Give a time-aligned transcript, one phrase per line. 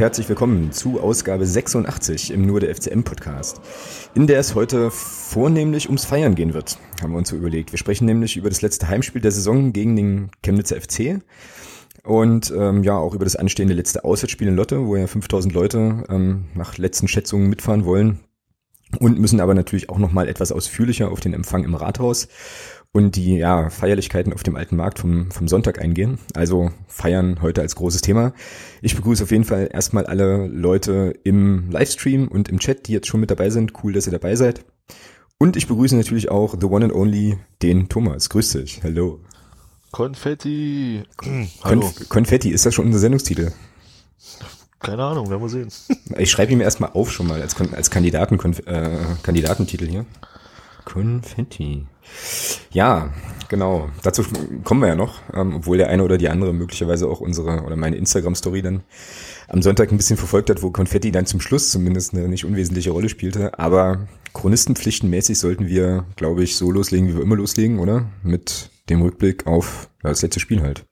[0.00, 3.60] herzlich willkommen zu Ausgabe 86 im Nur der FCM Podcast,
[4.14, 7.70] in der es heute vornehmlich ums Feiern gehen wird, haben wir uns so überlegt.
[7.70, 11.20] Wir sprechen nämlich über das letzte Heimspiel der Saison gegen den Chemnitzer FC
[12.02, 16.04] und ähm, ja auch über das anstehende letzte Auswärtsspiel in Lotte, wo ja 5000 Leute
[16.08, 18.20] ähm, nach letzten Schätzungen mitfahren wollen
[19.00, 22.28] und müssen aber natürlich auch noch mal etwas ausführlicher auf den Empfang im Rathaus
[22.92, 26.18] und die ja, Feierlichkeiten auf dem alten Markt vom, vom Sonntag eingehen.
[26.34, 28.32] Also feiern heute als großes Thema.
[28.82, 33.06] Ich begrüße auf jeden Fall erstmal alle Leute im Livestream und im Chat, die jetzt
[33.06, 33.72] schon mit dabei sind.
[33.82, 34.64] Cool, dass ihr dabei seid.
[35.38, 38.28] Und ich begrüße natürlich auch the one and only, den Thomas.
[38.28, 38.80] Grüß dich.
[38.82, 39.20] Hallo.
[39.92, 41.02] Konfetti.
[41.62, 41.80] Hallo.
[41.80, 43.52] Konf Konfetti, ist das schon unser Sendungstitel?
[44.80, 45.68] Keine Ahnung, werden wir sehen.
[46.18, 50.06] Ich schreibe ihm erstmal auf schon mal als, als Kandidaten, äh, Kandidatentitel hier.
[50.84, 51.86] Konfetti.
[52.72, 53.12] Ja,
[53.48, 53.88] genau.
[54.02, 54.22] Dazu
[54.64, 57.76] kommen wir ja noch, ähm, obwohl der eine oder die andere möglicherweise auch unsere oder
[57.76, 58.82] meine Instagram-Story dann
[59.48, 62.90] am Sonntag ein bisschen verfolgt hat, wo Konfetti dann zum Schluss zumindest eine nicht unwesentliche
[62.90, 63.58] Rolle spielte.
[63.58, 68.06] Aber chronistenpflichtenmäßig sollten wir, glaube ich, so loslegen, wie wir immer loslegen, oder?
[68.22, 70.84] Mit dem Rückblick auf ja, das letzte Spiel halt.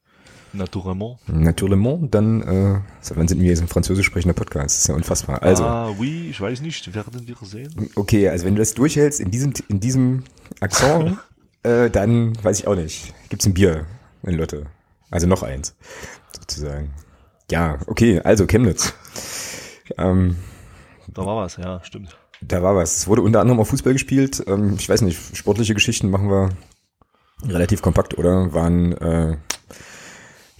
[0.53, 1.19] Naturellement.
[1.29, 2.81] Naturellement, dann, äh,
[3.15, 4.77] wann sind wir jetzt ein französisch sprechender Podcast?
[4.77, 5.43] Das ist ja unfassbar.
[5.43, 5.65] Also.
[5.65, 7.91] Ah, oui, ich weiß nicht, werden wir sehen.
[7.95, 10.25] Okay, also wenn du das durchhältst in diesem, in diesem
[10.61, 11.19] Akzent,
[11.63, 13.13] äh, dann weiß ich auch nicht.
[13.29, 13.87] Gibt's ein Bier
[14.23, 14.67] in Lotte?
[15.11, 15.75] Also noch eins,
[16.39, 16.91] sozusagen.
[17.51, 18.93] Ja, okay, also Chemnitz.
[19.97, 20.37] Ähm,
[21.09, 22.17] da war was, ja, stimmt.
[22.41, 22.97] Da war was.
[22.97, 24.45] Es wurde unter anderem auf Fußball gespielt.
[24.47, 26.51] Ähm, ich weiß nicht, sportliche Geschichten machen wir
[27.45, 28.53] relativ kompakt, oder?
[28.53, 29.39] Waren äh,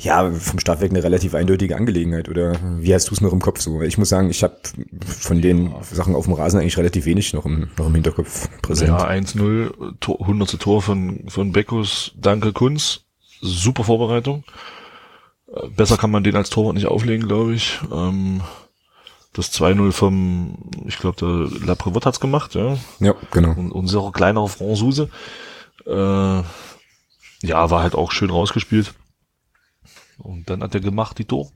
[0.01, 2.29] ja, vom Start weg eine relativ eindeutige Angelegenheit.
[2.29, 3.83] Oder wie hast du es noch im Kopf so?
[3.83, 4.57] Ich muss sagen, ich habe
[5.05, 8.91] von den Sachen auf dem Rasen eigentlich relativ wenig noch im, noch im Hinterkopf präsent.
[8.91, 10.61] Ja, 1-0, 100.
[10.61, 13.01] Tor von, von Beckus, danke Kunz.
[13.41, 14.45] Super Vorbereitung.
[15.53, 17.81] Äh, besser kann man den als Torwart nicht auflegen, glaube ich.
[17.93, 18.43] Ähm,
[19.33, 22.77] das 2-0 vom, ich glaube, der Laprevot hat's gemacht, ja.
[23.01, 23.51] Ja, genau.
[23.51, 25.11] Und unser kleinerer Franzose.
[25.87, 26.43] Äh,
[27.43, 28.95] ja, war halt auch schön rausgespielt.
[30.19, 31.51] Und dann hat er gemacht, die Tor.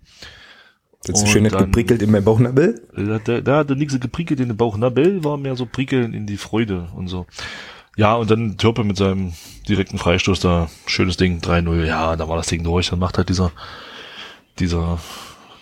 [1.04, 2.80] Das ist schön geprickelt in meinem Bauchnabel?
[2.94, 6.26] Da, da, da hat er nichts geprickelt in den Bauchnabel, war mehr so prickeln in
[6.26, 7.26] die Freude und so.
[7.96, 9.32] Ja, und dann Türpe mit seinem
[9.68, 13.28] direkten Freistoß da, schönes Ding, 3-0, ja, da war das Ding durch, dann macht halt
[13.28, 13.50] dieser,
[14.58, 14.98] dieser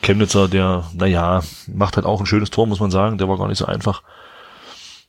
[0.03, 3.49] Chemnitzer, der, naja, macht halt auch ein schönes Tor, muss man sagen, der war gar
[3.49, 4.03] nicht so einfach.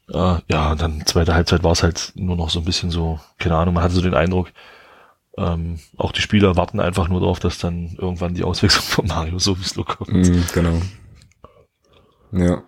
[0.09, 3.55] Äh, ja, dann zweite Halbzeit war es halt nur noch so ein bisschen so, keine
[3.55, 4.51] Ahnung, man hatte so den Eindruck,
[5.37, 9.39] ähm, auch die Spieler warten einfach nur darauf, dass dann irgendwann die Auswechslung von Mario
[9.39, 10.11] sowieso kommt.
[10.11, 10.81] Mm, genau.
[12.33, 12.63] Ja.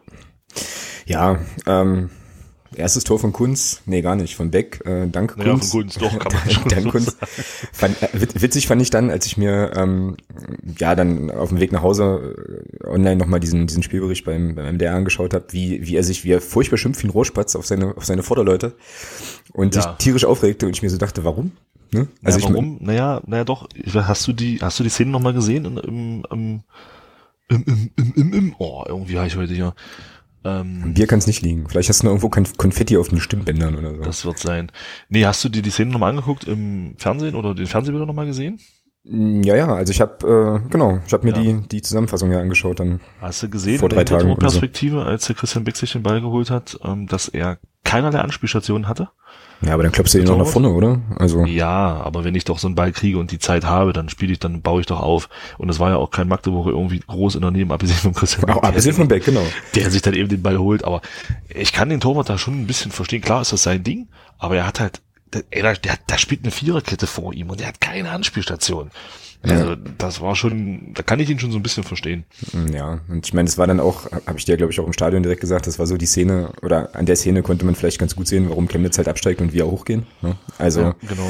[1.05, 2.09] Ja, ähm,
[2.75, 5.71] erstes Tor von Kunz, nee, gar nicht, von Beck, äh, dank naja, Kunz.
[5.71, 7.17] von Kunz, doch, kann man schon dank Kunz.
[7.71, 10.17] Fand, äh, witzig fand ich dann, als ich mir, ähm,
[10.79, 14.75] ja, dann auf dem Weg nach Hause äh, online nochmal diesen, diesen Spielbericht beim, beim
[14.75, 17.65] MDR angeschaut habe, wie, wie er sich, wie er furchtbar schimpft wie ein Rohrspatz auf
[17.65, 18.75] seine, auf seine Vorderleute
[19.51, 19.81] und ja.
[19.81, 21.51] sich tierisch aufregte und ich mir so dachte, warum?
[21.93, 22.07] Ne?
[22.23, 22.77] Also naja, warum?
[22.81, 23.67] Naja, naja doch.
[23.93, 25.65] Hast du die, hast du die Szene nochmal gesehen?
[25.65, 26.63] Im, im, im,
[27.49, 29.73] im, im, im, im, oh, irgendwie habe ich heute hier.
[30.45, 31.67] Ähm, Bier kann es nicht liegen.
[31.69, 34.01] Vielleicht hast du noch irgendwo Konfetti auf den Stimmbändern oder so.
[34.01, 34.71] Das wird sein.
[35.09, 38.59] Nee, hast du dir die Szene nochmal angeguckt im Fernsehen oder den Fernsehbilder nochmal gesehen?
[39.05, 41.41] Mm, ja, ja, also ich habe äh, genau, ich habe mir ja.
[41.41, 42.99] die die Zusammenfassung ja angeschaut dann.
[43.21, 45.03] Hast du gesehen vor drei Tagen Perspektive, so.
[45.03, 49.09] als der Christian Beck sich den Ball geholt hat, ähm, dass er keinerlei Anspielstationen hatte?
[49.65, 50.99] Ja, aber dann klopfst du ihn noch nach vorne, oder?
[51.17, 51.45] Also.
[51.45, 54.33] Ja, aber wenn ich doch so einen Ball kriege und die Zeit habe, dann spiele
[54.33, 55.29] ich, dann baue ich doch auf.
[55.57, 58.45] Und es war ja auch kein Magdeburger irgendwie groß in der Nähe, abgesehen von Christian
[58.45, 58.63] Beck.
[58.63, 59.45] Abgesehen von Beck, genau.
[59.75, 60.83] Der sich dann eben den Ball holt.
[60.83, 61.01] Aber
[61.49, 63.21] ich kann den Torwart da schon ein bisschen verstehen.
[63.21, 64.07] Klar ist das sein Ding,
[64.37, 65.01] aber er hat halt,
[65.33, 65.43] der,
[65.75, 68.91] der, der spielt eine Viererkette vor ihm und er hat keine Anspielstation.
[69.43, 69.77] Also ja.
[69.97, 72.23] das war schon, da kann ich ihn schon so ein bisschen verstehen.
[72.73, 74.93] Ja, und ich meine, es war dann auch, habe ich dir, glaube ich, auch im
[74.93, 77.99] Stadion direkt gesagt, das war so die Szene, oder an der Szene konnte man vielleicht
[77.99, 80.05] ganz gut sehen, warum Chemnitz halt absteigt und wir hochgehen.
[80.21, 80.37] Ne?
[80.57, 81.27] Also, ja, genau.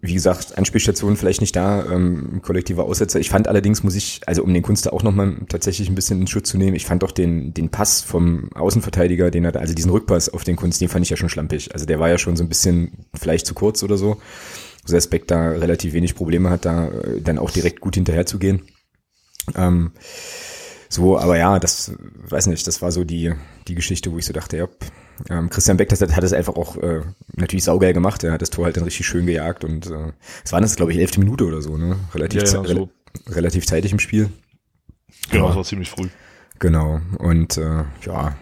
[0.00, 3.20] wie gesagt, Anspielstation vielleicht nicht da, ähm, kollektiver Aussetzer.
[3.20, 6.20] Ich fand allerdings, muss ich, also um den Kunst da auch nochmal tatsächlich ein bisschen
[6.20, 9.72] in Schutz zu nehmen, ich fand doch den, den Pass vom Außenverteidiger, den er, also
[9.72, 11.72] diesen Rückpass auf den Kunst, den fand ich ja schon schlampig.
[11.74, 14.16] Also der war ja schon so ein bisschen vielleicht zu kurz oder so.
[14.94, 18.62] Aspekt da relativ wenig Probleme hat, da äh, dann auch direkt gut hinterher zu gehen.
[19.54, 19.92] Ähm,
[20.88, 21.92] so, aber ja, das
[22.28, 23.32] weiß nicht, das war so die,
[23.66, 24.68] die Geschichte, wo ich so dachte, ja,
[25.30, 27.00] ähm, Christian Beck das hat, hat es einfach auch äh,
[27.34, 28.22] natürlich saugeil gemacht.
[28.22, 30.12] Er hat das Tor halt dann richtig schön gejagt und äh,
[30.44, 31.96] es war das, glaube ich, elfte Minute oder so, ne?
[32.14, 32.82] Relativ, ja, ja, so.
[32.82, 32.88] re
[33.34, 34.30] relativ zeitig im Spiel.
[35.30, 36.08] Genau, das war ziemlich früh.
[36.58, 37.00] Genau.
[37.18, 38.36] Und äh, ja,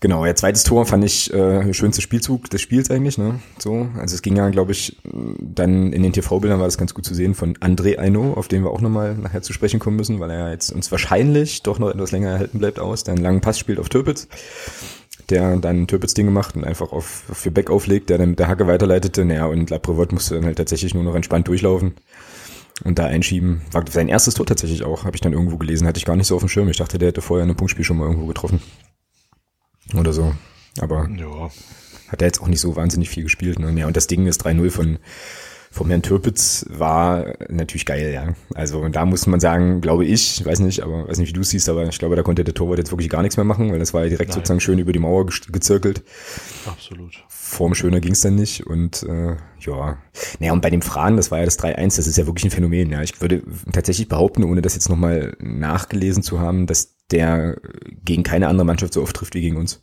[0.00, 3.40] Genau, ja, zweites Tor fand ich äh, schönste Spielzug des Spiels eigentlich, ne?
[3.58, 4.98] So, also es ging ja, glaube ich,
[5.40, 8.62] dann in den TV-Bildern war das ganz gut zu sehen von André Aino, auf den
[8.62, 11.88] wir auch nochmal nachher zu sprechen kommen müssen, weil er jetzt uns wahrscheinlich doch noch
[11.88, 14.28] etwas länger erhalten bleibt aus, der einen langen Pass spielt auf Türpitz,
[15.30, 18.48] der dann Türpitz Ding gemacht und einfach auf für Beck auflegt, der dann mit der
[18.48, 21.94] Hacke weiterleitete, naja, und Laprevot musste dann halt tatsächlich nur noch entspannt durchlaufen
[22.84, 23.62] und da einschieben.
[23.72, 26.26] War sein erstes Tor tatsächlich auch, habe ich dann irgendwo gelesen, hatte ich gar nicht
[26.26, 26.68] so auf dem Schirm.
[26.68, 28.60] Ich dachte, der hätte vorher ein Punktspiel schon mal irgendwo getroffen.
[29.94, 30.34] Oder so.
[30.80, 31.50] Aber ja.
[32.08, 33.58] hat er jetzt auch nicht so wahnsinnig viel gespielt.
[33.58, 33.72] Ne?
[33.78, 34.98] Ja, und das Ding ist 3-0 von
[35.76, 38.34] vom Herrn Türpitz war natürlich geil, ja.
[38.54, 41.68] Also da muss man sagen, glaube ich, weiß nicht, aber weiß nicht, wie du siehst,
[41.68, 43.92] aber ich glaube, da konnte der Torwart jetzt wirklich gar nichts mehr machen, weil das
[43.92, 44.36] war ja direkt Nein.
[44.36, 46.02] sozusagen schön über die Mauer gezirkelt.
[46.64, 47.22] Absolut.
[47.28, 49.98] Form schöner ging es dann nicht und äh, ja.
[50.40, 52.50] Naja, und bei dem Fragen, das war ja das 3-1, das ist ja wirklich ein
[52.50, 53.02] Phänomen, ja.
[53.02, 57.60] Ich würde tatsächlich behaupten, ohne das jetzt nochmal nachgelesen zu haben, dass der
[58.04, 59.82] gegen keine andere Mannschaft so oft trifft wie gegen uns.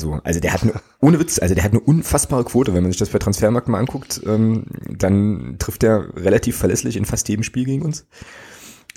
[0.00, 2.74] So, also der hat eine, ohne Witz, also der hat eine unfassbare Quote.
[2.74, 7.04] Wenn man sich das bei Transfermarkt mal anguckt, ähm, dann trifft er relativ verlässlich in
[7.04, 8.06] fast jedem Spiel gegen uns.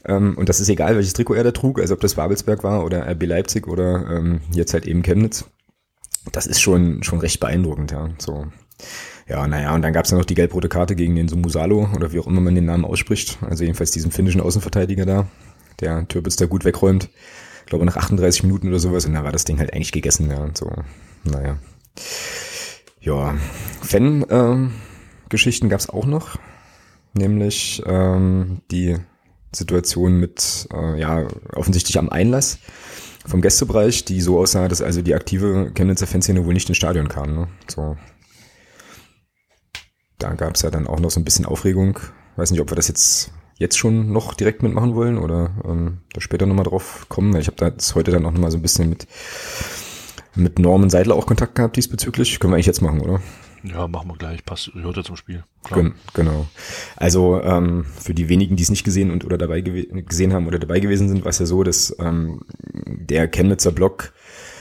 [0.06, 2.84] Ähm, und das ist egal, welches Trikot er da trug, also ob das Babelsberg war
[2.84, 5.46] oder RB Leipzig oder ähm, jetzt halt eben Chemnitz.
[6.32, 8.10] Das ist schon, schon recht beeindruckend, ja.
[8.18, 8.48] So.
[9.28, 12.12] Ja, naja, und dann gab es ja noch die gelb-rote Karte gegen den Sumusalo oder
[12.12, 13.38] wie auch immer man den Namen ausspricht.
[13.42, 15.28] Also jedenfalls diesen finnischen Außenverteidiger da,
[15.84, 17.10] der Türpitz da gut wegräumt
[17.66, 20.38] glaube nach 38 Minuten oder sowas und da war das Ding halt eigentlich gegessen, ja,
[20.38, 20.72] und so,
[21.24, 21.58] naja.
[23.00, 23.36] Ja,
[23.82, 26.38] Fan-Geschichten gab es auch noch,
[27.14, 28.98] nämlich ähm, die
[29.54, 32.60] Situation mit, äh, ja, offensichtlich am Einlass
[33.26, 37.08] vom Gästebereich, die so aussah, dass also die aktive Chemnitzer Fanszene wohl nicht ins Stadion
[37.08, 37.48] kam, ne?
[37.68, 37.98] So.
[40.20, 42.00] Da gab es ja dann auch noch so ein bisschen Aufregung.
[42.36, 43.32] Weiß nicht, ob wir das jetzt
[43.64, 47.36] jetzt schon noch direkt mitmachen wollen oder ähm, da später nochmal drauf kommen.
[47.38, 49.08] Ich habe da jetzt heute dann auch nochmal so ein bisschen mit,
[50.36, 52.40] mit Norman Seidler auch Kontakt gehabt diesbezüglich.
[52.40, 53.22] Können wir eigentlich jetzt machen, oder?
[53.64, 54.44] Ja, machen wir gleich.
[54.44, 55.46] Passt, hört ja zum Spiel.
[55.74, 56.48] Gen genau.
[56.98, 60.60] Also ähm, für die wenigen, die es nicht gesehen und oder dabei gesehen haben oder
[60.60, 62.42] dabei gewesen sind, war es ja so, dass ähm,
[62.74, 64.12] der Chemnitzer Block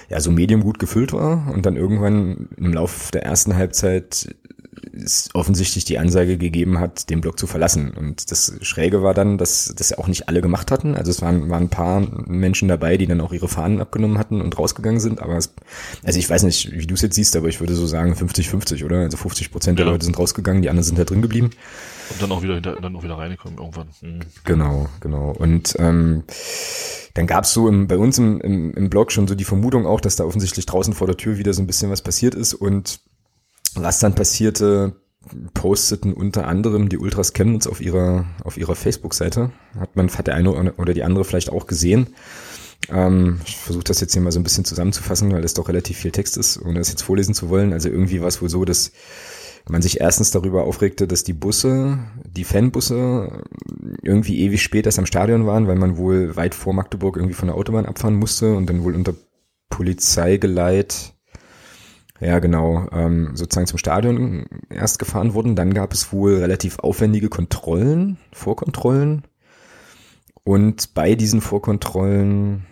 [0.09, 4.37] ja so medium gut gefüllt war und dann irgendwann im Laufe der ersten Halbzeit
[4.93, 7.93] es offensichtlich die Ansage gegeben hat, den Block zu verlassen.
[7.93, 10.95] Und das Schräge war dann, dass das ja auch nicht alle gemacht hatten.
[10.95, 14.41] Also es waren, waren ein paar Menschen dabei, die dann auch ihre Fahnen abgenommen hatten
[14.41, 15.21] und rausgegangen sind.
[15.21, 15.55] Aber es,
[16.03, 18.85] also ich weiß nicht, wie du es jetzt siehst, aber ich würde so sagen 50-50,
[18.85, 19.01] oder?
[19.01, 19.93] Also 50 Prozent der ja.
[19.93, 21.51] Leute sind rausgegangen, die anderen sind da drin geblieben.
[22.11, 23.89] Und dann auch wieder hinter, dann auch wieder reingekommen irgendwann.
[24.01, 24.21] Mhm.
[24.45, 25.31] Genau, genau.
[25.31, 26.25] Und ähm,
[27.15, 29.87] dann gab es so im, bei uns im, im, im Blog schon so die Vermutung
[29.87, 32.55] auch, dass da offensichtlich draußen vor der Tür wieder so ein bisschen was passiert ist
[32.55, 33.01] und
[33.75, 34.97] was dann passierte,
[35.55, 39.51] posteten unter anderem die Ultras Chemnitz auf ihrer, auf ihrer Facebook-Seite.
[39.79, 42.09] Hat man, hat der eine oder die andere vielleicht auch gesehen.
[42.91, 45.99] Ähm, ich versuche das jetzt hier mal so ein bisschen zusammenzufassen, weil das doch relativ
[45.99, 47.73] viel Text ist, ohne das jetzt vorlesen zu wollen.
[47.73, 48.93] Also irgendwie war es wohl so, dass
[49.69, 53.45] man sich erstens darüber aufregte, dass die Busse, die Fanbusse,
[54.03, 57.47] irgendwie ewig spät erst am Stadion waren, weil man wohl weit vor Magdeburg irgendwie von
[57.47, 59.15] der Autobahn abfahren musste und dann wohl unter
[59.71, 61.15] Polizeigeleit
[62.23, 65.57] ja, genau, ähm, sozusagen zum Stadion erst gefahren wurden.
[65.57, 69.23] Dann gab es wohl relativ aufwendige Kontrollen, Vorkontrollen.
[70.45, 72.67] Und bei diesen Vorkontrollen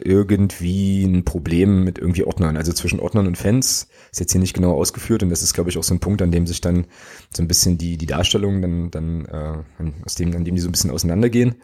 [0.00, 4.54] irgendwie ein Problem mit irgendwie Ordnern, also zwischen Ordnern und Fans, ist jetzt hier nicht
[4.54, 6.86] genau ausgeführt und das ist, glaube ich, auch so ein Punkt, an dem sich dann
[7.34, 10.68] so ein bisschen die, die Darstellungen dann, dann äh, aus dem, an dem die so
[10.68, 11.56] ein bisschen auseinandergehen.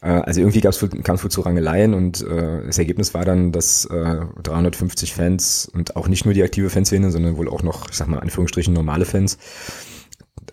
[0.00, 3.84] Äh, also irgendwie kam es wohl zu Rangeleien und äh, das Ergebnis war dann, dass
[3.86, 7.96] äh, 350 Fans und auch nicht nur die aktive Fanszene, sondern wohl auch noch, ich
[7.96, 9.38] sag mal, Anführungsstrichen normale Fans,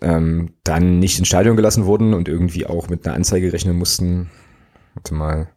[0.02, 4.30] ähm, dann nicht ins Stadion gelassen wurden und irgendwie auch mit einer Anzeige rechnen mussten.
[4.94, 5.48] Warte mal.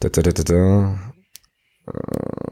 [0.00, 0.98] Da, da, da, da, da.
[1.86, 2.46] Äh,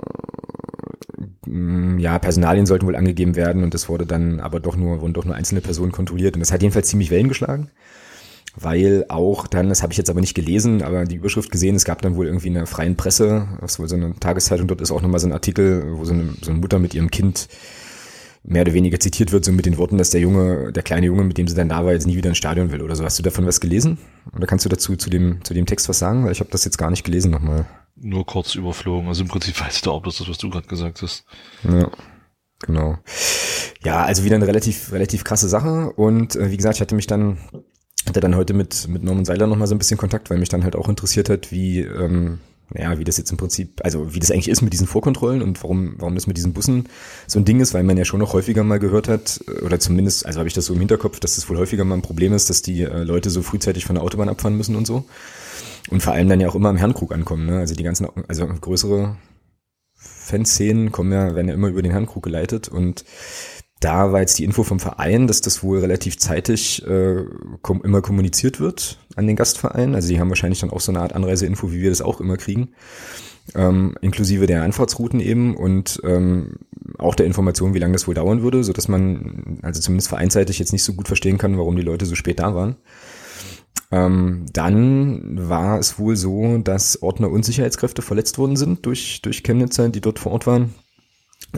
[1.98, 5.24] ja, Personalien sollten wohl angegeben werden und das wurde dann aber doch nur, wurden doch
[5.24, 7.70] nur einzelne Personen kontrolliert und das hat jedenfalls ziemlich Wellen geschlagen
[8.56, 11.84] weil auch dann, das habe ich jetzt aber nicht gelesen, aber die Überschrift gesehen, es
[11.84, 14.92] gab dann wohl irgendwie in der freien Presse, was wohl so eine Tageszeitung, dort ist
[14.92, 17.48] auch nochmal so ein Artikel, wo so eine, so eine Mutter mit ihrem Kind
[18.44, 21.24] mehr oder weniger zitiert wird, so mit den Worten, dass der Junge, der kleine Junge,
[21.24, 23.04] mit dem sie dann da war, jetzt nie wieder ins Stadion will oder so.
[23.04, 23.98] Hast du davon was gelesen?
[24.36, 26.24] Oder kannst du dazu zu dem, zu dem Text was sagen?
[26.24, 27.64] Weil ich habe das jetzt gar nicht gelesen nochmal.
[27.96, 29.08] Nur kurz überflogen.
[29.08, 31.24] Also im Prinzip weiß ich da auch bloß das, was du gerade gesagt hast.
[31.64, 31.90] Ja.
[32.66, 32.98] Genau.
[33.82, 35.92] Ja, also wieder eine relativ, relativ krasse Sache.
[35.92, 37.38] Und äh, wie gesagt, ich hatte mich dann
[38.06, 40.64] hatte dann heute mit, mit Norman Seiler nochmal so ein bisschen Kontakt, weil mich dann
[40.64, 42.38] halt auch interessiert hat, wie, ähm,
[42.74, 45.62] ja, wie das jetzt im Prinzip, also wie das eigentlich ist mit diesen Vorkontrollen und
[45.62, 46.88] warum, warum das mit diesen Bussen
[47.26, 49.78] so ein Ding ist, weil man ja schon noch häufiger mal gehört hat, äh, oder
[49.78, 52.32] zumindest, also habe ich das so im Hinterkopf, dass das wohl häufiger mal ein Problem
[52.32, 55.04] ist, dass die äh, Leute so frühzeitig von der Autobahn abfahren müssen und so.
[55.90, 57.58] Und vor allem dann ja auch immer im Herrenkrug ankommen, ne?
[57.58, 59.16] Also die ganzen, also größere
[60.24, 63.04] Fanszenen kommen ja, werden ja immer über den Handkrug geleitet und
[63.84, 67.24] da war jetzt die Info vom Verein, dass das wohl relativ zeitig äh,
[67.60, 69.94] kom immer kommuniziert wird an den Gastverein.
[69.94, 72.38] Also die haben wahrscheinlich dann auch so eine Art Anreiseinfo, wie wir das auch immer
[72.38, 72.70] kriegen.
[73.54, 76.54] Ähm, inklusive der Anfahrtsrouten eben und ähm,
[76.96, 80.58] auch der Information, wie lange das wohl dauern würde, so dass man also zumindest vereinsseitig
[80.58, 82.76] jetzt nicht so gut verstehen kann, warum die Leute so spät da waren.
[83.92, 89.42] Ähm, dann war es wohl so, dass Ordner und Sicherheitskräfte verletzt worden sind durch, durch
[89.42, 90.72] Chemnitzer, die dort vor Ort waren.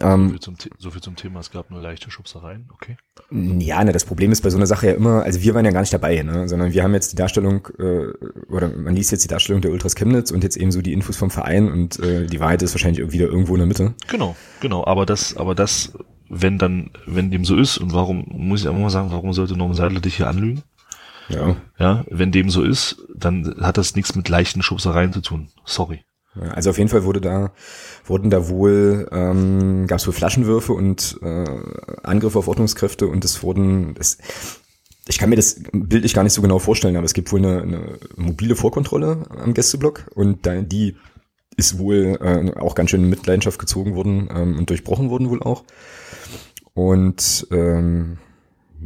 [0.01, 2.97] Ähm, so, viel zum, so viel zum Thema, es gab nur leichte Schubsereien, okay.
[3.31, 5.71] Ja, ne, das Problem ist bei so einer Sache ja immer, also wir waren ja
[5.71, 8.09] gar nicht dabei, ne, sondern wir haben jetzt die Darstellung, äh,
[8.49, 11.17] oder man liest jetzt die Darstellung der Ultras Chemnitz und jetzt eben so die Infos
[11.17, 13.95] vom Verein und äh, die Wahrheit ist wahrscheinlich wieder irgendwo in der Mitte.
[14.09, 15.93] Genau, genau, aber das, aber das,
[16.29, 19.57] wenn dann, wenn dem so ist und warum, muss ich einfach mal sagen, warum sollte
[19.57, 20.63] Norman Seidler dich hier anlügen?
[21.29, 21.57] Ja.
[21.79, 25.49] Ja, wenn dem so ist, dann hat das nichts mit leichten Schubsereien zu tun.
[25.65, 26.06] Sorry.
[26.53, 27.53] Also auf jeden Fall wurde da,
[28.05, 31.45] wurden da wohl, ähm, gab es wohl Flaschenwürfe und äh,
[32.03, 34.19] Angriffe auf Ordnungskräfte und es wurden, das,
[35.09, 37.63] ich kann mir das bildlich gar nicht so genau vorstellen, aber es gibt wohl eine,
[37.63, 40.97] eine mobile Vorkontrolle am Gästeblock und da, die
[41.57, 45.43] ist wohl äh, auch ganz schön in Mitleidenschaft gezogen worden ähm, und durchbrochen worden wohl
[45.43, 45.65] auch.
[46.75, 48.19] Und ähm,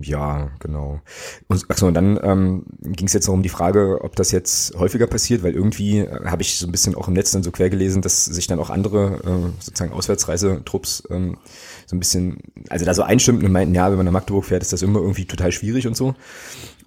[0.01, 1.01] ja, genau.
[1.49, 4.75] Und, achso, und dann ähm, ging es jetzt noch um die Frage, ob das jetzt
[4.77, 7.51] häufiger passiert, weil irgendwie äh, habe ich so ein bisschen auch im Netz dann so
[7.51, 11.39] quer gelesen, dass sich dann auch andere äh, sozusagen Auswärtsreisetrupps ähm,
[11.87, 14.63] so ein bisschen, also da so einstimmen und meinten, ja, wenn man nach Magdeburg fährt,
[14.63, 16.15] ist das immer irgendwie total schwierig und so.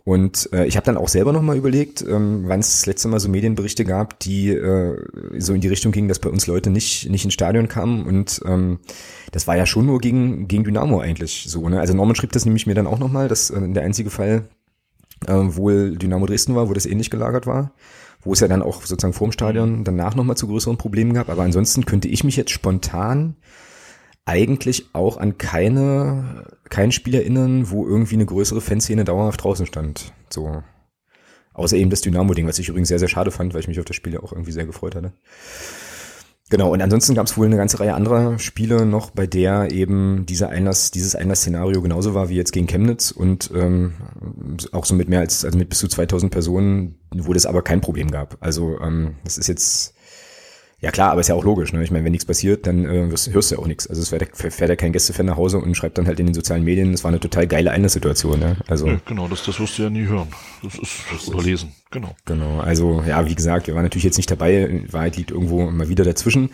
[0.06, 3.22] Und äh, ich habe dann auch selber nochmal überlegt, ähm, wann es das letzte Mal
[3.22, 4.98] so Medienberichte gab, die äh,
[5.38, 8.06] so in die Richtung gingen, dass bei uns Leute nicht, nicht ins Stadion kamen.
[8.06, 8.80] Und ähm,
[9.32, 11.70] das war ja schon nur gegen, gegen Dynamo eigentlich so.
[11.70, 11.80] Ne?
[11.80, 14.50] Also Norman schrieb das nämlich mir dann auch nochmal, dass äh, der einzige Fall
[15.26, 17.72] äh, wohl Dynamo Dresden war, wo das ähnlich gelagert war.
[18.22, 21.30] Wo es ja dann auch sozusagen vorm Stadion danach nochmal zu größeren Problemen gab.
[21.30, 23.38] Aber ansonsten könnte ich mich jetzt spontan
[24.25, 30.13] eigentlich auch an keine, kein Spiel erinnern, wo irgendwie eine größere Fanszene dauerhaft draußen stand.
[30.30, 30.63] So.
[31.53, 33.86] Außer eben das Dynamo-Ding, was ich übrigens sehr, sehr schade fand, weil ich mich auf
[33.86, 35.13] das Spiel ja auch irgendwie sehr gefreut hatte.
[36.50, 40.25] Genau, und ansonsten gab es wohl eine ganze Reihe anderer Spiele noch, bei der eben
[40.25, 43.94] dieser Einlass, dieses Einlass-Szenario genauso war wie jetzt gegen Chemnitz und ähm,
[44.72, 47.82] auch so mit mehr als, also mit bis zu 2000 Personen, wo das aber kein
[47.82, 48.38] Problem gab.
[48.39, 49.93] Also ähm, das ist jetzt
[50.84, 51.72] ja klar, aber ist ja auch logisch.
[51.72, 51.82] Ne?
[51.82, 53.88] Ich meine, wenn nichts passiert, dann äh, hörst, du ja auch nichts.
[53.88, 56.36] Also es fährt, fährt ja kein Gästefan nach Hause und schreibt dann halt in den
[56.36, 58.38] sozialen Medien, das war eine total geile Einlasssituation.
[58.38, 58.58] Ne?
[58.68, 60.28] Also, ja, genau, das, das wirst du ja nie hören.
[60.62, 61.72] Das ist das oder lesen.
[61.90, 62.13] Genau.
[62.25, 64.84] Genau, also ja, wie gesagt, wir waren natürlich jetzt nicht dabei.
[64.92, 66.50] Wahrheit liegt irgendwo mal wieder dazwischen.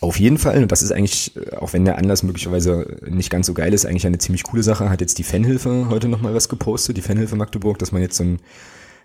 [0.00, 3.46] Auf jeden Fall, und das ist eigentlich, äh, auch wenn der Anlass möglicherweise nicht ganz
[3.46, 6.48] so geil ist, eigentlich eine ziemlich coole Sache, hat jetzt die Fanhilfe heute nochmal was
[6.48, 8.40] gepostet, die Fanhilfe Magdeburg, dass man jetzt so ein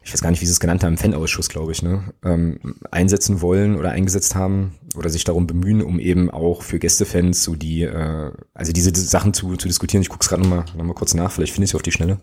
[0.03, 2.59] ich weiß gar nicht, wie sie es genannt haben, Fanausschuss, glaube ich, ne, ähm,
[2.91, 7.55] einsetzen wollen oder eingesetzt haben oder sich darum bemühen, um eben auch für Gästefans so
[7.55, 10.01] die, äh, also diese Sachen zu, zu diskutieren.
[10.01, 11.91] Ich gucke es gerade nochmal noch mal kurz nach, vielleicht finde ich sie auf die
[11.91, 12.19] Schnelle.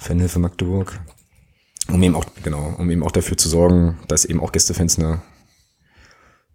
[0.00, 0.98] Fanhilfe Magdeburg.
[1.90, 5.22] Um eben auch, genau, um eben auch dafür zu sorgen, dass eben auch Gästefans eine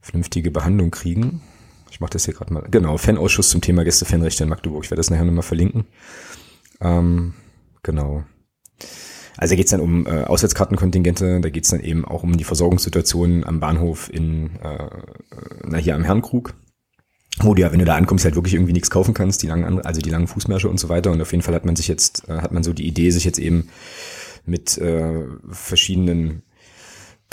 [0.02, 1.42] vernünftige Behandlung kriegen.
[1.90, 2.68] Ich mache das hier gerade mal.
[2.70, 4.84] Genau, Fanausschuss zum Thema Gästefanrechte in Magdeburg.
[4.84, 5.86] Ich werde das nachher nochmal verlinken.
[6.82, 7.34] Ähm,
[7.84, 8.24] genau.
[9.38, 12.38] Also da geht es dann um äh, Auswärtskartenkontingente, da geht es dann eben auch um
[12.38, 14.90] die Versorgungssituation am Bahnhof in, äh,
[15.66, 16.54] na hier am Herrenkrug,
[17.40, 19.82] wo du ja, wenn du da ankommst, halt wirklich irgendwie nichts kaufen kannst, die langen,
[19.82, 21.12] also die langen Fußmärsche und so weiter.
[21.12, 23.26] Und auf jeden Fall hat man sich jetzt, äh, hat man so die Idee, sich
[23.26, 23.70] jetzt eben
[24.46, 26.44] mit äh, verschiedenen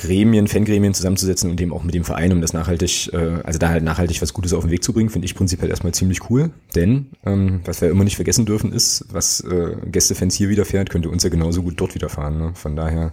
[0.01, 3.69] Gremien, Fangremien zusammenzusetzen und eben auch mit dem Verein, um das nachhaltig, äh, also da
[3.69, 6.53] halt nachhaltig was Gutes auf den Weg zu bringen, finde ich prinzipiell erstmal ziemlich cool.
[6.75, 11.11] Denn, ähm, was wir immer nicht vergessen dürfen, ist, was äh, Gästefans hier widerfährt, könnte
[11.11, 12.39] uns ja genauso gut dort widerfahren.
[12.39, 12.53] Ne?
[12.55, 13.13] Von daher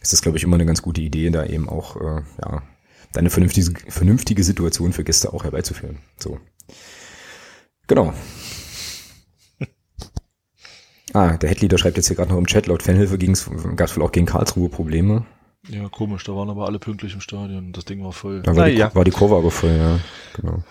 [0.00, 2.62] ist das, glaube ich, immer eine ganz gute Idee, da eben auch, äh, ja,
[3.12, 5.98] da eine vernünftige, vernünftige Situation für Gäste auch herbeizuführen.
[6.18, 6.38] So.
[7.86, 8.14] Genau.
[11.12, 13.18] Ah, der Headleader schreibt jetzt hier gerade noch im Chat, laut Fanhilfe
[13.76, 15.26] gab es wohl auch gegen Karlsruhe Probleme.
[15.68, 17.72] Ja, komisch, da waren aber alle pünktlich im Stadion.
[17.72, 18.42] Das Ding war voll.
[18.42, 18.94] Da war, die, ja.
[18.94, 19.98] war die Kurve aber voll, ja.
[20.34, 20.62] Genau.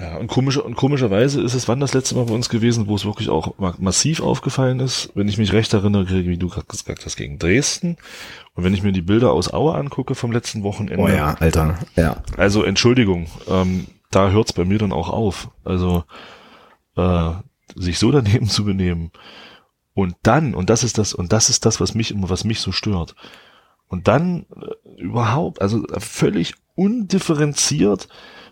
[0.00, 2.94] Ja, und, komisch, und komischerweise ist es wann das letzte Mal bei uns gewesen, wo
[2.94, 7.04] es wirklich auch massiv aufgefallen ist, wenn ich mich recht erinnere, wie du gerade gesagt
[7.04, 7.96] hast, gegen Dresden.
[8.54, 11.02] Und wenn ich mir die Bilder aus Aue angucke vom letzten Wochenende.
[11.02, 12.22] Oh ja, Alter, ja.
[12.36, 15.50] Also Entschuldigung, ähm, da hört's bei mir dann auch auf.
[15.64, 16.04] Also
[16.96, 17.32] äh,
[17.74, 19.10] sich so daneben zu benehmen.
[19.94, 22.60] Und dann, und das ist das, und das ist das, was mich immer, was mich
[22.60, 23.16] so stört
[23.88, 28.08] und dann äh, überhaupt, also völlig undifferenziert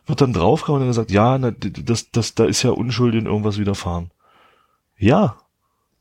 [0.07, 3.59] wird dann draufgehauen und gesagt, ja, na, das, das, da ist ja unschuldig in irgendwas
[3.59, 4.11] widerfahren.
[4.97, 5.37] Ja,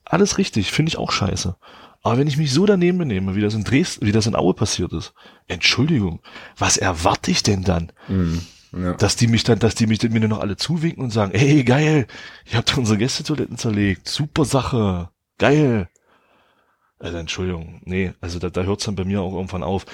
[0.06, 1.56] alles richtig, finde ich auch scheiße.
[2.04, 4.54] Aber wenn ich mich so daneben benehme, wie das in Dresden, wie das in Aue
[4.54, 5.14] passiert ist,
[5.48, 6.22] Entschuldigung,
[6.56, 7.92] was erwarte ich denn dann?
[8.08, 8.42] Mhm.
[8.78, 8.94] Ja.
[8.94, 11.64] Dass die mich dann, dass die mich mir nur noch alle zuwinken und sagen, ey,
[11.64, 12.08] geil,
[12.46, 15.90] ihr habt unsere Gästetoiletten zerlegt, super Sache, geil.
[17.00, 19.86] Also Entschuldigung, nee, also da, da hört es dann bei mir auch irgendwann auf.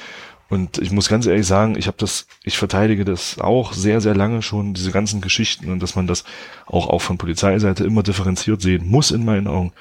[0.50, 4.13] Und ich muss ganz ehrlich sagen, ich habe das, ich verteidige das auch sehr, sehr
[4.13, 6.25] lange schon, diese ganzen Geschichten und dass man das
[6.65, 9.72] auch, auch von Polizeiseite immer differenziert sehen muss in meinen Augen.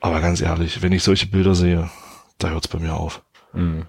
[0.00, 1.90] Aber ganz ehrlich, wenn ich solche Bilder sehe,
[2.38, 3.22] da hört es bei mir auf.
[3.52, 3.86] Mhm.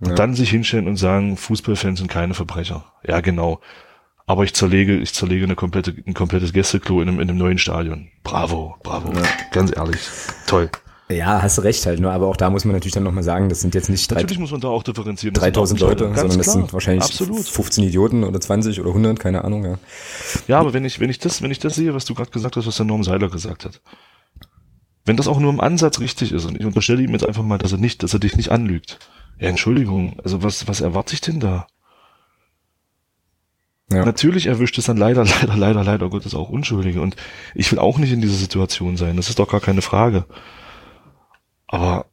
[0.00, 0.08] Ja.
[0.08, 2.86] Und dann sich hinstellen und sagen, Fußballfans sind keine Verbrecher.
[3.06, 3.60] Ja, genau.
[4.26, 7.58] Aber ich zerlege, ich zerlege eine komplette, ein komplettes Gästeklo in einem, in einem neuen
[7.58, 8.08] Stadion.
[8.22, 9.12] Bravo, bravo.
[9.12, 9.28] Ja.
[9.52, 10.00] Ganz ehrlich.
[10.46, 10.70] Toll.
[11.10, 13.48] Ja, hast du recht halt, nur aber auch da muss man natürlich dann nochmal sagen,
[13.48, 15.34] das sind jetzt nicht drei, natürlich muss man da auch differenzieren.
[15.34, 16.36] 3000 Leute, sondern klar.
[16.36, 17.48] das sind wahrscheinlich Absolut.
[17.48, 19.78] 15 Idioten oder 20 oder 100, keine Ahnung, ja.
[20.46, 22.56] Ja, aber wenn ich, wenn ich das, wenn ich das sehe, was du gerade gesagt
[22.56, 23.80] hast, was der Norm Seiler gesagt hat,
[25.04, 27.58] wenn das auch nur im Ansatz richtig ist und ich unterstelle ihm jetzt einfach mal,
[27.58, 29.00] dass er nicht, dass er dich nicht anlügt.
[29.40, 31.66] Ja, Entschuldigung, also was, was erwarte ich denn da?
[33.92, 34.04] Ja.
[34.04, 37.16] Natürlich erwischt es dann leider, leider, leider, leider Gottes auch Unschuldige und
[37.56, 40.26] ich will auch nicht in dieser Situation sein, das ist doch gar keine Frage.
[41.70, 42.06] Aber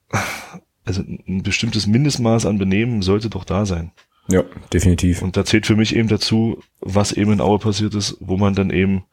[0.85, 3.91] also ein bestimmtes Mindestmaß an Benehmen sollte doch da sein.
[4.29, 5.21] Ja, definitiv.
[5.21, 8.53] Und da zählt für mich eben dazu, was eben in Aue passiert ist, wo man
[8.53, 9.03] dann eben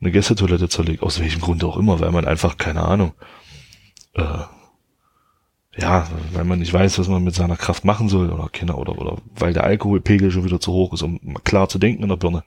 [0.00, 3.12] eine Gästetoilette zerlegt, aus welchem Grund auch immer, weil man einfach, keine Ahnung,
[4.14, 4.44] äh,
[5.76, 8.98] ja, weil man nicht weiß, was man mit seiner Kraft machen soll oder Kinder oder,
[8.98, 12.16] oder weil der Alkoholpegel schon wieder zu hoch ist, um klar zu denken in der
[12.16, 12.42] Birne.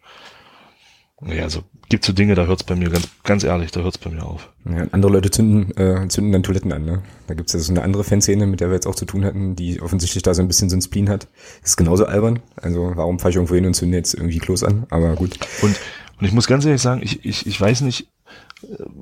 [1.28, 4.10] Ja, also gibt so Dinge, da hört's bei mir, ganz, ganz ehrlich, da hört's bei
[4.10, 4.50] mir auf.
[4.66, 7.04] Ja, andere Leute zünden, äh, zünden dann Toiletten an, ne?
[7.28, 9.56] Da gibt's ja so eine andere Fanszene, mit der wir jetzt auch zu tun hatten,
[9.56, 11.28] die offensichtlich da so ein bisschen so ein Spleen hat.
[11.62, 12.40] Das ist genauso albern.
[12.56, 14.86] Also warum fahre ich irgendwo hin und zünde jetzt irgendwie Klos an?
[14.90, 15.38] Aber gut.
[15.62, 15.80] Und,
[16.20, 18.08] und ich muss ganz ehrlich sagen, ich, ich, ich weiß nicht,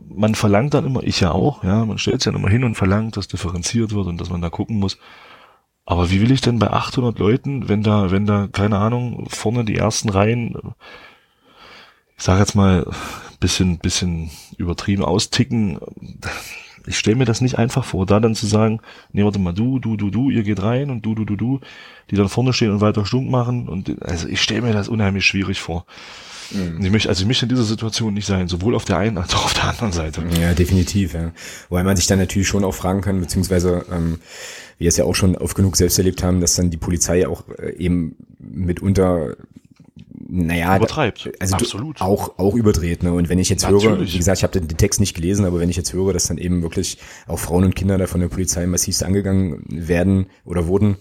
[0.09, 2.75] man verlangt dann immer, ich ja auch, ja, man stellt sich dann immer hin und
[2.75, 4.97] verlangt, dass differenziert wird und dass man da gucken muss.
[5.85, 9.65] Aber wie will ich denn bei 800 Leuten, wenn da, wenn da, keine Ahnung, vorne
[9.65, 10.55] die ersten Reihen
[12.21, 12.85] ich sage jetzt mal,
[13.39, 15.79] bisschen, bisschen übertrieben austicken.
[16.85, 18.79] Ich stelle mir das nicht einfach vor, da dann zu sagen,
[19.11, 21.61] nee, warte mal, du, du, du, du, ihr geht rein und du, du, du, du,
[22.11, 23.67] die dann vorne stehen und weiter stunk machen.
[23.67, 25.87] Und also ich stelle mir das unheimlich schwierig vor.
[26.51, 26.85] Mhm.
[26.85, 29.33] Ich möchte, also ich möchte in dieser Situation nicht sein, sowohl auf der einen als
[29.33, 30.23] auch auf der anderen Seite.
[30.39, 31.31] Ja, definitiv, ja.
[31.69, 34.19] Wobei man sich dann natürlich schon auch fragen kann, beziehungsweise ähm,
[34.77, 37.45] wir es ja auch schon oft genug selbst erlebt haben, dass dann die Polizei auch
[37.57, 39.37] äh, eben mitunter
[40.33, 41.29] naja, übertreibt.
[41.39, 41.99] Also Absolut.
[41.99, 43.03] auch auch überdreht.
[43.03, 43.11] Ne?
[43.11, 43.85] Und wenn ich jetzt Natürlich.
[43.85, 46.27] höre, wie gesagt, ich habe den, Text nicht gelesen, aber wenn ich jetzt höre, dass
[46.27, 50.67] dann eben wirklich auch Frauen und Kinder da von der Polizei massivst angegangen werden oder
[50.67, 50.95] wurden,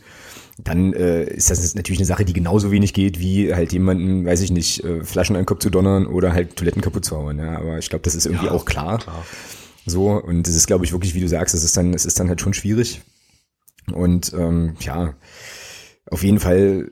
[0.59, 4.41] dann äh, ist das natürlich eine Sache, die genauso wenig geht, wie halt jemanden, weiß
[4.41, 7.39] ich nicht, äh, Flaschen an den Kopf zu donnern oder halt Toiletten kaputt zu hauen.
[7.39, 7.57] Ja?
[7.57, 8.99] Aber ich glaube, das ist irgendwie ja, auch klar.
[8.99, 9.25] klar.
[9.87, 12.19] So, und es ist, glaube ich, wirklich, wie du sagst, es ist dann, es ist
[12.19, 13.01] dann halt schon schwierig.
[13.93, 15.15] Und ähm, ja,
[16.11, 16.91] auf jeden Fall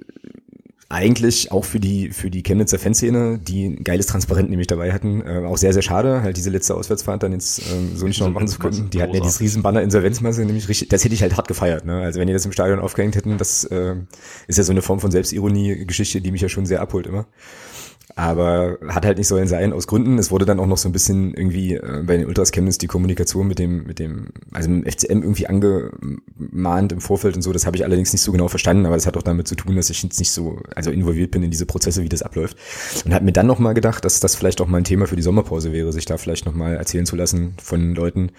[0.90, 5.20] eigentlich auch für die für die Chemnitzer Fanszene, die ein geiles Transparent nämlich dabei hatten,
[5.20, 8.31] äh, auch sehr sehr schade, halt diese letzte Auswärtsfahrt dann jetzt ähm, so nicht noch
[8.31, 8.88] machen zu können.
[8.88, 12.01] Die hatten ja dieses Riesenbanner Insolvenzmasse nämlich richtig, das hätte ich halt hart gefeiert, ne?
[12.01, 13.96] Also wenn die das im Stadion aufgehängt hätten, das äh,
[14.46, 17.27] ist ja so eine Form von Selbstironie Geschichte, die mich ja schon sehr abholt immer.
[18.16, 20.18] Aber hat halt nicht sollen sein aus Gründen.
[20.18, 22.87] Es wurde dann auch noch so ein bisschen irgendwie äh, bei den Ultras Chemnitz die
[22.87, 27.53] Kommunikation mit dem, mit dem, also mit dem FCM irgendwie angemahnt im Vorfeld und so.
[27.53, 29.77] Das habe ich allerdings nicht so genau verstanden, aber das hat auch damit zu tun,
[29.77, 32.57] dass ich jetzt nicht so, also involviert bin in diese Prozesse, wie das abläuft.
[33.05, 35.23] Und habe mir dann nochmal gedacht, dass das vielleicht auch mal ein Thema für die
[35.23, 38.31] Sommerpause wäre, sich da vielleicht nochmal erzählen zu lassen von Leuten,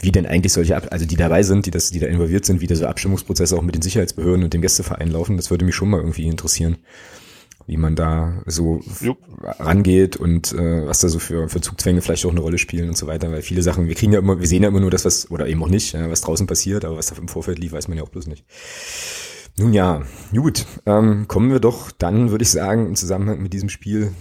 [0.00, 2.66] wie denn eigentlich solche, also die dabei sind, die das, die da involviert sind, wie
[2.66, 5.36] da so Abstimmungsprozesse auch mit den Sicherheitsbehörden und dem Gästeverein laufen.
[5.36, 6.78] Das würde mich schon mal irgendwie interessieren
[7.68, 9.18] wie man da so Jupp.
[9.60, 12.96] rangeht und äh, was da so für, für Zugzwänge vielleicht auch eine Rolle spielen und
[12.96, 13.30] so weiter.
[13.30, 15.46] Weil viele Sachen, wir kriegen ja immer, wir sehen ja immer nur das, was, oder
[15.46, 17.98] eben auch nicht, ja, was draußen passiert, aber was da im Vorfeld lief, weiß man
[17.98, 18.44] ja auch bloß nicht.
[19.58, 20.02] Nun ja,
[20.32, 24.12] gut, ähm, kommen wir doch dann, würde ich sagen, im Zusammenhang mit diesem Spiel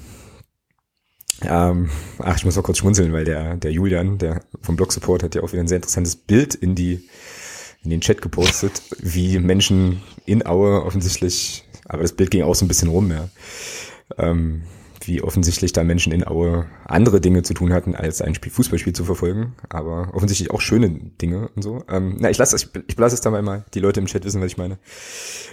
[1.44, 5.24] ähm, ach, ich muss noch kurz schmunzeln, weil der, der Julian, der vom Blog Support,
[5.24, 7.08] hat ja auch wieder ein sehr interessantes Bild in die,
[7.84, 12.66] in den Chat gepostet, wie Menschen in Aue offensichtlich aber das Bild ging auch so
[12.66, 13.30] ein bisschen rum, ja.
[14.18, 14.64] Ähm,
[15.08, 18.94] wie offensichtlich da Menschen in Aue andere Dinge zu tun hatten, als ein Spiel, Fußballspiel
[18.94, 19.56] zu verfolgen.
[19.70, 21.84] Aber offensichtlich auch schöne Dinge und so.
[21.90, 23.64] Ähm, na, ich lasse ich, ich lasse es dabei mal.
[23.74, 24.78] Die Leute im Chat wissen, was ich meine.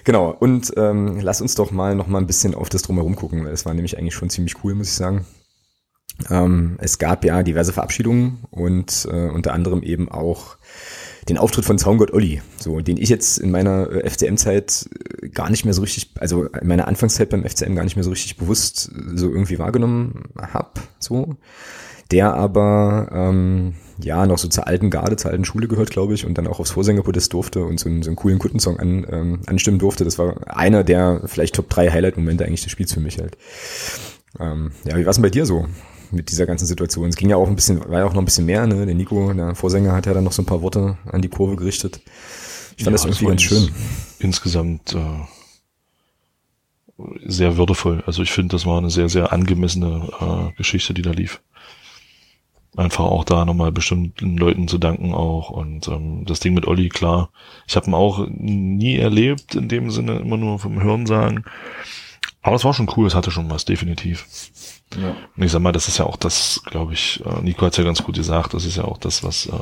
[0.05, 0.31] Genau.
[0.31, 3.53] Und ähm, lass uns doch mal noch mal ein bisschen auf das drumherum gucken, weil
[3.53, 5.25] das war nämlich eigentlich schon ziemlich cool, muss ich sagen.
[6.31, 10.57] Ähm, es gab ja diverse Verabschiedungen und äh, unter anderem eben auch
[11.29, 14.89] den Auftritt von Zaungott Olli, so, den ich jetzt in meiner äh, FCM-Zeit
[15.23, 18.05] äh, gar nicht mehr so richtig, also in meiner Anfangszeit beim FCM gar nicht mehr
[18.05, 21.37] so richtig bewusst äh, so irgendwie wahrgenommen hab, so.
[22.11, 26.27] Der aber, ähm, ja, noch so zur alten Garde, zur alten Schule gehört, glaube ich,
[26.27, 29.41] und dann auch aufs Vorsängerpodest durfte und so einen, so einen coolen Kundensong an, ähm,
[29.47, 30.05] anstimmen durfte.
[30.05, 33.39] Das war einer der vielleicht Top 3 Highlight-Momente eigentlich des Spiels für mich halt.
[34.39, 35.67] Ähm, ja, wie war's denn bei dir so?
[36.15, 37.09] Mit dieser ganzen Situation.
[37.09, 38.87] Es ging ja auch ein bisschen, war ja auch noch ein bisschen mehr, ne?
[38.87, 41.57] Der Nico, der Vorsänger, hat ja dann noch so ein paar Worte an die Kurve
[41.57, 42.01] gerichtet.
[42.77, 43.71] Ich fand ja, das irgendwie ganz schön.
[44.19, 45.21] Insgesamt äh,
[47.25, 48.03] sehr würdevoll.
[48.07, 51.41] Also ich finde, das war eine sehr, sehr angemessene äh, Geschichte, die da lief.
[52.77, 55.51] Einfach auch da nochmal bestimmten Leuten zu danken auch.
[55.51, 57.31] Und ähm, das Ding mit Olli, klar,
[57.69, 61.45] ich habe ihn auch nie erlebt, in dem Sinne immer nur vom Hören sagen.
[62.43, 64.27] Aber es war schon cool, es hatte schon was, definitiv.
[65.01, 65.17] Ja.
[65.37, 67.85] Und ich sag mal, das ist ja auch das, glaube ich, äh, Nico hat's ja
[67.85, 69.53] ganz gut gesagt, das ist ja auch das, was, äh,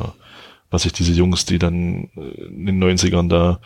[0.70, 3.60] was sich diese Jungs, die dann äh, in den 90ern da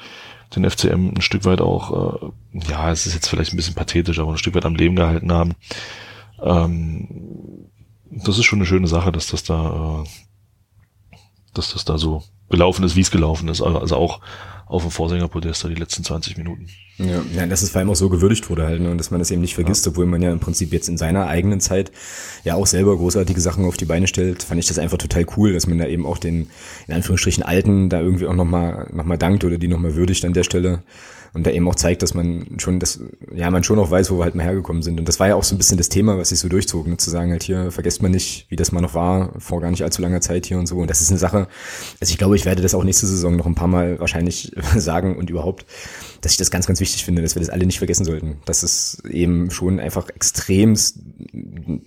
[0.54, 4.30] den FCM ein Stück weit auch, ja, es ist jetzt vielleicht ein bisschen pathetisch, aber
[4.30, 5.54] ein Stück weit am Leben gehalten haben.
[6.40, 7.66] Ähm,
[8.10, 10.04] das ist schon eine schöne Sache, dass das da,
[11.52, 13.60] dass das da so gelaufen ist, wie es gelaufen ist.
[13.60, 14.20] Also auch
[14.66, 16.66] auf dem Vorsängerpodest die letzten 20 Minuten.
[16.98, 18.90] Ja, ja, dass es vor allem auch so gewürdigt wurde halt, ne?
[18.90, 19.90] und dass man das eben nicht vergisst, ja.
[19.90, 21.92] obwohl man ja im Prinzip jetzt in seiner eigenen Zeit
[22.42, 25.52] ja auch selber großartige Sachen auf die Beine stellt, fand ich das einfach total cool,
[25.52, 26.48] dass man da eben auch den,
[26.88, 30.32] in Anführungsstrichen, Alten da irgendwie auch nochmal noch mal dankt oder die nochmal würdigt an
[30.32, 30.82] der Stelle
[31.36, 32.98] und da eben auch zeigt, dass man schon das,
[33.34, 34.98] ja, man schon auch weiß, wo wir halt mal hergekommen sind.
[34.98, 36.96] Und das war ja auch so ein bisschen das Thema, was sich so durchzog, ne?
[36.96, 39.82] zu sagen halt hier, vergesst man nicht, wie das mal noch war, vor gar nicht
[39.82, 40.78] allzu langer Zeit hier und so.
[40.78, 41.46] Und das ist eine Sache,
[42.00, 45.14] also ich glaube, ich werde das auch nächste Saison noch ein paar Mal wahrscheinlich sagen
[45.14, 45.66] und überhaupt,
[46.22, 48.38] dass ich das ganz, ganz wichtig finde, dass wir das alle nicht vergessen sollten.
[48.46, 50.74] Dass es eben schon einfach extrem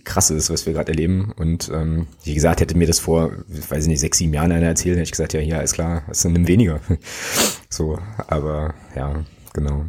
[0.04, 1.32] krass ist, was wir gerade erleben.
[1.36, 3.32] Und ähm, wie gesagt, hätte mir das vor,
[3.68, 6.04] weiß ich nicht, sechs, sieben Jahren einer erzählt, hätte ich gesagt, ja, hier, ist klar,
[6.08, 6.80] es sind weniger.
[7.68, 9.86] so, aber ja, genau.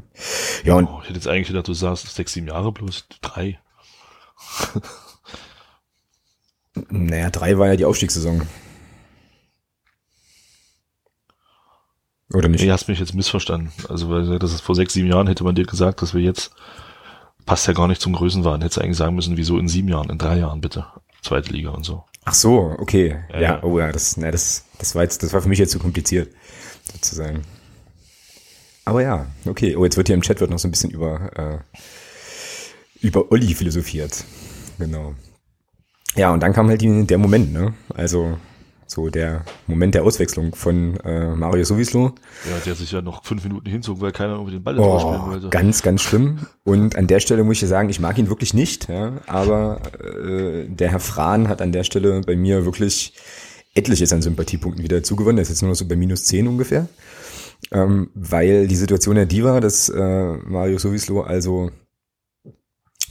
[0.63, 3.59] Ja, und oh, ich hätte jetzt eigentlich gedacht, du sagst sechs, sieben Jahre plus drei.
[6.89, 8.47] naja, drei war ja die Aufstiegssaison.
[12.33, 12.63] Oder nicht?
[12.63, 13.71] Nee, hast mich jetzt missverstanden.
[13.89, 16.53] Also, weil das ist vor sechs, sieben Jahren hätte man dir gesagt, dass wir jetzt,
[17.45, 18.61] passt ja gar nicht zum Größenwahn.
[18.61, 20.85] Hättest du eigentlich sagen müssen, wieso in sieben Jahren, in drei Jahren bitte.
[21.21, 22.05] Zweite Liga und so.
[22.23, 23.23] Ach so, okay.
[23.31, 23.63] Ja, ja, ja.
[23.63, 26.33] oh ja, das, na, das, das war jetzt, das war für mich jetzt zu kompliziert,
[26.91, 27.41] sozusagen.
[28.85, 29.75] Aber ja, okay.
[29.75, 31.79] Oh, jetzt wird hier im Chat wird noch so ein bisschen über, äh,
[33.05, 34.23] über Olli philosophiert.
[34.79, 35.13] Genau.
[36.15, 37.73] Ja, und dann kam halt die, der Moment, ne?
[37.93, 38.37] Also,
[38.87, 42.15] so der Moment der Auswechslung von äh, Mario Sowislo.
[42.49, 45.31] Ja, der sich ja noch fünf Minuten hinzog, weil keiner irgendwie den Ball oh, spielen
[45.31, 45.49] wollte.
[45.49, 46.39] Ganz, ganz schlimm.
[46.63, 49.79] Und an der Stelle muss ich ja sagen, ich mag ihn wirklich nicht, ja, aber
[50.03, 53.13] äh, der Herr Frahn hat an der Stelle bei mir wirklich
[53.73, 55.37] etliches an Sympathiepunkten wieder zugewonnen.
[55.37, 56.89] Der ist jetzt nur noch so bei minus zehn ungefähr
[57.71, 61.71] ähm, weil die Situation ja die war, dass äh, Mario Sowislo also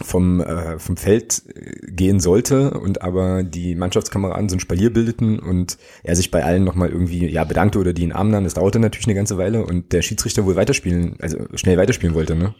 [0.02, 5.38] vom, äh, vom Feld äh, gehen sollte und aber die Mannschaftskameraden so ein Spalier bildeten
[5.38, 8.44] und er sich bei allen nochmal irgendwie ja bedankte oder die in Arm nahm.
[8.44, 12.34] Das dauerte natürlich eine ganze Weile und der Schiedsrichter wohl weiterspielen, also schnell weiterspielen wollte,
[12.34, 12.54] ne?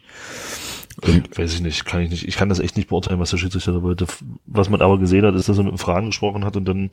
[1.03, 2.27] Und Weiß ich nicht, kann ich nicht.
[2.27, 4.05] Ich kann das echt nicht beurteilen, was der Schiedsrichter da wollte.
[4.45, 6.91] Was man aber gesehen hat, ist, dass er mit Fragen gesprochen hat und dann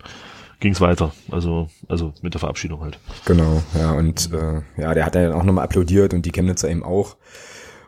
[0.61, 1.13] ging es weiter.
[1.31, 2.99] Also, also mit der Verabschiedung halt.
[3.25, 6.83] Genau, ja, und äh, ja, der hat dann auch nochmal applaudiert und die Chemnitzer eben
[6.83, 7.17] auch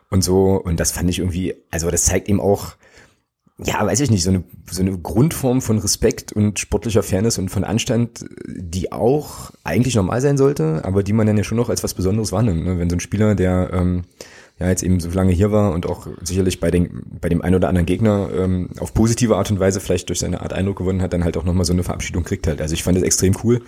[0.09, 0.55] und so.
[0.55, 2.75] Und das fand ich irgendwie, also das zeigt eben auch,
[3.63, 7.49] ja, weiß ich nicht, so eine, so eine Grundform von Respekt und sportlicher Fairness und
[7.49, 11.69] von Anstand, die auch eigentlich normal sein sollte, aber die man dann ja schon noch
[11.69, 12.65] als was Besonderes wahrnimmt.
[12.65, 12.79] Ne?
[12.79, 14.03] Wenn so ein Spieler, der ähm,
[14.61, 17.55] ja jetzt eben so lange hier war und auch sicherlich bei, den, bei dem einen
[17.55, 21.01] oder anderen Gegner ähm, auf positive Art und Weise vielleicht durch seine Art Eindruck gewonnen
[21.01, 22.61] hat, dann halt auch nochmal so eine Verabschiedung kriegt halt.
[22.61, 23.61] Also ich fand das extrem cool.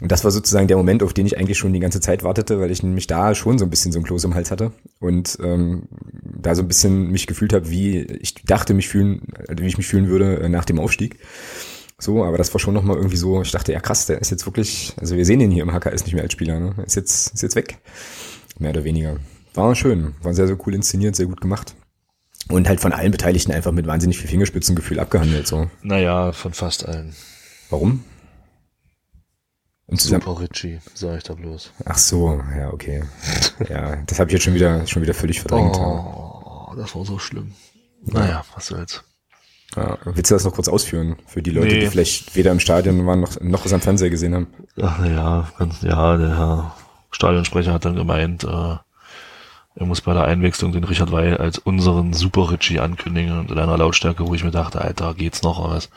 [0.00, 2.60] Und das war sozusagen der Moment, auf den ich eigentlich schon die ganze Zeit wartete,
[2.60, 5.36] weil ich nämlich da schon so ein bisschen so ein Kloß im Hals hatte und
[5.42, 5.82] ähm,
[6.22, 9.88] da so ein bisschen mich gefühlt habe, wie ich dachte, mich fühlen, wie ich mich
[9.88, 11.18] fühlen würde äh, nach dem Aufstieg.
[11.98, 14.46] So, aber das war schon nochmal irgendwie so, ich dachte, ja krass, der ist jetzt
[14.46, 16.74] wirklich, also wir sehen ihn hier im HKS nicht mehr als Spieler, ne?
[16.86, 17.78] Ist jetzt, ist jetzt weg.
[18.58, 19.16] Mehr oder weniger
[19.54, 21.74] war schön, war sehr, sehr cool inszeniert, sehr gut gemacht.
[22.48, 25.70] Und halt von allen Beteiligten einfach mit wahnsinnig viel Fingerspitzengefühl abgehandelt, so.
[25.82, 27.14] Naja, von fast allen.
[27.68, 28.04] Warum?
[29.86, 31.72] Und Super Richie, sag ich da bloß.
[31.84, 33.02] Ach so, ja, okay.
[33.68, 35.76] ja, das habe ich jetzt schon wieder, schon wieder völlig verdrängt.
[35.76, 37.52] Oh, das war so schlimm.
[38.04, 39.02] Naja, was soll's.
[39.76, 41.80] Ja, willst du das noch kurz ausführen für die Leute, nee.
[41.80, 44.46] die vielleicht weder im Stadion waren noch, noch es am Fernseher gesehen haben?
[44.80, 46.76] Ach ja, ganz, ja, der Herr
[47.10, 48.76] Stadionsprecher hat dann gemeint, äh,
[49.74, 53.58] er muss bei der Einwechslung den Richard Weil als unseren Super Richie ankündigen und in
[53.58, 55.90] einer Lautstärke, wo ich mir dachte, Alter, geht's noch was?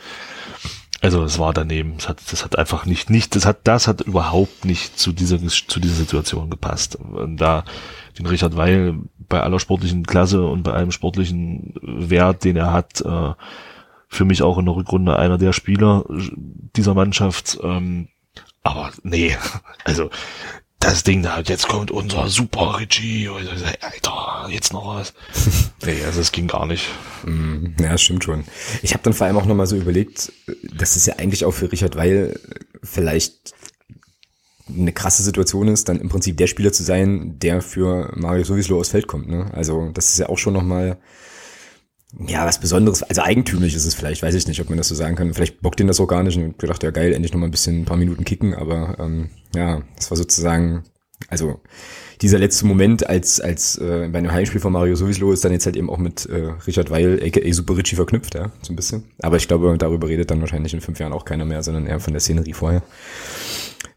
[1.02, 1.96] Also es war daneben.
[1.98, 5.38] Das hat, das hat einfach nicht, nicht, das hat, das hat überhaupt nicht zu dieser,
[5.40, 6.96] zu dieser Situation gepasst.
[6.96, 7.66] Und da
[8.18, 13.02] den Richard Weil bei aller sportlichen Klasse und bei allem sportlichen Wert, den er hat,
[13.02, 13.34] äh,
[14.08, 17.58] für mich auch in der Rückrunde einer der Spieler dieser Mannschaft.
[17.62, 18.10] Ähm,
[18.62, 19.36] aber nee,
[19.84, 20.10] also
[20.84, 25.14] das Ding da, jetzt kommt unser Super Richie, Alter, jetzt noch was.
[25.86, 26.90] nee, also es ging gar nicht.
[27.26, 28.44] Mm, ja, stimmt schon.
[28.82, 30.34] Ich habe dann vor allem auch nochmal so überlegt,
[30.78, 32.40] dass es ja eigentlich auch für Richard Weil
[32.84, 33.54] vielleicht
[34.68, 38.78] eine krasse Situation ist, dann im Prinzip der Spieler zu sein, der für Mario sowieso
[38.78, 39.30] aus Feld kommt.
[39.30, 39.52] Ne?
[39.54, 40.98] Also das ist ja auch schon nochmal
[42.28, 44.96] ja, was Besonderes, also eigentümlich ist es vielleicht, weiß ich nicht, ob man das so
[44.96, 45.34] sagen kann.
[45.34, 47.82] Vielleicht bockt ihn das auch gar nicht und gedacht, ja geil, endlich nochmal ein bisschen
[47.82, 50.84] ein paar Minuten kicken, aber ähm, ja, das war sozusagen,
[51.30, 51.60] also
[52.22, 55.66] dieser letzte Moment als, als äh, bei einem Heimspiel von Mario Sowieso ist dann jetzt
[55.66, 59.06] halt eben auch mit äh, Richard Weil, aka Super Richie verknüpft, ja, so ein bisschen.
[59.22, 62.00] Aber ich glaube, darüber redet dann wahrscheinlich in fünf Jahren auch keiner mehr, sondern eher
[62.00, 62.84] von der Szenerie vorher.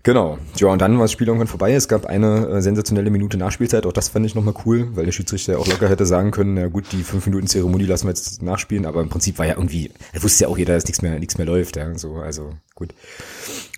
[0.06, 0.38] Genau.
[0.54, 1.74] Ja, und dann war das Spiel irgendwann vorbei.
[1.74, 3.86] Es gab eine äh, sensationelle Minute Nachspielzeit.
[3.86, 6.54] Auch das fand ich nochmal cool, weil der Schiedsrichter ja auch locker hätte sagen können,
[6.54, 8.86] na gut, die fünf Minuten Zeremonie lassen wir jetzt nachspielen.
[8.86, 11.38] Aber im Prinzip war ja irgendwie, er wusste ja auch jeder, dass nichts mehr, nichts
[11.38, 11.74] mehr läuft.
[11.74, 12.94] Ja, so, also gut.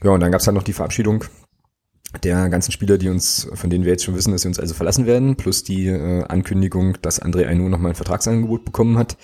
[0.02, 1.24] Ja, und dann gab's halt noch die Verabschiedung
[2.22, 4.74] der ganzen Spieler, die uns, von denen wir jetzt schon wissen, dass sie uns also
[4.74, 9.16] verlassen werden, plus die äh, Ankündigung, dass André Ainu nochmal ein Vertragsangebot bekommen hat.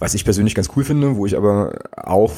[0.00, 2.32] Was ich persönlich ganz cool finde, wo ich aber auch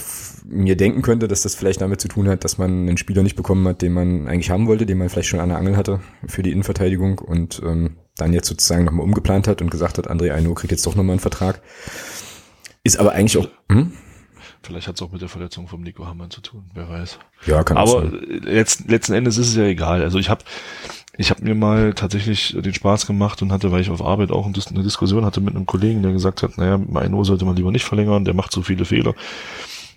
[0.44, 3.36] mir denken könnte, dass das vielleicht damit zu tun hat, dass man einen Spieler nicht
[3.36, 6.00] bekommen hat, den man eigentlich haben wollte, den man vielleicht schon an der Angel hatte
[6.26, 10.32] für die Innenverteidigung und ähm, dann jetzt sozusagen nochmal umgeplant hat und gesagt hat, André
[10.32, 11.60] Aino kriegt jetzt doch nochmal einen Vertrag.
[12.82, 13.48] Ist aber eigentlich auch...
[13.70, 13.92] Hm?
[14.62, 17.18] Vielleicht hat es auch mit der Verletzung vom Nico Hammann zu tun, wer weiß.
[17.46, 20.02] Ja, kann Aber letzt, letzten Endes ist es ja egal.
[20.02, 20.44] Also ich habe
[21.16, 24.46] ich hab mir mal tatsächlich den Spaß gemacht und hatte, weil ich auf Arbeit auch
[24.46, 27.84] eine Diskussion hatte mit einem Kollegen, der gesagt hat, naja, Maino sollte man lieber nicht
[27.84, 29.14] verlängern, der macht so viele Fehler.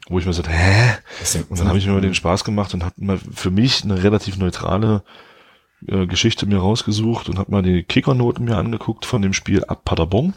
[0.10, 0.98] Wo ich mir so, hä?
[1.50, 4.04] Und dann habe ich mir mal den Spaß gemacht und habe mal für mich eine
[4.04, 5.04] relativ neutrale
[5.88, 9.86] äh, Geschichte mir rausgesucht und habe mal die Kickernoten mir angeguckt von dem Spiel ab
[9.86, 10.34] Paderborn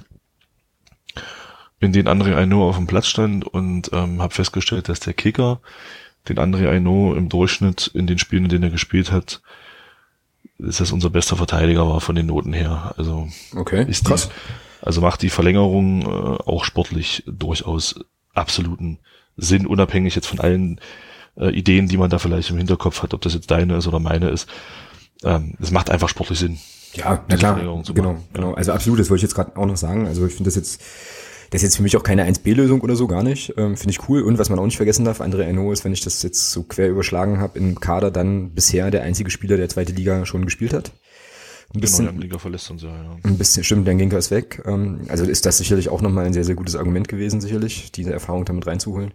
[1.81, 5.61] in denen André Aino auf dem Platz stand und ähm, habe festgestellt, dass der Kicker,
[6.29, 9.43] den André Aino im Durchschnitt in den Spielen, in denen er gespielt hat,
[10.59, 12.95] ist das unser bester Verteidiger war von den Noten her.
[12.97, 14.29] Also okay, ist krass.
[14.29, 18.01] Die, also macht die Verlängerung äh, auch sportlich durchaus
[18.35, 18.99] absoluten
[19.37, 20.81] Sinn, unabhängig jetzt von allen
[21.37, 24.01] äh, Ideen, die man da vielleicht im Hinterkopf hat, ob das jetzt deine ist oder
[24.01, 24.49] meine ist.
[25.23, 26.59] Ähm, es macht einfach sportlich Sinn.
[26.95, 27.57] Ja, na klar,
[27.93, 28.55] genau, genau.
[28.55, 30.07] Also absolut, das wollte ich jetzt gerade auch noch sagen.
[30.07, 30.83] Also ich finde das jetzt
[31.51, 33.55] das ist jetzt für mich auch keine 1B-Lösung oder so, gar nicht.
[33.57, 34.23] Ähm, Finde ich cool.
[34.23, 36.63] Und was man auch nicht vergessen darf, André Eno ist, wenn ich das jetzt so
[36.63, 40.73] quer überschlagen habe, im Kader dann bisher der einzige Spieler, der zweite Liga schon gespielt
[40.73, 40.93] hat.
[41.75, 43.17] Ein bisschen, genau, Liga verlässt uns ja, ja.
[43.25, 44.63] Ein bisschen, stimmt, dann Ginker ist weg.
[44.67, 48.13] Ähm, also ist das sicherlich auch nochmal ein sehr, sehr gutes Argument gewesen, sicherlich, diese
[48.13, 49.13] Erfahrung damit reinzuholen.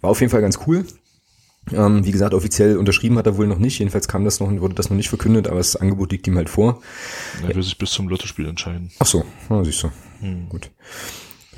[0.00, 0.84] War auf jeden Fall ganz cool.
[1.72, 3.78] Ähm, wie gesagt, offiziell unterschrieben hat er wohl noch nicht.
[3.78, 6.48] Jedenfalls kam das noch, wurde das noch nicht verkündet, aber das Angebot liegt ihm halt
[6.48, 6.80] vor.
[7.46, 8.90] Er will sich bis zum Lottospiel entscheiden.
[9.00, 9.90] Ach so, na, siehst du.
[10.20, 10.48] Hm.
[10.48, 10.70] Gut.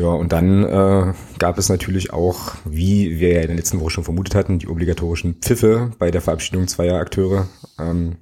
[0.00, 3.90] Ja, und dann äh, gab es natürlich auch, wie wir ja in der letzten Woche
[3.90, 7.48] schon vermutet hatten, die obligatorischen Pfiffe bei der Verabschiedung zweier Akteure.
[7.78, 8.16] Ähm,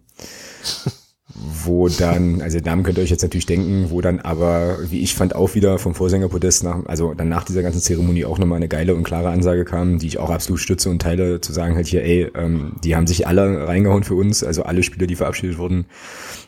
[1.41, 5.15] wo dann, also Namen könnt ihr euch jetzt natürlich denken, wo dann aber, wie ich
[5.15, 8.69] fand, auch wieder vom Vorsängerpodest nach, also dann nach dieser ganzen Zeremonie auch nochmal eine
[8.69, 11.87] geile und klare Ansage kam, die ich auch absolut stütze und teile, zu sagen halt
[11.87, 15.59] hier, ey, ähm, die haben sich alle reingehauen für uns, also alle Spieler, die verabschiedet
[15.59, 15.87] wurden,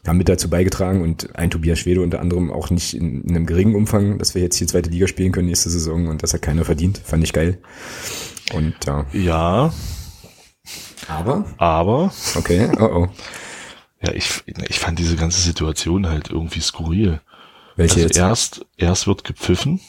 [0.06, 3.46] haben mit dazu beigetragen und ein Tobias Schwede unter anderem auch nicht in, in einem
[3.46, 6.42] geringen Umfang, dass wir jetzt hier zweite Liga spielen können nächste Saison und das hat
[6.42, 7.58] keiner verdient, fand ich geil.
[8.54, 9.06] Und ja.
[9.12, 9.72] Ja.
[11.08, 11.44] Aber?
[11.58, 12.12] Aber.
[12.36, 13.08] Okay, oh oh.
[14.02, 17.20] Ja, ich, ich fand diese ganze Situation halt irgendwie skurril.
[17.76, 18.16] Welche also jetzt?
[18.16, 19.80] Erst, erst wird gepfiffen,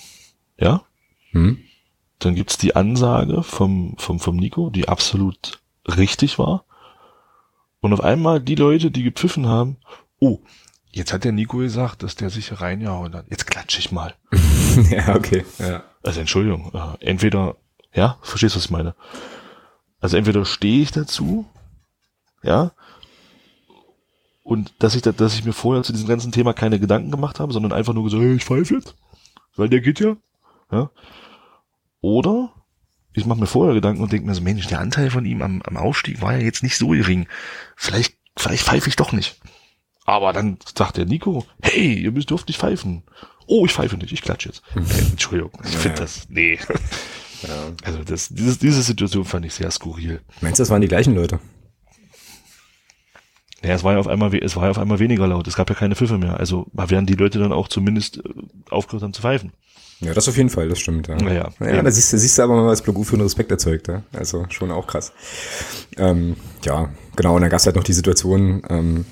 [0.57, 0.83] ja.
[1.31, 1.59] Hm?
[2.19, 6.65] Dann gibt's die Ansage vom, vom, vom Nico, die absolut richtig war.
[7.79, 9.77] Und auf einmal die Leute, die gepfiffen haben,
[10.19, 10.39] oh,
[10.91, 13.25] jetzt hat der Nico gesagt, dass der sich reingehauen hat.
[13.29, 14.13] Jetzt klatsche ich mal.
[14.91, 15.45] ja, okay.
[15.57, 15.83] Ja.
[16.03, 17.55] Also Entschuldigung, äh, entweder,
[17.93, 18.95] ja, verstehst du, was ich meine?
[19.99, 21.45] Also entweder stehe ich dazu,
[22.43, 22.71] ja,
[24.51, 27.53] und dass ich, dass ich mir vorher zu diesem ganzen Thema keine Gedanken gemacht habe,
[27.53, 28.95] sondern einfach nur gesagt, hey, ich pfeife jetzt,
[29.55, 30.17] weil der geht ja.
[30.73, 30.91] ja.
[32.01, 32.51] Oder
[33.13, 35.61] ich mache mir vorher Gedanken und denke mir so, Mensch, der Anteil von ihm am,
[35.61, 37.29] am Aufstieg war ja jetzt nicht so gering.
[37.77, 39.39] Vielleicht, vielleicht pfeife ich doch nicht.
[40.03, 43.03] Aber dann sagt der Nico, hey, ihr müsst dürft nicht pfeifen.
[43.47, 44.63] Oh, ich pfeife nicht, ich klatsche jetzt.
[44.75, 46.59] Äh, Entschuldigung, ich finde das, nee.
[47.43, 47.71] Ja.
[47.83, 50.21] Also das, dieses, diese Situation fand ich sehr skurril.
[50.41, 51.39] Meinst du, das waren die gleichen Leute?
[53.63, 55.47] Ja, es war ja auf einmal, es war ja auf einmal weniger laut.
[55.47, 56.39] Es gab ja keine Pfiffe mehr.
[56.39, 58.21] Also werden die Leute dann auch zumindest äh,
[58.69, 59.51] aufgehört haben zu pfeifen.
[59.99, 61.07] Ja, das auf jeden Fall, das stimmt.
[61.07, 63.51] Ja, ja, ja da siehst du, siehst du aber mal, was Blogu für einen Respekt
[63.51, 63.87] erzeugt.
[63.87, 64.01] Ja?
[64.13, 65.13] Also schon auch krass.
[65.95, 67.35] Ähm, ja, genau.
[67.35, 69.05] Und dann gab es halt noch die Situation, ähm,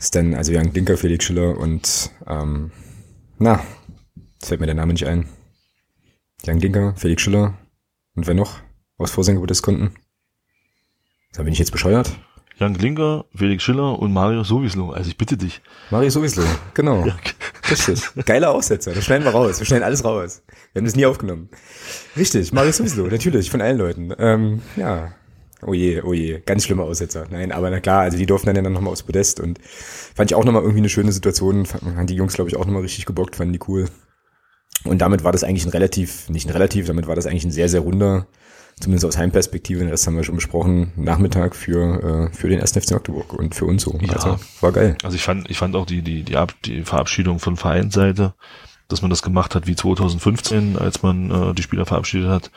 [0.00, 2.72] ist dann, also Jan Linker, Felix Schiller und ähm,
[3.38, 3.62] na,
[4.34, 5.28] jetzt fällt mir der Name nicht ein.
[6.42, 7.54] Jan Linker, Felix Schiller
[8.16, 8.58] und wer noch
[8.98, 9.92] aus Vorsänger-Diskonten?
[11.32, 12.12] Da bin ich jetzt bescheuert.
[12.62, 14.92] Jan Klinker, Felix Schiller und Mario Sowislo.
[14.92, 15.60] Also ich bitte dich.
[15.90, 16.44] Mario Sowislo,
[16.74, 17.04] genau.
[17.04, 17.16] Ja.
[17.68, 18.00] Richtig.
[18.24, 18.92] Geiler Aussetzer.
[18.92, 19.58] Das schneiden wir raus.
[19.58, 20.42] Wir schneiden alles raus.
[20.72, 21.48] Wir haben das nie aufgenommen.
[22.16, 24.14] Richtig, Mario Sowislo, natürlich, von allen Leuten.
[24.16, 25.12] Ähm, ja.
[25.66, 27.26] Oh je, oh je, ganz schlimmer Aussetzer.
[27.32, 29.58] Nein, aber na klar, also die durften dann ja dann nochmal aufs Podest und
[30.14, 31.66] fand ich auch nochmal irgendwie eine schöne Situation.
[31.96, 33.86] Haben die Jungs, glaube ich, auch nochmal richtig gebockt, fanden die cool.
[34.84, 37.50] Und damit war das eigentlich ein relativ, nicht ein relativ, damit war das eigentlich ein
[37.50, 38.28] sehr, sehr runder
[38.80, 42.72] zumindest aus Heimperspektive, den Rest haben wir schon besprochen, Nachmittag für, äh, für den 1.
[42.72, 43.98] FC Magdeburg und für uns so.
[44.00, 44.14] Ja.
[44.14, 44.96] Also war geil.
[45.02, 48.34] Also ich fand, ich fand auch die, die, die, Ab die Verabschiedung von Vereinsseite,
[48.88, 52.50] dass man das gemacht hat wie 2015, als man äh, die Spieler verabschiedet hat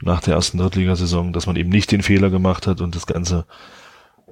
[0.00, 3.46] nach der ersten Drittligasaison, dass man eben nicht den Fehler gemacht hat und das Ganze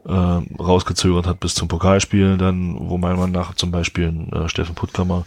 [0.06, 5.24] äh, rausgezögert hat bis zum Pokalspiel, dann, wo man nach zum Beispiel äh, Steffen Puttkammer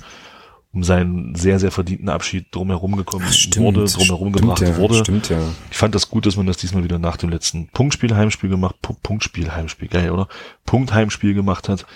[0.72, 4.96] um seinen sehr, sehr verdienten Abschied drumherum gekommen Ach, wurde, drumherum gebracht ja, wurde.
[4.96, 5.40] Stimmt, ja.
[5.72, 8.76] Ich fand das gut, dass man das diesmal wieder nach dem letzten Punktspiel, Heimspiel gemacht,
[8.82, 10.28] P Punktspiel, Heimspiel, geil, oder?
[10.66, 11.88] Punkt, Heimspiel gemacht hat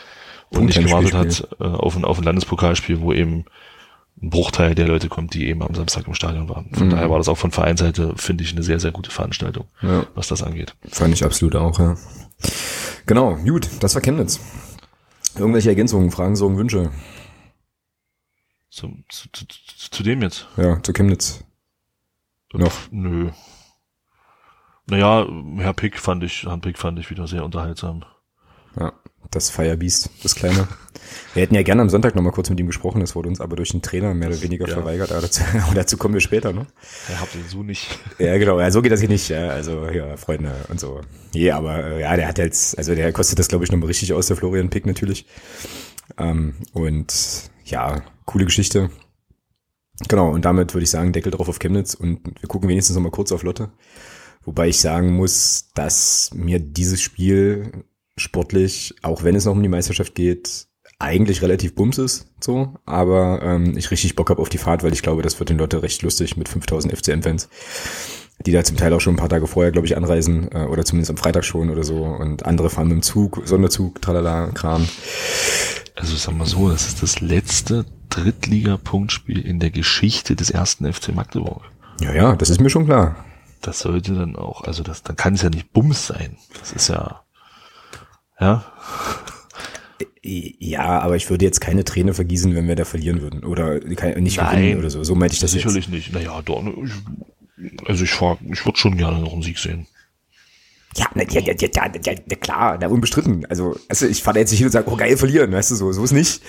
[0.49, 3.45] und nicht gewartet hat äh, auf, ein, auf ein Landespokalspiel, wo eben
[4.21, 6.69] ein Bruchteil der Leute kommt, die eben am Samstag im Stadion waren.
[6.73, 6.91] Von mhm.
[6.91, 10.05] daher war das auch von Vereinsseite, finde ich, eine sehr, sehr gute Veranstaltung, ja.
[10.15, 10.75] was das angeht.
[10.89, 11.95] Fand ich absolut auch, ja.
[13.05, 14.39] Genau, gut, das war Chemnitz.
[15.35, 16.91] Irgendwelche Ergänzungen, Fragen, Sorgen, Wünsche?
[18.73, 19.45] Zum, zu, zu,
[19.91, 20.47] zu dem jetzt?
[20.57, 21.43] Ja, zu Chemnitz.
[22.53, 22.73] Noch?
[22.89, 23.29] Nö.
[24.87, 28.03] Naja, Herr Pick fand ich, Herrn Pick fand ich wieder sehr unterhaltsam.
[28.79, 28.93] Ja,
[29.29, 30.67] das Firebeast, das Kleine.
[31.35, 33.55] Wir hätten ja gerne am Sonntag nochmal kurz mit ihm gesprochen, das wurde uns aber
[33.55, 34.73] durch den Trainer mehr oder weniger ja.
[34.73, 35.43] verweigert, aber dazu,
[35.75, 36.65] dazu, kommen wir später, ne?
[37.09, 37.99] Ja, habt ihr so nicht.
[38.17, 41.01] Ja, genau, ja, so geht das hier nicht, ja, also, ja, Freunde und so.
[41.35, 44.25] Nee, aber, ja, der hat jetzt, also der kostet das, glaube ich, nochmal richtig aus,
[44.25, 45.27] der Florian Pick natürlich.
[46.17, 48.89] Ähm, und, ja, coole Geschichte.
[50.07, 53.03] Genau, und damit würde ich sagen, Deckel drauf auf Chemnitz und wir gucken wenigstens noch
[53.03, 53.71] mal kurz auf Lotte.
[54.43, 57.85] Wobei ich sagen muss, dass mir dieses Spiel
[58.17, 60.67] sportlich, auch wenn es noch um die Meisterschaft geht,
[60.99, 64.93] eigentlich relativ bums ist, so, aber ähm, ich richtig Bock habe auf die Fahrt, weil
[64.93, 67.49] ich glaube, das wird den Leute recht lustig mit 5000 FCM-Fans,
[68.45, 70.85] die da zum Teil auch schon ein paar Tage vorher, glaube ich, anreisen äh, oder
[70.85, 74.87] zumindest am Freitag schon oder so und andere fahren mit dem Zug, Sonderzug, tralala, Kram.
[75.95, 81.13] Also sagen wir so, das ist das letzte Drittliga-Punktspiel in der Geschichte des ersten FC
[81.13, 81.63] Magdeburg.
[82.01, 83.23] Ja, ja, das ist mir schon klar.
[83.61, 86.37] Das sollte dann auch, also das, dann kann es ja nicht Bums sein.
[86.59, 87.21] Das ist ja,
[88.39, 88.65] ja.
[90.25, 93.43] Ja, aber ich würde jetzt keine Träne vergießen, wenn wir da verlieren würden.
[93.43, 95.03] Oder nicht Nein, gewinnen oder so.
[95.03, 95.93] So meinte ich das sicherlich jetzt.
[95.93, 96.13] nicht.
[96.13, 96.91] Naja, doch, ich,
[97.85, 99.85] also ich, fahr, ich würde schon gerne noch einen Sieg sehen.
[100.95, 103.45] Ja, na, ja, ja, ja, ja, ja, klar, na, unbestritten.
[103.47, 105.91] Also, also ich fahre jetzt nicht hin und sage, oh geil, verlieren, weißt du, so,
[105.91, 106.41] so ist nicht.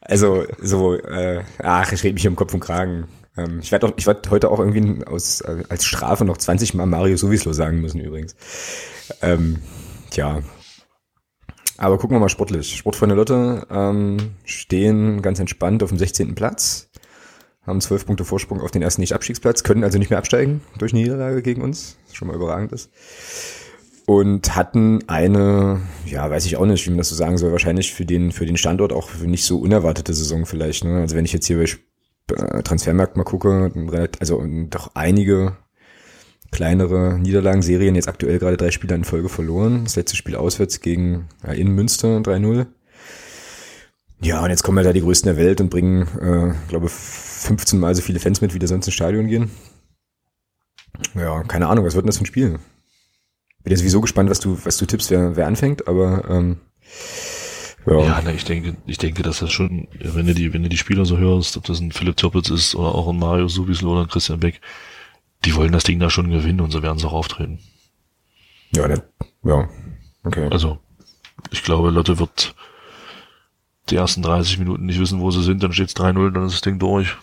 [0.00, 3.08] Also, so, äh, ach, ich rede mich um Kopf und Kragen.
[3.36, 6.74] Ähm, ich werde auch, ich werde heute auch irgendwie aus, äh, als Strafe noch 20
[6.74, 8.36] Mal Mario Sowislo sagen müssen, übrigens.
[9.22, 9.60] Ähm,
[10.10, 10.42] tja.
[11.78, 12.76] Aber gucken wir mal sportlich.
[12.76, 16.34] Sportfreunde Lotte ähm, stehen ganz entspannt auf dem 16.
[16.34, 16.90] Platz,
[17.64, 21.40] haben 12 Punkte Vorsprung auf den ersten Nicht-Abstiegsplatz, können also nicht mehr absteigen durch Niederlage
[21.40, 22.90] gegen uns, was schon mal überragend ist
[24.08, 27.92] und hatten eine, ja, weiß ich auch nicht, wie man das so sagen soll, wahrscheinlich
[27.92, 30.82] für den, für den Standort auch für nicht so unerwartete Saison vielleicht.
[30.82, 31.02] Ne?
[31.02, 33.70] Also wenn ich jetzt hier bei äh, Transfermarkt mal gucke,
[34.18, 35.58] also doch einige
[36.50, 39.84] kleinere Niederlagenserien, jetzt aktuell gerade drei Spiele in Folge verloren.
[39.84, 42.64] Das letzte Spiel auswärts gegen ja, in Münster 3-0.
[44.22, 47.78] Ja, und jetzt kommen wir da die Größten der Welt und bringen, äh, glaube 15
[47.78, 49.50] Mal so viele Fans mit, wie da sonst ins Stadion gehen.
[51.14, 52.58] Ja, keine Ahnung, was wird denn das für ein Spiel?
[53.62, 56.58] Bin jetzt sowieso gespannt, was du, was du tippst, wer, wer anfängt, aber ähm,
[57.86, 58.00] ja.
[58.00, 60.76] ja, na, ich denke, ich denke, dass das schon, wenn du die, wenn du die
[60.76, 64.02] Spieler so hörst, ob das ein Philipp Toppitz ist oder auch ein Mario Subislo oder
[64.02, 64.60] ein Christian Beck,
[65.44, 67.60] die wollen das Ding da schon gewinnen und so werden sie auch auftreten.
[68.72, 69.02] Ja, ne,
[69.44, 69.68] ja,
[70.24, 70.48] okay.
[70.50, 70.78] Also,
[71.50, 72.54] ich glaube, Lotte wird
[73.88, 76.54] die ersten 30 Minuten nicht wissen, wo sie sind, dann steht es 3-0, dann ist
[76.54, 77.16] das Ding durch.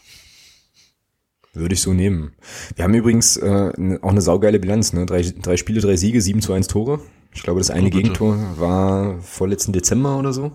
[1.55, 2.33] Würde ich so nehmen.
[2.75, 5.05] Wir haben übrigens äh, auch eine saugeile Bilanz, ne?
[5.05, 6.99] Drei, drei Spiele, drei Siege, sieben zu eins Tore.
[7.33, 10.51] Ich glaube, das eine oh, Gegentor war vorletzten Dezember oder so.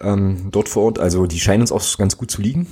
[0.00, 0.98] Ähm, dort vor Ort.
[0.98, 2.66] Also die scheinen uns auch ganz gut zu liegen.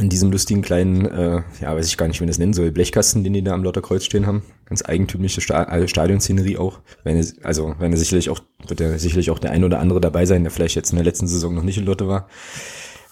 [0.00, 2.72] in diesem lustigen kleinen, äh, ja, weiß ich gar nicht, wie man das nennen soll,
[2.72, 4.42] Blechkasten, den die da am Lotterkreuz stehen haben.
[4.66, 6.80] Ganz eigentümliche Sta also Stadionszenerie auch.
[7.04, 10.00] Wenn er, also, wenn er sicherlich auch, wird er sicherlich auch der ein oder andere
[10.00, 12.28] dabei sein, der vielleicht jetzt in der letzten Saison noch nicht in Lotte war.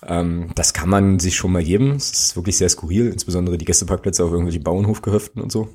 [0.06, 1.92] Ähm, das kann man sich schon mal geben.
[1.92, 5.68] Es ist wirklich sehr skurril, insbesondere die Gästeparkplätze auf irgendwelchen Bauernhofgehöften und so.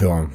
[0.00, 0.28] Ja.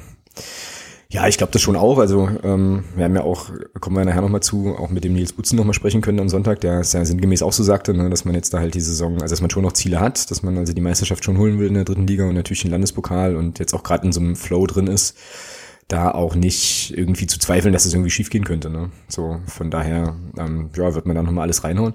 [1.08, 1.98] Ja, ich glaube das schon auch.
[1.98, 3.50] Also ähm, wir haben ja auch,
[3.80, 6.60] kommen wir nachher nochmal zu, auch mit dem Nils Butzen nochmal sprechen können am Sonntag,
[6.60, 9.14] der es ja sinngemäß auch so sagte, ne, dass man jetzt da halt die Saison,
[9.14, 11.68] also dass man schon noch Ziele hat, dass man also die Meisterschaft schon holen will
[11.68, 14.34] in der dritten Liga und natürlich den Landespokal und jetzt auch gerade in so einem
[14.34, 15.16] Flow drin ist,
[15.88, 18.70] da auch nicht irgendwie zu zweifeln, dass es irgendwie schief gehen könnte.
[18.70, 18.90] Ne?
[19.08, 21.94] So, von daher, ähm, ja, wird man da nochmal alles reinhauen.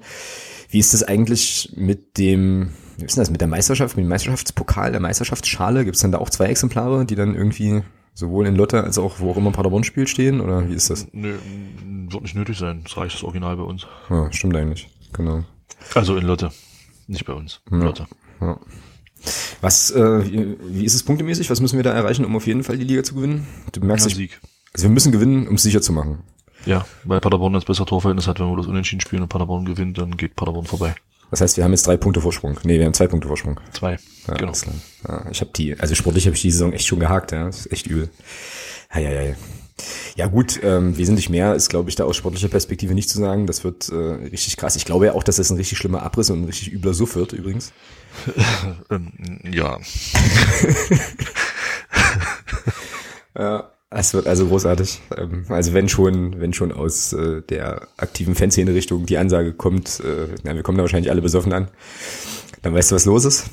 [0.70, 4.10] Wie ist das eigentlich mit dem, wie ist denn das, mit der Meisterschaft, mit dem
[4.10, 5.84] Meisterschaftspokal, der Meisterschaftsschale?
[5.84, 7.84] Gibt es dann da auch zwei Exemplare, die dann irgendwie
[8.14, 10.40] sowohl in Lotte als auch wo auch immer Paderborn spielt stehen?
[10.40, 11.08] Oder wie ist das?
[11.12, 11.38] Nö,
[12.10, 12.84] wird nicht nötig sein.
[12.86, 13.86] Es reicht das Original bei uns.
[14.10, 14.90] Ja, stimmt eigentlich.
[15.12, 15.44] Genau.
[15.94, 16.52] Also in Lotte.
[17.08, 17.62] Nicht bei uns.
[17.70, 18.08] Ja, Lotte.
[18.40, 18.58] Ja.
[19.62, 21.50] Was, äh, wie, wie ist es punktemäßig?
[21.50, 23.48] Was müssen wir da erreichen, um auf jeden Fall die Liga zu gewinnen?
[23.72, 24.42] Du merkst, ja, Sieg.
[24.74, 26.20] Also wir müssen gewinnen, um es sicher zu machen.
[26.66, 29.98] Ja, weil Paderborn das bessere Torverhältnis hat, wenn wir das Unentschieden spielen und Paderborn gewinnt,
[29.98, 30.96] dann geht Paderborn vorbei.
[31.32, 32.60] Das heißt, wir haben jetzt drei Punkte Vorsprung.
[32.64, 33.60] Nee, wir haben zwei Punkte Vorsprung.
[33.72, 33.98] Zwei.
[34.28, 34.52] Ja, genau.
[35.08, 37.46] Ja, ich habe die, also sportlich habe ich die Saison echt schon gehakt, ja.
[37.46, 38.10] Das ist echt übel.
[38.94, 39.36] Ja, ja, ja.
[40.16, 43.48] Ja gut, ähm, wesentlich mehr ist, glaube ich, da aus sportlicher Perspektive nicht zu sagen.
[43.48, 44.76] Das wird äh, richtig krass.
[44.76, 47.16] Ich glaube ja auch, dass das ein richtig schlimmer Abriss und ein richtig übler Suff
[47.16, 47.72] wird übrigens.
[48.90, 49.12] ähm,
[49.52, 49.80] ja.
[53.38, 53.72] ja.
[53.94, 55.02] Es wird also großartig.
[55.18, 60.00] Ähm, also wenn schon, wenn schon aus äh, der aktiven Fanszene Richtung die Ansage kommt,
[60.00, 61.68] äh, na, wir kommen da wahrscheinlich alle besoffen an,
[62.62, 63.50] dann weißt du, was los ist.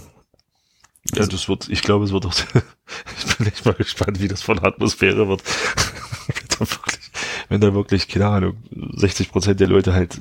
[1.15, 2.35] Ja, das wird, ich glaube, es wird auch,
[3.19, 5.43] ich bin echt mal gespannt, wie das von der Atmosphäre wird.
[6.29, 7.11] wenn, da wirklich,
[7.49, 8.57] wenn da wirklich, keine Ahnung,
[8.95, 10.21] 60 Prozent der Leute halt,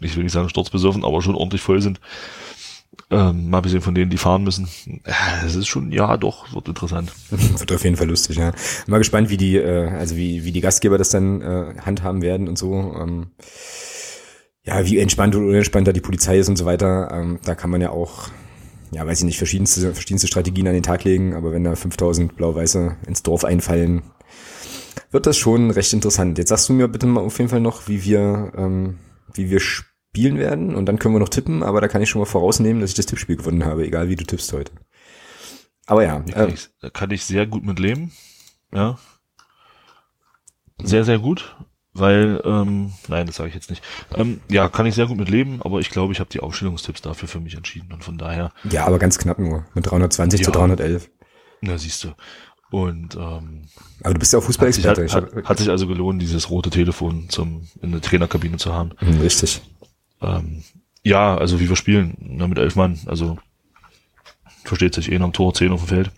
[0.00, 2.00] ich will nicht sagen sturzbesoffen, aber schon ordentlich voll sind.
[3.08, 4.68] Ähm, mal abgesehen von denen, die fahren müssen.
[5.44, 7.12] Es ist schon, ja, doch, wird interessant.
[7.30, 8.52] wird auf jeden Fall lustig, ja.
[8.88, 12.48] Mal gespannt, wie die, äh, also wie, wie die Gastgeber das dann äh, handhaben werden
[12.48, 12.74] und so.
[12.74, 13.28] Ähm,
[14.64, 17.10] ja, wie entspannt oder unentspannt da die Polizei ist und so weiter.
[17.12, 18.28] Ähm, da kann man ja auch,
[18.90, 22.36] ja, weiß ich nicht, verschiedenste, verschiedenste Strategien an den Tag legen, aber wenn da 5000
[22.36, 24.02] Blau-Weiße ins Dorf einfallen,
[25.12, 26.38] wird das schon recht interessant.
[26.38, 28.98] Jetzt sagst du mir bitte mal auf jeden Fall noch, wie wir, ähm,
[29.32, 32.08] wie wir spielen spielen werden und dann können wir noch tippen, aber da kann ich
[32.08, 34.72] schon mal vorausnehmen, dass ich das Tippspiel gewonnen habe, egal wie du tippst heute.
[35.86, 36.20] Aber ja.
[36.20, 38.12] Da kann, äh, ich, da kann ich sehr gut mit leben.
[38.72, 38.98] Ja.
[40.82, 41.54] Sehr, sehr gut.
[41.92, 43.82] Weil, ähm, nein, das sage ich jetzt nicht.
[44.14, 47.02] Ähm, ja, kann ich sehr gut mit leben, aber ich glaube, ich habe die Aufstellungstipps
[47.02, 48.52] dafür für mich entschieden und von daher.
[48.70, 49.66] Ja, aber ganz knapp nur.
[49.74, 51.10] Mit 320 ja, zu 311.
[51.60, 52.08] Na, siehst du.
[52.70, 53.66] Und ähm,
[54.02, 55.04] aber du bist ja auch Fußballexperte.
[55.04, 58.90] Hat, hat, hat, sich also gelohnt, dieses rote Telefon zum in der Trainerkabine zu haben.
[58.98, 59.62] Hm, richtig.
[60.22, 60.62] Ähm,
[61.02, 63.38] ja, also wie wir spielen, na, mit elf Mann, also
[64.64, 66.10] versteht sich, eh am Tor, zehn auf dem Feld,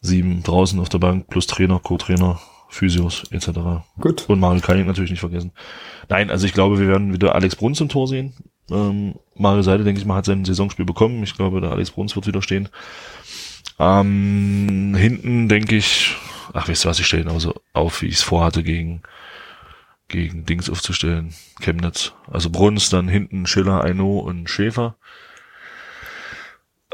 [0.00, 3.84] sieben draußen auf der Bank, plus Trainer, Co-Trainer, Physios, etc.
[4.00, 4.28] Gut.
[4.28, 5.52] Und Mario kann ich natürlich nicht vergessen.
[6.08, 8.32] Nein, also ich glaube, wir werden wieder Alex Bruns im Tor sehen.
[8.70, 11.22] Ähm, Mario Seide, denke ich mal, hat sein Saisonspiel bekommen.
[11.22, 12.70] Ich glaube, der Alex Bruns wird wieder stehen.
[13.78, 16.16] Ähm, hinten denke ich,
[16.54, 19.02] ach, wisst ihr was, ich stelle ihn also auf, wie ich es vorhatte gegen
[20.12, 21.34] gegen Dings aufzustellen.
[21.60, 22.12] Chemnitz.
[22.30, 24.94] Also Bruns, dann hinten Schiller, Aino und Schäfer.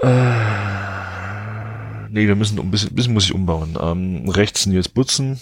[0.03, 0.09] Äh,
[2.09, 3.77] nee, wir müssen ein bisschen, bisschen muss ich umbauen.
[3.79, 5.39] Ähm, rechts Nils Butzen.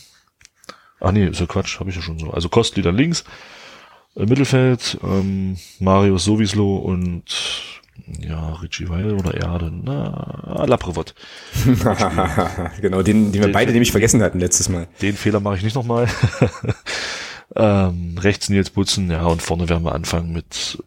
[0.99, 2.31] Ach nee, ist ja Quatsch, habe ich ja schon so.
[2.31, 3.24] Also Kostli dann links.
[4.16, 7.24] Im äh, Mittelfeld, ähm, Marius Sowislo und
[8.20, 11.14] ja, Richie Weil oder Erde, na, Laprevot.
[12.81, 14.89] genau, den, den wir beide nämlich vergessen hatten letztes Mal.
[15.03, 16.09] Den Fehler mache ich nicht nochmal.
[17.55, 20.82] Ähm, rechts Nils Butzen, ja, und vorne werden wir anfangen mit,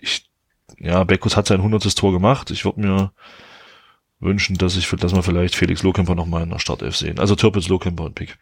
[0.00, 0.30] ich,
[0.78, 2.50] ja, Beckus hat sein hundertes Tor gemacht.
[2.50, 3.12] Ich würde mir
[4.20, 7.18] wünschen, dass ich, dass wir vielleicht Felix Lohkemper nochmal in der Startelf sehen.
[7.18, 8.38] Also Türpitz, Lohkemper und Pick.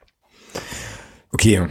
[1.33, 1.69] Okay,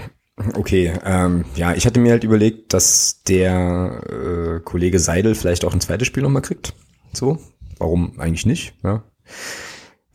[0.53, 5.73] Okay, ähm, ja, ich hatte mir halt überlegt, dass der äh, Kollege Seidel vielleicht auch
[5.73, 6.73] ein zweites Spiel nochmal kriegt.
[7.11, 7.39] So,
[7.79, 8.75] warum eigentlich nicht?
[8.83, 9.03] Ja.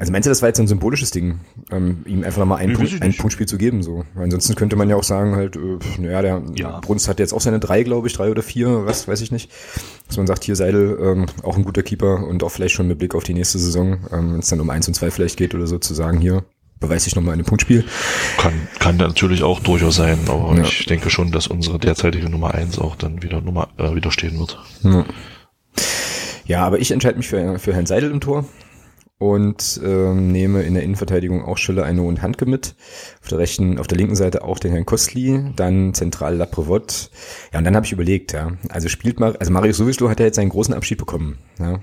[0.03, 1.39] Also meinst du, das war jetzt ein symbolisches Ding,
[1.71, 3.85] ähm, ihm einfach nochmal ein, Punkt, ein Punktspiel zu geben?
[3.85, 4.05] So.
[4.15, 6.81] Weil ansonsten könnte man ja auch sagen, halt, äh, naja, der ja.
[6.81, 9.49] Brunst hat jetzt auch seine drei, glaube ich, drei oder vier, was weiß ich nicht.
[10.09, 12.99] Dass man sagt, hier Seidel, ähm, auch ein guter Keeper und auch vielleicht schon mit
[12.99, 15.55] Blick auf die nächste Saison, ähm, wenn es dann um eins und zwei vielleicht geht
[15.55, 16.43] oder so, zu sagen, hier,
[16.81, 17.85] beweise ich nochmal in einem Punktspiel.
[18.39, 20.65] Kann, kann natürlich auch durchaus sein, aber ja.
[20.65, 24.37] ich denke schon, dass unsere derzeitige Nummer eins auch dann wieder Nummer äh, wieder stehen
[24.41, 24.59] wird.
[24.83, 25.05] Ja.
[26.45, 28.47] ja, aber ich entscheide mich für, für Herrn Seidel im Tor.
[29.23, 32.75] Und ähm, nehme in der Innenverteidigung auch Schiller, Eino und Handke mit.
[33.23, 37.09] Auf der rechten, auf der linken Seite auch den Herrn Kostli, dann zentral Laprevot.
[37.53, 40.27] Ja, und dann habe ich überlegt, ja, also spielt mal, also Marius Sowislo hat ja
[40.27, 41.39] jetzt seinen großen Abschied bekommen.
[41.61, 41.79] Ja.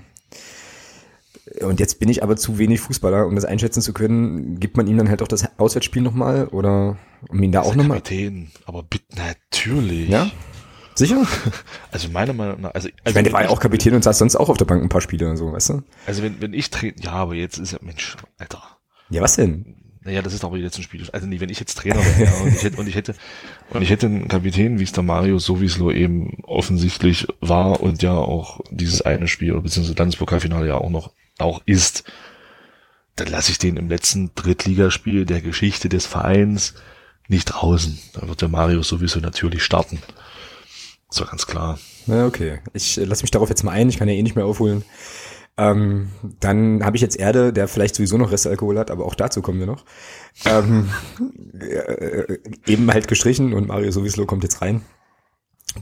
[1.66, 4.60] Und jetzt bin ich aber zu wenig Fußballer, um das einschätzen zu können.
[4.60, 8.02] Gibt man ihm dann halt auch das Auswärtsspiel nochmal oder um ihn da auch nochmal?
[8.02, 10.10] Kapitän, aber bitte natürlich.
[10.10, 10.30] Ja?
[11.00, 11.26] Sicher?
[11.92, 14.18] Also meiner Meinung nach, also, also ich meine, der war ja auch Kapitän und saß
[14.18, 15.82] sonst auch auf der Bank ein paar Spiele und so, weißt du?
[16.06, 18.62] Also wenn, wenn ich trete, ja, aber jetzt ist ja, Mensch, Alter.
[19.08, 19.76] Ja, was denn?
[20.02, 21.06] Naja, das ist aber jetzt ein Spiel.
[21.12, 23.14] Also nee, wenn ich jetzt Trainer wäre ja, und ich hätte und ich hätte
[23.70, 28.12] und ich hätte einen Kapitän, wie es der Mario sowieso eben offensichtlich war und ja
[28.12, 32.04] auch dieses eine Spiel beziehungsweise Landespokalfinale ja auch noch auch ist,
[33.16, 36.74] dann lasse ich den im letzten Drittligaspiel der Geschichte des Vereins
[37.28, 37.98] nicht draußen.
[38.12, 39.98] Da wird der Mario sowieso natürlich starten.
[41.10, 41.78] So ganz klar.
[42.06, 42.60] Na, okay.
[42.72, 44.84] Ich äh, lasse mich darauf jetzt mal ein, ich kann ja eh nicht mehr aufholen.
[45.56, 49.42] Ähm, dann habe ich jetzt Erde, der vielleicht sowieso noch Restalkohol hat, aber auch dazu
[49.42, 49.84] kommen wir noch.
[50.44, 50.88] Ähm,
[51.60, 54.82] äh, eben halt gestrichen und Mario sowieso kommt jetzt rein.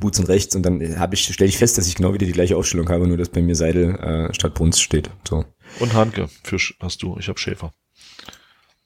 [0.01, 2.33] Boots und rechts und dann habe ich stelle ich fest, dass ich genau wieder die
[2.33, 5.11] gleiche Aufstellung habe, nur dass bei mir Seidel äh, statt Bruns steht.
[5.27, 5.45] So.
[5.81, 7.73] Und Hanke, Fisch hast du, ich habe Schäfer.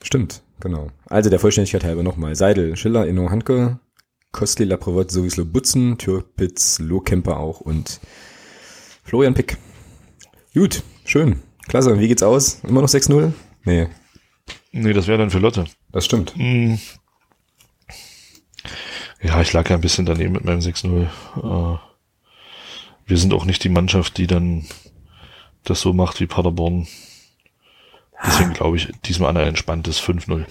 [0.03, 0.89] Stimmt, genau.
[1.07, 2.37] Also der Vollständigkeit halber nochmal.
[2.37, 3.81] Seidel, Schiller, Inno, Hanke,
[4.33, 8.01] Kostli, Laprevot, sowieso Butzen, Türpitz, Lohkemper auch und
[9.05, 9.59] Florian Pick.
[10.55, 11.43] Gut, schön.
[11.69, 11.99] Klasse.
[12.01, 12.61] Wie geht's aus?
[12.65, 13.33] Immer noch 6-0?
[13.65, 13.89] Nee.
[14.73, 15.67] Nee, das wäre dann für Lotte.
[15.91, 16.35] Das stimmt.
[16.37, 16.75] Mm.
[19.23, 21.05] Ja, ich lag ja ein bisschen daneben mit meinem 6-0.
[21.05, 21.79] Äh,
[23.07, 24.67] wir sind auch nicht die Mannschaft, die dann
[25.65, 26.89] das so macht wie Paderborn.
[28.27, 30.47] Deswegen glaube ich, diesmal ein entspanntes 5-0.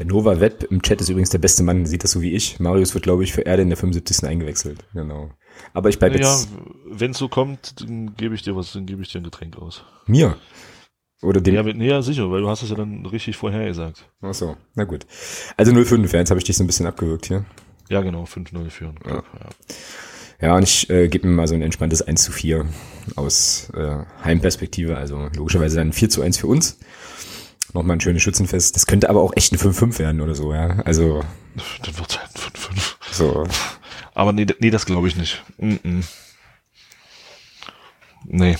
[0.00, 2.58] Der Nova Web im Chat ist übrigens der beste Mann, sieht das so wie ich.
[2.58, 4.26] Marius wird, glaube ich, für Erde in der 75.
[4.26, 4.82] eingewechselt.
[4.94, 5.30] Genau.
[5.74, 6.48] Aber ich bleibe Ja, jetzt.
[6.90, 9.58] wenn es so kommt, dann gebe ich dir was, dann gebe ich dir ein Getränk
[9.58, 9.84] aus.
[10.06, 10.38] Mir?
[11.22, 11.54] Oder dem?
[11.54, 14.10] Ja, wenn- nee, ja, sicher, weil du hast es ja dann richtig vorher gesagt.
[14.22, 15.04] Ach so, na gut.
[15.58, 17.44] Also 0,5, ja, jetzt habe ich dich so ein bisschen abgewürgt hier.
[17.90, 18.98] Ja, genau, 5-0 führen.
[19.06, 19.16] Ja.
[19.16, 19.22] Ja.
[20.40, 22.64] Ja, und ich äh, gebe mir mal so ein entspanntes 1 zu 4
[23.16, 24.96] aus äh, Heimperspektive.
[24.96, 26.78] Also logischerweise dann 4 zu 1 für uns.
[27.72, 28.74] Nochmal ein schönes Schützenfest.
[28.76, 30.80] Das könnte aber auch echt ein 5-5 werden oder so, ja.
[30.84, 31.22] Also
[31.84, 32.94] Dann wird's halt 5-5.
[33.12, 33.44] so.
[34.14, 35.42] Aber nee, nee das glaube ich nicht.
[35.58, 36.04] Mm -mm.
[38.26, 38.56] Nee.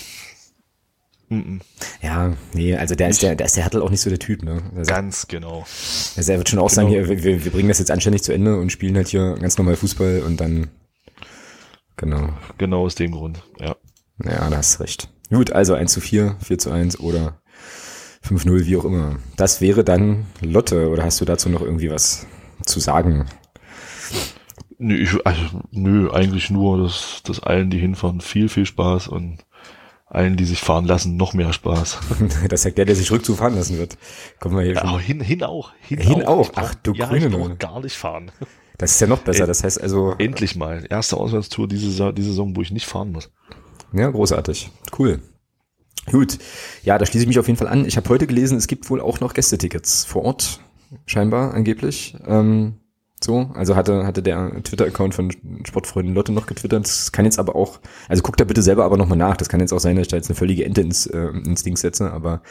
[1.29, 1.61] Mm -mm.
[2.03, 4.43] Ja, nee, also der ist der, der ist der Hertel auch nicht so der Typ,
[4.43, 4.63] ne?
[4.77, 5.65] Also, Ganz genau.
[6.17, 7.07] also er wird schon auch sagen, Genau.
[7.07, 9.77] hier, wir, wir bringen das jetzt anständig zu Ende und spielen halt hier ganz normal
[9.77, 10.69] Fußball und dann
[11.97, 12.31] genau.
[12.59, 13.43] Genau aus dem Grund.
[13.61, 13.77] Ja.
[14.25, 15.09] Ja, da hast du recht.
[15.31, 17.40] Gut, also 1 zu 4, 4 zu 1 oder
[18.25, 19.17] 5-0, wie auch immer.
[19.37, 22.27] Das wäre dann Lotte, oder hast du dazu noch irgendwie was
[22.65, 23.27] zu sagen?
[24.79, 25.43] Nö, ich, also,
[25.73, 29.39] nö, eigentlich nur, dass, dass allen, die hinfahren, viel, viel Spaß und
[30.07, 31.99] allen, die sich fahren lassen, noch mehr Spaß.
[32.49, 33.97] Das sagt der, der sich rückzufahren lassen wird.
[34.41, 34.99] Kommen wir hier Ja, schon.
[35.01, 35.73] hin, hin auch.
[35.81, 36.51] Hin, Hin auch?
[36.51, 38.33] Brauch- Ach, du ja, grüne ich brauch gar nicht fahren.
[38.79, 39.47] Das ist ja noch besser.
[39.47, 40.85] Das heißt also, Endlich mal.
[40.89, 43.31] Erste Auswärtstour diese, diese Saison, wo ich nicht fahren muss.
[43.93, 44.71] ja, großartig.
[44.99, 45.21] Cool.
[46.11, 46.39] Gut.
[46.83, 47.85] Ja, da schließe ich mich auf jeden Fall an.
[47.85, 50.61] Ich habe heute gelesen, es gibt wohl auch noch Gästetickets vor Ort,
[51.07, 52.17] scheinbar, angeblich.
[52.27, 52.75] Ähm,
[53.23, 55.31] so, also hatte, hatte der Twitter-Account von
[55.65, 56.85] Sportfreunden Lotte noch getwittert.
[56.85, 59.37] Das kann jetzt aber auch, also guckt da bitte selber aber nochmal nach.
[59.37, 61.63] Das kann jetzt auch sein, dass ich da jetzt eine völlige Ente ins, äh, ins
[61.63, 62.43] Ding setze, aber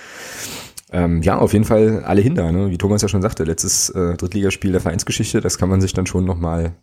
[0.92, 2.72] ähm, ja, auf jeden Fall alle hin da, ne?
[2.72, 6.08] Wie Thomas ja schon sagte, letztes äh, Drittligaspiel der Vereinsgeschichte, das kann man sich dann
[6.08, 6.74] schon nochmal noch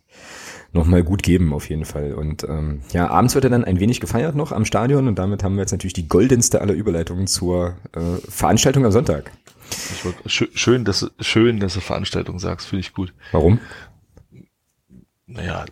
[0.85, 2.13] mal gut geben, auf jeden Fall.
[2.13, 5.43] Und ähm, ja, abends wird er dann ein wenig gefeiert noch am Stadion und damit
[5.43, 7.99] haben wir jetzt natürlich die goldenste aller Überleitungen zur äh,
[8.29, 9.31] Veranstaltung am Sonntag.
[10.03, 13.13] Wollt, schön, schön, dass, du- schön, dass du Veranstaltung sagst, finde ich gut.
[13.31, 13.59] Warum?
[15.25, 15.65] Naja,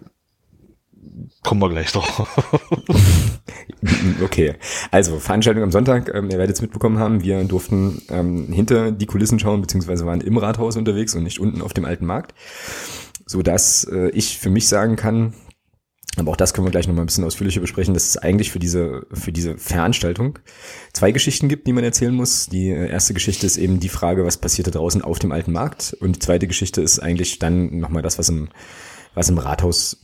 [1.44, 2.28] kommen wir gleich doch.
[4.24, 4.56] Okay,
[4.92, 9.06] also Veranstaltung am Sonntag, ähm, ihr werdet es mitbekommen haben, wir durften ähm, hinter die
[9.06, 12.34] Kulissen schauen, beziehungsweise waren im Rathaus unterwegs und nicht unten auf dem alten Markt,
[13.26, 15.34] so dass äh, ich für mich sagen kann,
[16.18, 18.52] aber auch das können wir gleich noch mal ein bisschen ausführlicher besprechen, dass es eigentlich
[18.52, 20.40] für diese, für diese Veranstaltung
[20.94, 22.48] zwei Geschichten gibt, die man erzählen muss.
[22.48, 25.96] Die äh, erste Geschichte ist eben die Frage, was passierte draußen auf dem alten Markt
[26.00, 28.50] und die zweite Geschichte ist eigentlich dann nochmal das, was im,
[29.14, 29.98] was im Rathaus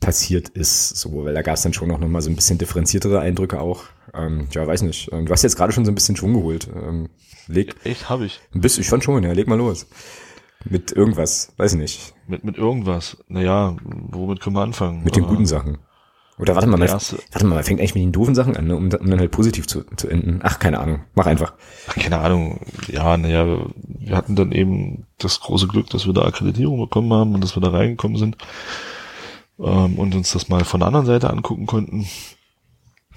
[0.00, 2.58] passiert ist, so, weil da gab es dann schon noch, noch mal so ein bisschen
[2.58, 3.84] differenziertere Eindrücke auch.
[4.14, 5.10] Ähm, ja, weiß nicht.
[5.12, 6.68] Ähm, Du hast jetzt gerade schon so ein bisschen Schwung geholt.
[6.74, 7.10] Ähm,
[7.48, 8.40] leg Echt, habe ich.
[8.54, 9.86] ein bisschen, ich fand schon, ja, leg mal los.
[10.64, 12.14] Mit irgendwas, weiß nicht.
[12.26, 13.16] Mit, mit irgendwas.
[13.28, 15.02] Naja, womit können wir anfangen?
[15.02, 15.78] Mit den Äh, guten Sachen.
[16.38, 18.74] Oder warte mal, man, warte mal, man fängt eigentlich mit den doofen Sachen an, ne,
[18.74, 20.40] um, um dann halt positiv zu, zu enden.
[20.42, 21.04] Ach, keine Ahnung.
[21.14, 21.52] Mach einfach.
[21.86, 22.60] Ach, keine Ahnung.
[22.88, 27.34] Ja, naja, wir hatten dann eben das große Glück, dass wir da Akkreditierung bekommen haben
[27.34, 28.38] und dass wir da reingekommen sind
[29.58, 32.06] ähm, und uns das mal von der anderen Seite angucken konnten.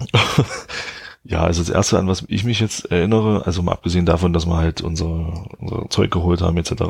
[1.24, 4.46] Ja, also das erste, an was ich mich jetzt erinnere, also mal abgesehen davon, dass
[4.46, 6.82] wir halt unser, unser Zeug geholt haben, etc.,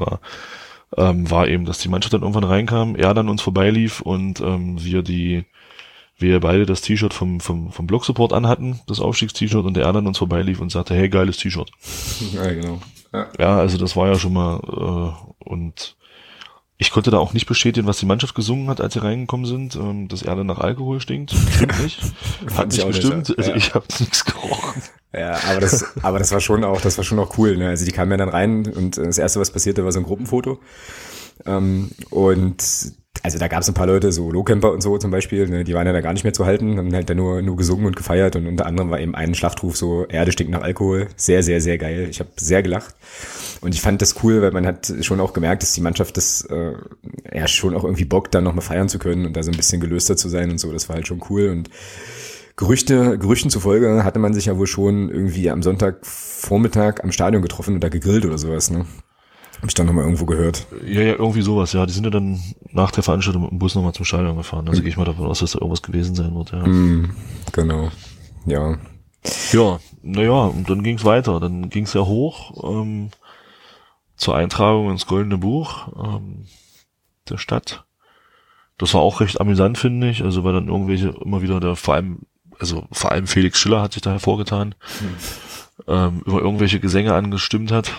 [0.96, 4.82] ähm, war eben, dass die Mannschaft dann irgendwann reinkam, er dann uns vorbeilief und ähm,
[4.82, 5.44] wir die,
[6.18, 10.18] wir beide das T-Shirt vom, vom, vom Blog-Support anhatten, das Aufstiegst-T-Shirt, und er dann uns
[10.18, 11.70] vorbeilief und sagte, hey, geiles T-Shirt.
[12.32, 12.80] Ja, genau.
[13.12, 13.28] Ja.
[13.38, 15.96] ja, also das war ja schon mal, äh, und
[16.76, 19.76] ich konnte da auch nicht bestätigen, was die Mannschaft gesungen hat, als sie reingekommen sind,
[19.76, 21.30] ähm, dass er dann nach Alkohol stinkt.
[21.30, 22.00] Stimmt nicht.
[22.56, 23.28] hat nicht bestimmt.
[23.28, 23.56] Nicht, also ja.
[23.56, 24.82] ich habe nichts gerochen.
[25.12, 27.56] Ja, aber das, aber das war schon auch, das war schon auch cool.
[27.56, 27.68] Ne?
[27.68, 30.58] Also die kamen ja dann rein und das erste, was passierte, war so ein Gruppenfoto.
[31.46, 32.64] Ähm, und
[33.24, 35.72] also da gab es ein paar Leute, so Lowcamper und so zum Beispiel, ne, die
[35.72, 37.96] waren ja da gar nicht mehr zu halten, haben halt da nur, nur gesungen und
[37.96, 41.08] gefeiert und unter anderem war eben ein Schlachtruf so, Erde stinkt nach Alkohol.
[41.16, 42.06] Sehr, sehr, sehr geil.
[42.10, 42.94] Ich habe sehr gelacht.
[43.62, 46.42] Und ich fand das cool, weil man hat schon auch gemerkt, dass die Mannschaft das
[46.50, 46.72] äh,
[47.32, 49.80] ja schon auch irgendwie bockt, dann nochmal feiern zu können und da so ein bisschen
[49.80, 50.70] gelöster zu sein und so.
[50.70, 51.48] Das war halt schon cool.
[51.48, 51.70] Und
[52.56, 57.74] Gerüchte, Gerüchten zufolge hatte man sich ja wohl schon irgendwie am Sonntagvormittag am Stadion getroffen
[57.74, 58.84] und da gegrillt oder sowas, ne?
[59.64, 60.66] Hab ich dann nochmal irgendwo gehört.
[60.84, 61.86] Ja, ja, irgendwie sowas, ja.
[61.86, 62.38] Die sind ja dann
[62.70, 64.68] nach der Veranstaltung mit dem Bus nochmal zum Stadion gefahren.
[64.68, 64.82] Also mhm.
[64.82, 66.66] gehe ich mal davon aus, dass da irgendwas gewesen sein wird, ja.
[66.66, 67.16] Mm,
[67.50, 67.88] genau.
[68.44, 68.76] Ja.
[69.52, 71.40] Ja, naja, und dann ging's weiter.
[71.40, 73.08] Dann ging's ja hoch ähm,
[74.16, 76.44] zur Eintragung ins Goldene Buch ähm,
[77.30, 77.86] der Stadt.
[78.76, 80.22] Das war auch recht amüsant, finde ich.
[80.22, 82.18] Also weil dann irgendwelche immer wieder der, vor allem,
[82.58, 85.08] also vor allem Felix Schiller hat sich da hervorgetan, hm.
[85.88, 87.90] ähm, über irgendwelche Gesänge angestimmt hat.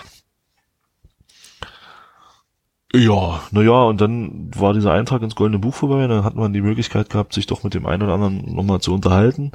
[2.96, 6.62] Ja, naja, und dann war dieser Eintrag ins Goldene Buch vorbei, dann hat man die
[6.62, 9.52] Möglichkeit gehabt, sich doch mit dem einen oder anderen nochmal zu unterhalten.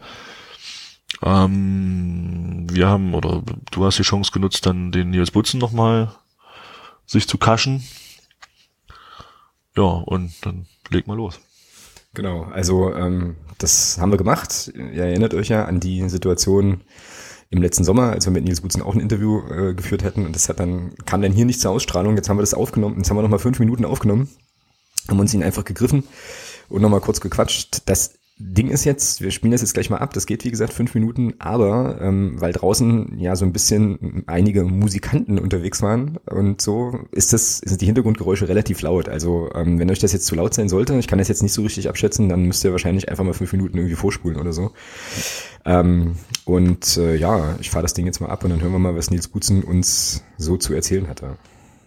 [1.23, 6.11] Ähm, wir haben, oder du hast die Chance genutzt, dann den Nils Butzen nochmal
[7.05, 7.83] sich zu kaschen.
[9.75, 11.39] Ja, und dann leg mal los.
[12.13, 14.71] Genau, also ähm, das haben wir gemacht.
[14.75, 16.81] Ihr erinnert euch ja an die Situation,
[17.51, 20.35] im letzten Sommer, als wir mit Nils Gutzen auch ein Interview äh, geführt hätten und
[20.35, 22.15] das hat dann, kam dann hier nicht zur Ausstrahlung.
[22.15, 24.29] Jetzt haben wir das aufgenommen, jetzt haben wir nochmal fünf Minuten aufgenommen,
[25.09, 26.05] haben uns ihn einfach gegriffen
[26.69, 27.83] und nochmal kurz gequatscht.
[27.85, 28.13] Das
[28.43, 30.93] Ding ist jetzt, wir spielen das jetzt gleich mal ab, das geht wie gesagt fünf
[30.95, 36.99] Minuten, aber ähm, weil draußen ja so ein bisschen einige Musikanten unterwegs waren und so
[37.11, 39.09] ist das, sind die Hintergrundgeräusche relativ laut.
[39.09, 41.53] Also ähm, wenn euch das jetzt zu laut sein sollte, ich kann das jetzt nicht
[41.53, 44.71] so richtig abschätzen, dann müsst ihr wahrscheinlich einfach mal fünf Minuten irgendwie vorspulen oder so.
[45.63, 46.15] Ähm,
[46.45, 48.95] und äh, ja, ich fahre das Ding jetzt mal ab und dann hören wir mal,
[48.95, 51.35] was Nils Gutzen uns so zu erzählen hatte.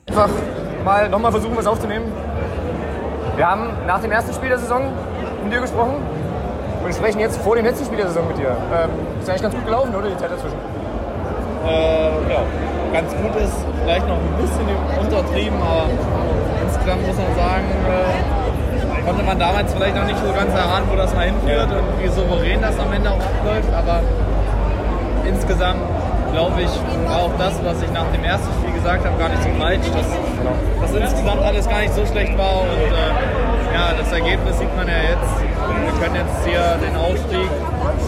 [0.07, 0.31] Einfach
[0.85, 2.07] mal nochmal versuchen, was aufzunehmen.
[3.37, 4.93] Wir haben nach dem ersten Spiel der Saison
[5.43, 5.97] mit dir gesprochen
[6.85, 8.57] und sprechen jetzt vor dem letzten Spiel der Saison mit dir.
[8.73, 10.59] Ähm, ist eigentlich ganz gut gelaufen, oder die Zeit dazwischen?
[11.67, 12.41] Äh, ja,
[12.93, 14.69] ganz gut ist vielleicht noch ein bisschen
[15.01, 15.89] untertrieben, aber
[16.63, 20.97] insgesamt muss man sagen, äh, konnte man damals vielleicht noch nicht so ganz erahnen, wo
[20.97, 23.73] das mal hinführt und wie souverän das am Ende auch abläuft.
[23.73, 24.01] Aber
[25.27, 25.81] insgesamt
[26.33, 26.71] glaube ich,
[27.09, 29.87] war auch das, was ich nach dem ersten Spiel gesagt habe, gar nicht so falsch,
[29.95, 30.09] dass,
[30.83, 32.63] dass insgesamt alles gar nicht so schlecht war.
[32.63, 35.35] Und äh, ja, das Ergebnis sieht man ja jetzt.
[35.43, 37.51] Wir können jetzt hier den Aufstieg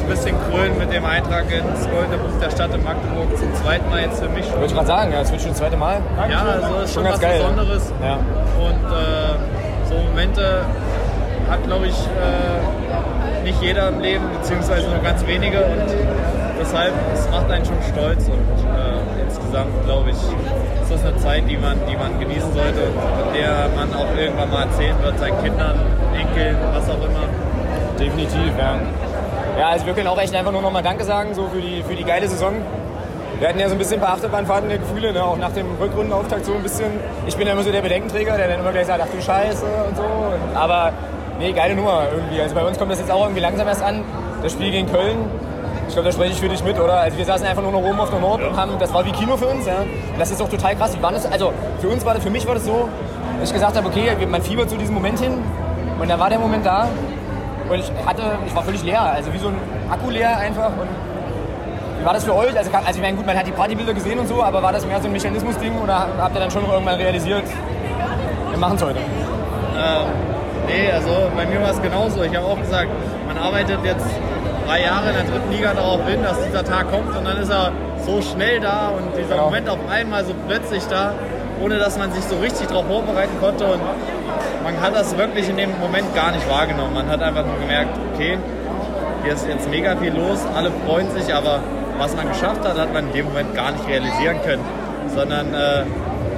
[0.00, 3.90] ein bisschen krönen mit dem Eintrag ins Goldene Buch der Stadt in Magdeburg zum zweiten
[3.90, 4.48] Mal jetzt für mich.
[4.52, 6.00] Würde ich mal sagen, ja, das wird schon das zweite Mal.
[6.30, 7.92] Ja, also das ist schon, schon was geil, Besonderes.
[8.00, 8.14] Ja.
[8.14, 10.64] Und äh, so Momente
[11.50, 15.58] hat, glaube ich, äh, nicht jeder im Leben, beziehungsweise nur ganz wenige.
[15.58, 15.86] Und
[16.60, 18.28] deshalb, es macht einen schon stolz.
[18.28, 18.95] Und äh,
[19.56, 23.68] insgesamt, glaube ich, ist das eine Zeit, die man, die man genießen sollte und der
[23.74, 25.80] man auch irgendwann mal erzählen wird, seinen Kindern,
[26.14, 27.24] Enkeln, was auch immer.
[27.98, 28.78] Definitiv, ja.
[29.58, 31.94] Ja, also wir können auch echt einfach nur nochmal Danke sagen, so für die, für
[31.94, 32.54] die geile Saison.
[33.38, 35.22] Wir hatten ja so ein bisschen ein paar Achterbahnfahrten der Gefühle, ne?
[35.22, 36.90] auch nach dem Rückrundenauftakt so ein bisschen.
[37.26, 39.64] Ich bin ja immer so der Bedenkenträger, der dann immer gleich sagt, ach du Scheiße
[39.88, 40.04] und so.
[40.54, 40.92] Aber
[41.38, 42.40] nee, geile Nummer irgendwie.
[42.40, 44.04] Also bei uns kommt das jetzt auch irgendwie langsam erst an.
[44.42, 45.16] Das Spiel gegen Köln,
[45.88, 47.00] ich glaube, da spreche ich für dich mit, oder?
[47.00, 49.12] Also wir saßen einfach nur noch oben auf der Nord und haben, das war wie
[49.12, 49.80] Kino für uns, ja.
[49.80, 50.96] Und das ist auch total krass.
[50.96, 51.30] Wie war das?
[51.30, 52.88] Also für uns war das, für mich war das so,
[53.38, 55.42] dass ich gesagt habe, okay, man fiebert zu diesem Moment hin.
[56.00, 56.88] Und da war der Moment da.
[57.68, 59.56] Und ich hatte, ich war völlig leer, also wie so ein
[59.90, 60.68] Akku leer einfach.
[60.68, 60.88] Und
[61.98, 62.56] wie war das für euch?
[62.56, 64.86] Also, also ich meine, gut, man hat die Partybilder gesehen und so, aber war das
[64.86, 67.44] mehr so ein Mechanismus-Ding oder habt ihr dann schon irgendwann realisiert,
[68.50, 68.98] wir machen es heute?
[68.98, 70.06] Ähm,
[70.66, 72.22] nee, also bei mir war es genauso.
[72.22, 72.88] Ich habe auch gesagt,
[73.26, 74.06] man arbeitet jetzt
[74.66, 77.50] drei Jahre in der dritten Liga darauf hin, dass dieser Tag kommt und dann ist
[77.50, 77.72] er
[78.04, 79.44] so schnell da und dieser genau.
[79.44, 81.14] Moment auf einmal so plötzlich da,
[81.62, 83.80] ohne dass man sich so richtig darauf vorbereiten konnte und
[84.62, 86.94] man hat das wirklich in dem Moment gar nicht wahrgenommen.
[86.94, 88.38] Man hat einfach nur gemerkt, okay,
[89.22, 91.60] hier ist jetzt mega viel los, alle freuen sich, aber
[91.98, 94.64] was man geschafft hat, hat man in dem Moment gar nicht realisieren können,
[95.14, 95.84] sondern äh,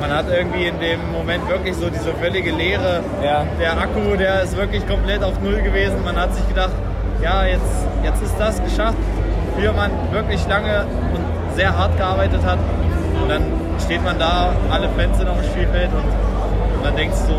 [0.01, 3.03] man hat irgendwie in dem Moment wirklich so diese völlige Leere.
[3.22, 3.45] Ja.
[3.61, 6.05] Der Akku, der ist wirklich komplett auf Null gewesen.
[6.05, 6.70] Man hat sich gedacht,
[7.22, 8.98] ja, jetzt, jetzt ist das geschafft.
[9.54, 12.58] wofür man wirklich lange und sehr hart gearbeitet hat.
[13.20, 13.42] Und dann
[13.84, 17.34] steht man da, alle Fans sind auf dem Spielfeld und, dann denkst du,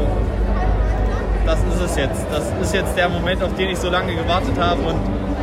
[1.45, 2.25] das ist es jetzt.
[2.30, 4.82] Das ist jetzt der Moment, auf den ich so lange gewartet habe.
[4.82, 4.99] Und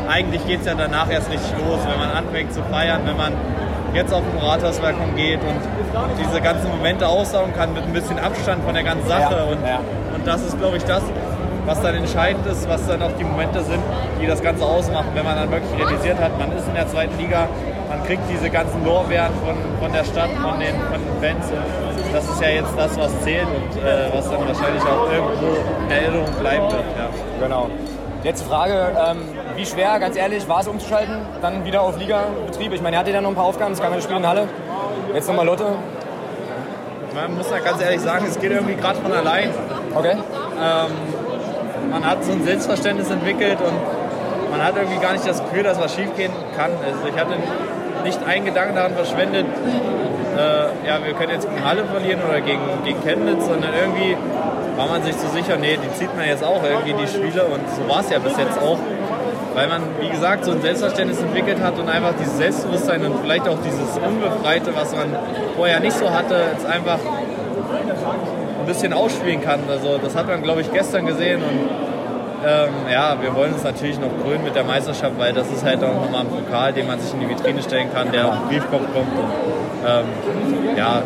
[0.08, 3.32] eigentlich geht es ja danach erst richtig los, wenn man anfängt zu feiern, wenn man
[3.94, 5.60] jetzt auf den Rathausbalkon geht und
[6.20, 9.34] diese ganzen Momente aussaugen kann mit ein bisschen Abstand von der ganzen Sache.
[9.34, 9.80] Ja, und, ja.
[10.14, 11.02] und das ist, glaube ich, das,
[11.66, 13.82] was dann entscheidend ist, was dann auch die Momente sind,
[14.20, 17.18] die das Ganze ausmachen, wenn man dann wirklich realisiert hat, man ist in der zweiten
[17.18, 17.48] Liga,
[17.88, 21.52] man kriegt diese ganzen Lorbeeren von, von der Stadt, von den, von den Fans.
[22.12, 25.90] Das ist ja jetzt das, was zählt und äh, was dann wahrscheinlich auch irgendwo in
[25.90, 26.84] Erinnerung bleiben wird.
[26.96, 27.46] Ja.
[27.46, 27.68] Genau.
[28.22, 29.18] Letzte Frage, ähm,
[29.56, 32.72] wie schwer, ganz ehrlich, war es umzuschalten, dann wieder auf Liga-Betrieb?
[32.72, 34.26] Ich meine, er hatte ja noch ein paar Aufgaben, es kam ja das Spiel in
[34.26, 34.48] Halle.
[35.14, 35.66] Jetzt nochmal Lotte.
[37.14, 39.50] Man muss ja ganz ehrlich sagen, es geht irgendwie gerade von allein.
[39.94, 40.12] Okay.
[40.12, 40.90] Ähm,
[41.96, 45.80] man hat so ein Selbstverständnis entwickelt und man hat irgendwie gar nicht das Gefühl, dass
[45.80, 46.70] was schiefgehen kann.
[46.84, 47.36] Also ich hatte
[48.04, 49.46] nicht einen Gedanken daran verschwendet,
[50.36, 54.14] äh, ja, wir können jetzt gegen Halle verlieren oder gegen, gegen Chemnitz, sondern irgendwie
[54.76, 57.64] war man sich so sicher, nee, die zieht man jetzt auch irgendwie die Spiele und
[57.74, 58.78] so war es ja bis jetzt auch.
[59.54, 63.48] Weil man, wie gesagt, so ein Selbstverständnis entwickelt hat und einfach dieses Selbstbewusstsein und vielleicht
[63.48, 65.16] auch dieses Unbefreite, was man
[65.56, 66.98] vorher nicht so hatte, jetzt einfach
[68.60, 69.60] ein bisschen ausspielen kann.
[69.70, 71.85] Also das hat man, glaube ich, gestern gesehen und
[72.46, 75.82] ähm, ja, wir wollen uns natürlich noch krönen mit der Meisterschaft, weil das ist halt
[75.82, 78.48] auch nochmal ein Pokal, den man sich in die Vitrine stellen kann, der auf den
[78.48, 79.12] Briefkopf kommt.
[79.18, 79.30] Und,
[79.86, 81.02] ähm, ja,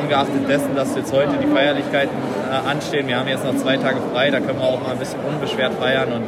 [0.00, 2.16] ungeachtet dessen, dass jetzt heute die Feierlichkeiten
[2.50, 4.98] äh, anstehen, wir haben jetzt noch zwei Tage frei, da können wir auch mal ein
[4.98, 6.24] bisschen unbeschwert feiern und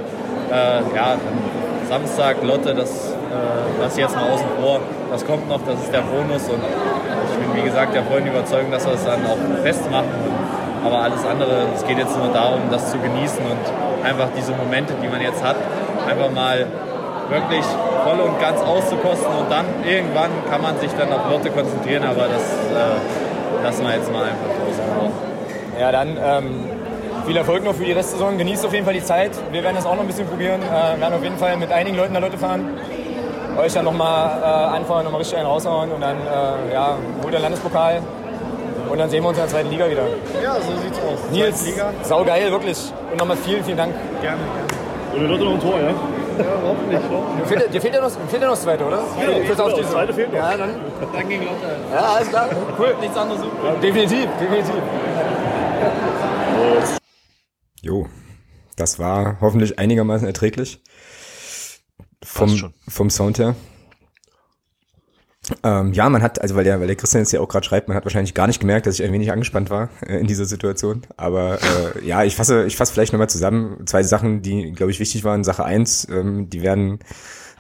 [0.51, 1.17] äh, ja,
[1.89, 4.81] Samstag Lotte, das äh, lasse ich jetzt mal außen vor.
[5.11, 8.71] Das kommt noch, das ist der Bonus und ich bin wie gesagt der vollen Überzeugung,
[8.71, 10.09] dass wir es dann auch festmachen.
[10.85, 14.95] Aber alles andere, es geht jetzt nur darum, das zu genießen und einfach diese Momente,
[15.03, 15.57] die man jetzt hat,
[16.09, 16.67] einfach mal
[17.29, 17.65] wirklich
[18.05, 22.29] voll und ganz auszukosten und dann irgendwann kann man sich dann auf Lotte konzentrieren, aber
[22.29, 25.13] das äh, lassen wir jetzt mal einfach draußen.
[25.81, 26.65] Ja, dann ähm,
[27.27, 28.37] viel Erfolg noch für die Restsaison.
[28.37, 29.31] Genießt auf jeden Fall die Zeit.
[29.53, 30.61] Wir werden das auch noch ein bisschen probieren.
[30.63, 32.77] Äh, werden auf jeden Fall mit einigen Leuten da Leute fahren.
[33.57, 34.45] Euch dann nochmal äh,
[34.77, 36.97] anfahren, nochmal richtig einen raushauen und dann äh, ja,
[37.31, 38.03] der Landespokal.
[38.93, 40.07] Und dann sehen wir uns in der zweiten Liga wieder.
[40.43, 41.19] Ja, so sieht's aus.
[41.31, 41.65] Nils,
[42.03, 42.93] saugeil, wirklich.
[43.11, 43.95] Und nochmal vielen, vielen Dank.
[44.21, 45.15] Gerne, gerne.
[45.15, 45.89] Und wir Leute noch ein Tor, ja?
[45.89, 45.95] Ja,
[46.63, 47.01] hoffentlich.
[47.11, 47.49] hoffentlich.
[47.49, 49.03] Fehlt, dir fehlt ja noch, fehlt ja noch das zweite, oder?
[49.19, 50.39] Ja, ja, ja, das zweite fehlt noch.
[50.39, 50.75] Ja, dann.
[51.11, 51.77] Dann ging Lotte.
[51.91, 52.51] Ja, alles klar.
[52.79, 52.95] Cool.
[53.01, 53.41] Nichts anderes.
[53.65, 54.75] Ja, definitiv, definitiv.
[57.81, 58.07] Jo,
[58.77, 60.83] das war hoffentlich einigermaßen erträglich.
[62.23, 63.55] Vom, vom Sound her.
[65.63, 67.89] Ähm, ja, man hat, also weil der, weil der Christian jetzt ja auch gerade schreibt,
[67.89, 70.45] man hat wahrscheinlich gar nicht gemerkt, dass ich ein wenig angespannt war äh, in dieser
[70.45, 71.03] Situation.
[71.17, 75.01] Aber äh, ja, ich fasse, ich fasse vielleicht nochmal zusammen zwei Sachen, die, glaube ich,
[75.01, 75.45] wichtig waren.
[75.45, 77.01] Sache eins, ähm, die werden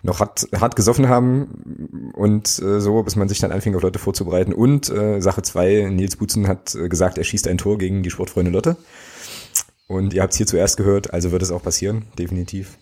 [0.02, 3.98] noch hart, hart gesoffen haben und äh, so, bis man sich dann anfing, auf Leute
[3.98, 4.52] vorzubereiten.
[4.52, 8.10] Und äh, Sache zwei, Nils Butzen hat äh, gesagt, er schießt ein Tor gegen die
[8.10, 8.76] Sportfreunde Lotte.
[9.86, 12.78] Und ihr habt es hier zuerst gehört, also wird es auch passieren, definitiv.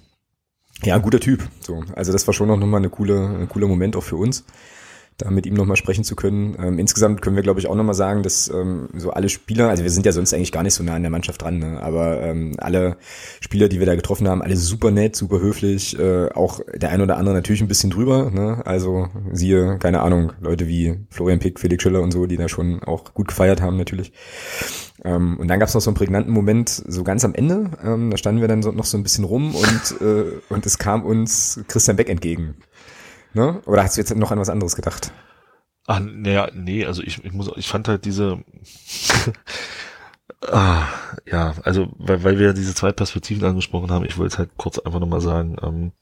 [0.82, 1.46] Ja, guter Typ.
[1.60, 4.44] So, also das war schon noch mal eine coole, ein cooler Moment auch für uns
[5.20, 6.56] da mit ihm nochmal sprechen zu können.
[6.60, 9.82] Ähm, insgesamt können wir, glaube ich, auch nochmal sagen, dass ähm, so alle Spieler, also
[9.82, 11.82] wir sind ja sonst eigentlich gar nicht so nah an der Mannschaft dran, ne?
[11.82, 12.96] aber ähm, alle
[13.40, 17.00] Spieler, die wir da getroffen haben, alle super nett, super höflich, äh, auch der ein
[17.00, 18.30] oder andere natürlich ein bisschen drüber.
[18.30, 18.62] Ne?
[18.64, 22.82] Also siehe, keine Ahnung, Leute wie Florian Pick, Felix Schiller und so, die da schon
[22.82, 24.12] auch gut gefeiert haben natürlich.
[25.04, 27.70] Ähm, und dann gab es noch so einen prägnanten Moment, so ganz am Ende.
[27.82, 30.78] Ähm, da standen wir dann so, noch so ein bisschen rum und, äh, und es
[30.78, 32.56] kam uns Christian Beck entgegen.
[33.34, 33.60] Ne?
[33.66, 35.12] Oder hast du jetzt noch an was anderes gedacht?
[35.86, 38.44] Ah, naja, nee, also ich, ich muss, ich fand halt diese,
[40.46, 40.84] ah,
[41.26, 44.78] ja, also, weil, weil wir diese zwei Perspektiven angesprochen haben, ich wollte es halt kurz
[44.78, 45.92] einfach nochmal sagen, ähm,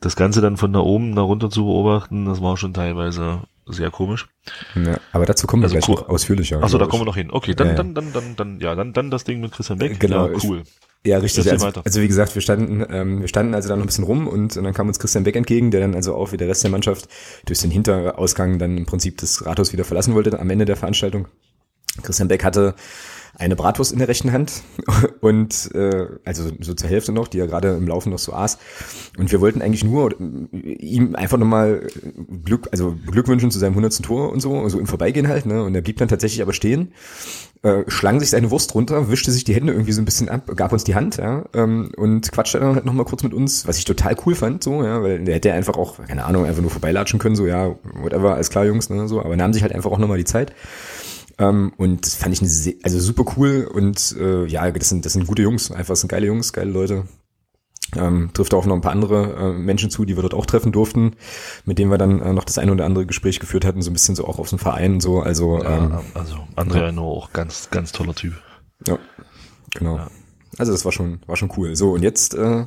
[0.00, 3.90] das Ganze dann von da oben nach runter zu beobachten, das war schon teilweise sehr
[3.90, 4.28] komisch.
[4.74, 5.96] Ja, aber dazu kommen wir also gleich cool.
[5.96, 6.62] noch ausführlicher.
[6.62, 7.30] Achso, da kommen wir noch hin.
[7.30, 10.00] Okay, dann, ja, dann, dann, dann, dann, ja, dann, dann das Ding mit Christian Beck.
[10.00, 10.62] Genau, ja, cool.
[11.08, 11.50] Ja, richtig.
[11.50, 14.28] Also, also, wie gesagt, wir standen, ähm, wir standen also da noch ein bisschen rum
[14.28, 16.62] und, und dann kam uns Christian Beck entgegen, der dann also auch wie der Rest
[16.64, 17.08] der Mannschaft
[17.46, 21.26] durch den Hinterausgang dann im Prinzip das Rathaus wieder verlassen wollte am Ende der Veranstaltung.
[22.02, 22.74] Christian Beck hatte
[23.38, 24.62] eine Bratwurst in der rechten Hand
[25.20, 28.58] und äh, also so zur Hälfte noch, die er gerade im Laufen noch so aß.
[29.16, 31.86] Und wir wollten eigentlich nur ihm einfach nochmal
[32.44, 34.02] Glück, also Glückwünschen zu seinem 100.
[34.02, 35.46] Tor und so, so also im Vorbeigehen halt.
[35.46, 35.62] Ne?
[35.62, 36.92] Und er blieb dann tatsächlich aber stehen,
[37.62, 40.50] äh, schlang sich seine Wurst runter, wischte sich die Hände irgendwie so ein bisschen ab,
[40.56, 43.78] gab uns die Hand, ja, ähm, und quatschte dann halt nochmal kurz mit uns, was
[43.78, 46.70] ich total cool fand, so, ja, weil der hätte einfach auch, keine Ahnung, einfach nur
[46.70, 49.90] vorbeilatschen können, so, ja, whatever, alles klar, Jungs, ne, so, aber nahm sich halt einfach
[49.90, 50.52] auch nochmal die Zeit.
[51.38, 55.12] Ähm, und das fand ich eine also super cool und äh, ja, das sind, das
[55.12, 57.04] sind gute Jungs, einfach das sind geile Jungs, geile Leute.
[57.96, 60.72] Ähm, trifft auch noch ein paar andere äh, Menschen zu, die wir dort auch treffen
[60.72, 61.12] durften,
[61.64, 63.94] mit denen wir dann äh, noch das ein oder andere Gespräch geführt hatten, so ein
[63.94, 65.20] bisschen so auch aus dem Verein so.
[65.20, 66.98] Also, ja, ähm, also Andrea ja.
[67.00, 68.34] auch ganz, ganz toller Typ.
[68.86, 68.98] Ja,
[69.74, 69.96] genau.
[69.96, 70.10] Ja.
[70.58, 71.76] Also das war schon, war schon cool.
[71.76, 72.66] So, und jetzt äh,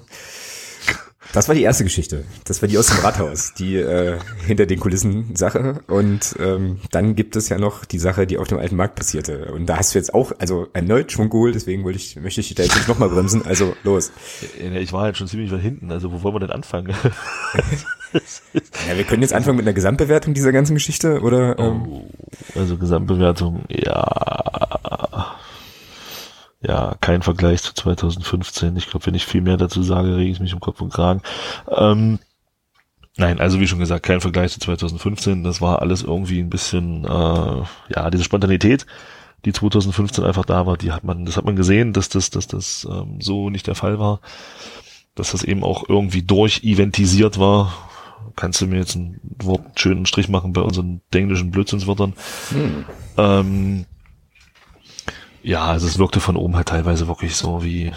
[1.34, 2.26] das war die erste Geschichte.
[2.46, 5.82] Das war die aus dem Rathaus, die äh, hinter den Kulissen Sache.
[5.88, 9.52] Und ähm, dann gibt es ja noch die Sache, die auf dem alten Markt passierte.
[9.54, 12.48] Und da hast du jetzt auch also erneut Schwung geholt, deswegen wollte ich, möchte ich
[12.48, 13.46] dich da jetzt nicht nochmal bremsen.
[13.46, 14.12] Also los.
[14.60, 15.92] Ich war halt schon ziemlich weit hinten.
[15.92, 16.90] Also wo wollen wir denn anfangen?
[18.14, 21.58] ja, wir können jetzt anfangen mit einer Gesamtbewertung dieser ganzen Geschichte, oder?
[21.60, 21.88] Ähm?
[21.88, 22.10] Oh,
[22.56, 25.38] also Gesamtbewertung, ja
[26.62, 28.76] ja, kein Vergleich zu 2015.
[28.78, 31.22] Ich glaube, wenn ich viel mehr dazu sage, rege ich mich um Kopf und Kragen.
[31.70, 32.20] Ähm,
[33.18, 35.44] nein, also wie schon gesagt, kein Vergleich zu 2015.
[35.44, 37.64] Das war alles irgendwie ein bisschen, äh,
[37.96, 38.86] ja, diese Spontanität,
[39.44, 42.46] die 2015 einfach da war, die hat man, das hat man gesehen, dass das, dass
[42.46, 44.20] das ähm, so nicht der Fall war.
[45.16, 47.74] Dass das eben auch irgendwie durch-eventisiert war.
[48.36, 52.14] Kannst du mir jetzt einen Wort, schönen Strich machen bei unseren englischen Blödsinnswörtern?
[52.52, 52.86] Hm.
[53.18, 53.86] Ähm,
[55.44, 57.92] ja, also es wirkte von oben halt teilweise wirklich so wie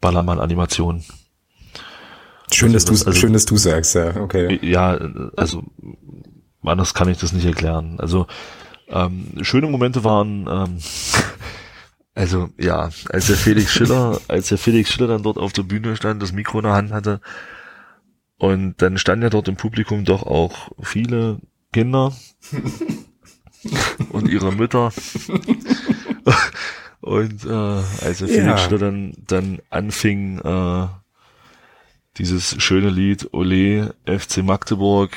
[0.00, 1.04] Ballermann-Animation.
[2.52, 4.58] Schön, also, dass du also, schön, dass du sagst, ja, okay.
[4.62, 4.98] Ja,
[5.36, 5.64] also
[6.62, 7.98] anders kann ich das nicht erklären.
[7.98, 8.26] Also
[8.88, 10.78] ähm, schöne Momente waren, ähm,
[12.14, 15.96] also ja, als der Felix Schiller, als der Felix Schiller dann dort auf der Bühne
[15.96, 17.20] stand, das Mikro in der Hand hatte
[18.38, 21.40] und dann standen ja dort im Publikum doch auch viele
[21.72, 22.12] Kinder
[24.10, 24.92] und ihre Mütter.
[27.00, 28.78] Und äh, als Felix ja.
[28.78, 30.86] dann, dann anfing, äh,
[32.16, 35.10] dieses schöne Lied Ole FC Magdeburg,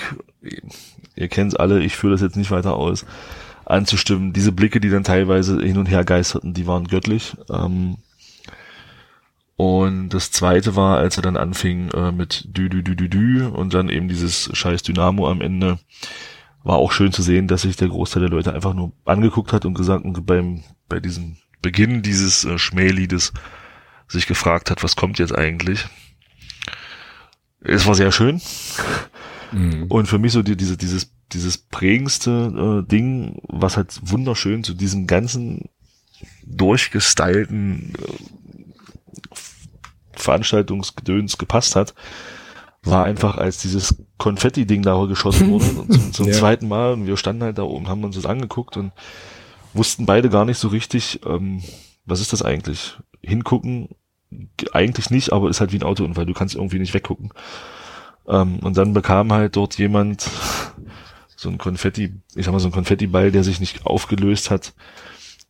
[1.16, 3.06] ihr kennt's alle, ich führe das jetzt nicht weiter aus,
[3.66, 4.34] anzustimmen.
[4.34, 7.36] Diese Blicke, die dann teilweise hin und her geisterten, die waren göttlich.
[7.50, 7.98] Ähm,
[9.56, 13.48] und das zweite war, als er dann anfing äh, mit Dü Dü Dü Dü Dü
[13.48, 15.80] und dann eben dieses scheiß Dynamo am Ende,
[16.68, 19.64] war auch schön zu sehen, dass sich der Großteil der Leute einfach nur angeguckt hat
[19.64, 23.32] und gesagt und beim bei diesem Beginn dieses äh, Schmähliedes
[24.10, 25.86] sich gefragt hat, was kommt jetzt eigentlich.
[27.62, 28.42] Es war sehr schön.
[29.54, 29.86] Mhm.
[29.88, 34.74] Und für mich so die, diese, dieses, dieses prägendste äh, Ding, was halt wunderschön zu
[34.74, 35.70] diesem ganzen
[36.46, 39.36] durchgestylten äh,
[40.14, 41.94] Veranstaltungsgedöns gepasst hat,
[42.90, 46.34] war einfach, als dieses Konfetti-Ding da geschossen wurde, zum, zum ja.
[46.34, 48.92] zweiten Mal, und wir standen halt da oben, haben uns das angeguckt und
[49.74, 51.64] wussten beide gar nicht so richtig, ähm,
[52.06, 52.98] was ist das eigentlich?
[53.22, 53.90] Hingucken,
[54.74, 57.32] eigentlich nicht, aber ist halt wie ein Autounfall, du kannst irgendwie nicht weggucken.
[58.28, 60.30] Ähm, und dann bekam halt dort jemand
[61.36, 64.74] so ein Konfetti, ich sag mal so ein Konfettiball, der sich nicht aufgelöst hat,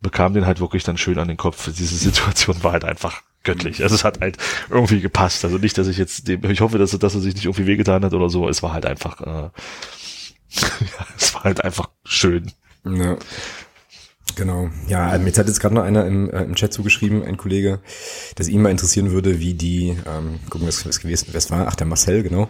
[0.02, 1.66] bekam den halt wirklich dann schön an den Kopf.
[1.66, 3.84] Diese Situation war halt einfach göttlich.
[3.84, 4.38] Also es hat halt
[4.70, 5.46] irgendwie gepasst.
[5.46, 8.04] Also nicht, dass ich jetzt, dem, ich hoffe, dass, dass er sich nicht irgendwie wehgetan
[8.04, 8.48] hat oder so.
[8.48, 9.50] Es war halt einfach, äh,
[11.18, 12.52] es war halt einfach schön.
[12.86, 13.18] Ja.
[14.36, 14.70] Genau.
[14.88, 17.80] Ja, jetzt hat jetzt gerade noch einer im, äh, im Chat zugeschrieben, ein Kollege,
[18.36, 21.76] dass ihn mal interessieren würde, wie die, ähm, gucken, was, was gewesen, was war, ach,
[21.76, 22.50] der Marcel, genau,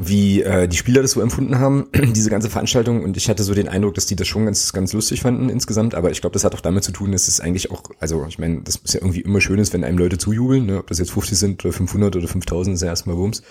[0.00, 3.02] wie äh, die Spieler das so empfunden haben, diese ganze Veranstaltung.
[3.02, 5.94] Und ich hatte so den Eindruck, dass die das schon ganz, ganz lustig fanden insgesamt.
[5.94, 8.38] Aber ich glaube, das hat auch damit zu tun, dass es eigentlich auch, also ich
[8.38, 10.78] meine, das ist ja irgendwie immer schön ist, wenn einem Leute zujubeln, ne?
[10.78, 13.42] ob das jetzt 50 sind oder 500 oder 5000, ist ja erstmal Wumms.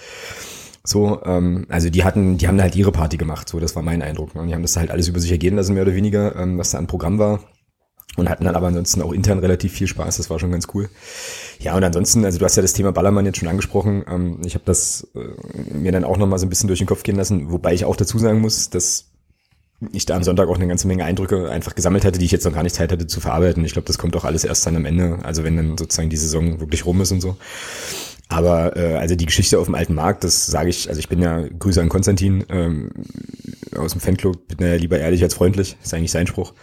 [0.83, 4.01] So, ähm, also die hatten, die haben halt ihre Party gemacht, so, das war mein
[4.01, 4.33] Eindruck.
[4.35, 4.41] Ne?
[4.41, 6.71] Und die haben das halt alles über sich ergehen lassen, mehr oder weniger, ähm, was
[6.71, 7.41] da an Programm war.
[8.15, 10.89] Und hatten dann aber ansonsten auch intern relativ viel Spaß, das war schon ganz cool.
[11.59, 14.03] Ja, und ansonsten, also du hast ja das Thema Ballermann jetzt schon angesprochen.
[14.07, 17.03] Ähm, ich habe das äh, mir dann auch nochmal so ein bisschen durch den Kopf
[17.03, 19.05] gehen lassen, wobei ich auch dazu sagen muss, dass
[19.91, 22.45] ich da am Sonntag auch eine ganze Menge Eindrücke einfach gesammelt hatte, die ich jetzt
[22.45, 23.63] noch gar nicht Zeit hatte zu verarbeiten.
[23.63, 26.17] Ich glaube, das kommt auch alles erst dann am Ende, also wenn dann sozusagen die
[26.17, 27.37] Saison wirklich rum ist und so.
[28.29, 31.21] Aber äh, also die Geschichte auf dem alten Markt, das sage ich, also ich bin
[31.21, 32.91] ja Grüße an Konstantin ähm,
[33.77, 36.53] aus dem Fanclub, bin ja lieber ehrlich als freundlich, ist eigentlich sein Spruch.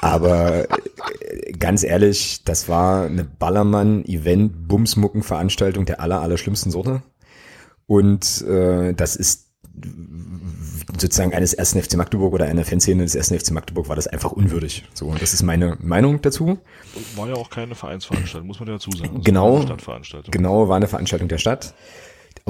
[0.00, 7.02] Aber äh, ganz ehrlich, das war eine Ballermann-Event-Bumsmucken-Veranstaltung der aller, aller schlimmsten Sorte.
[7.86, 9.48] Und äh, das ist
[10.98, 14.32] sozusagen eines ersten FC Magdeburg oder einer Fanszene des ersten FC Magdeburg war das einfach
[14.32, 14.84] unwürdig.
[14.94, 16.58] So, und das ist meine Meinung dazu.
[17.16, 19.22] War ja auch keine Vereinsveranstaltung, muss man ja dazu sagen.
[19.22, 19.64] Genau,
[20.30, 21.74] genau, war eine Veranstaltung der Stadt.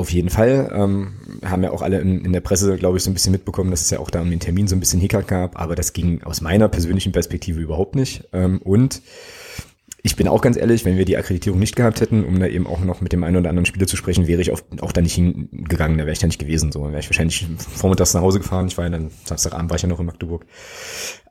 [0.00, 0.70] Auf jeden Fall.
[0.74, 1.12] Ähm,
[1.44, 3.82] haben ja auch alle in, in der Presse, glaube ich, so ein bisschen mitbekommen, dass
[3.82, 6.22] es ja auch da um den Termin so ein bisschen Hickhack gab, aber das ging
[6.22, 8.26] aus meiner persönlichen Perspektive überhaupt nicht.
[8.32, 9.02] Ähm, und
[10.02, 12.66] ich bin auch ganz ehrlich, wenn wir die Akkreditierung nicht gehabt hätten, um da eben
[12.66, 15.02] auch noch mit dem einen oder anderen Spieler zu sprechen, wäre ich auch, auch da
[15.02, 16.72] nicht hingegangen, da wäre ich da nicht gewesen.
[16.72, 18.68] So, dann wäre ich wahrscheinlich vormittags nach Hause gefahren.
[18.68, 20.46] Ich war ja dann Samstagabend war ich ja noch in Magdeburg.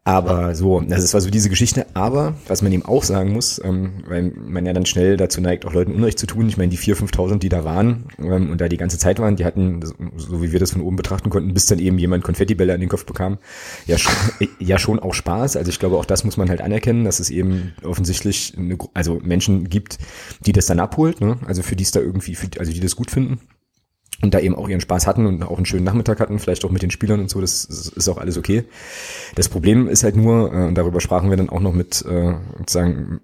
[0.10, 1.86] Aber so, das war so diese Geschichte.
[1.94, 5.68] Aber was man eben auch sagen muss, ähm, weil man ja dann schnell dazu neigt,
[5.68, 6.50] auch Leuten Unrecht zu tun.
[6.50, 9.36] Ich meine, die 4.000, 5.000, die da waren ähm, und da die ganze Zeit waren,
[9.36, 9.82] die hatten,
[10.18, 12.90] so wie wir das von oben betrachten konnten, bis dann eben jemand Konfettibälle an den
[12.90, 13.38] Kopf bekam,
[13.86, 14.16] ja schon,
[14.60, 15.58] ja schon auch Spaß.
[15.58, 19.20] Also ich glaube, auch das muss man halt anerkennen, dass es eben offensichtlich eine, also
[19.22, 20.00] Menschen gibt,
[20.44, 21.22] die das dann abholt.
[21.22, 21.38] Ne?
[21.46, 23.42] Also für die es da irgendwie, für, also die das gut finden
[24.22, 26.72] und da eben auch ihren Spaß hatten und auch einen schönen Nachmittag hatten, vielleicht auch
[26.72, 28.66] mit den Spielern und so, das ist auch alles okay.
[29.36, 32.34] Das Problem ist halt nur, äh, und darüber sprachen wir dann auch noch mit äh,
[32.58, 33.22] sozusagen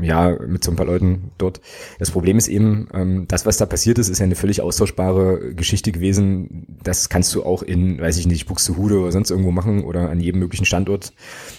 [0.00, 1.60] ja, mit so ein paar Leuten dort.
[1.98, 5.54] Das Problem ist eben, ähm, das, was da passiert ist, ist ja eine völlig austauschbare
[5.54, 6.66] Geschichte gewesen.
[6.82, 10.20] Das kannst du auch in, weiß ich nicht, Buxtehude oder sonst irgendwo machen oder an
[10.20, 11.12] jedem möglichen Standort.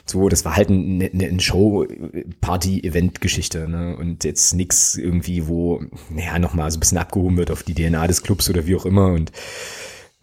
[0.05, 3.97] So, das war halt eine, eine Show-Party-Event-Geschichte, ne?
[3.97, 8.07] Und jetzt nix irgendwie, wo, naja, nochmal so ein bisschen abgehoben wird auf die DNA
[8.07, 9.07] des Clubs oder wie auch immer.
[9.07, 9.31] Und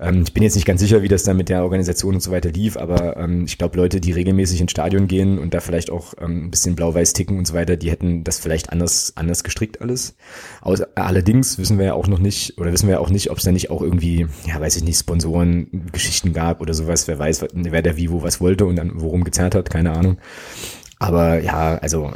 [0.01, 2.33] ähm, ich bin jetzt nicht ganz sicher, wie das dann mit der Organisation und so
[2.33, 5.91] weiter lief, aber ähm, ich glaube, Leute, die regelmäßig ins Stadion gehen und da vielleicht
[5.91, 9.45] auch ähm, ein bisschen blau-weiß ticken und so weiter, die hätten das vielleicht anders, anders
[9.45, 10.17] gestrickt alles.
[10.63, 13.39] Aus, allerdings wissen wir ja auch noch nicht, oder wissen wir ja auch nicht, ob
[13.39, 17.19] es da nicht auch irgendwie, ja, weiß ich nicht, Sponsoren, Geschichten gab oder sowas, wer
[17.19, 20.19] weiß, wer der wie wo was wollte und dann worum gezerrt hat, keine Ahnung.
[20.99, 22.13] Aber ja, also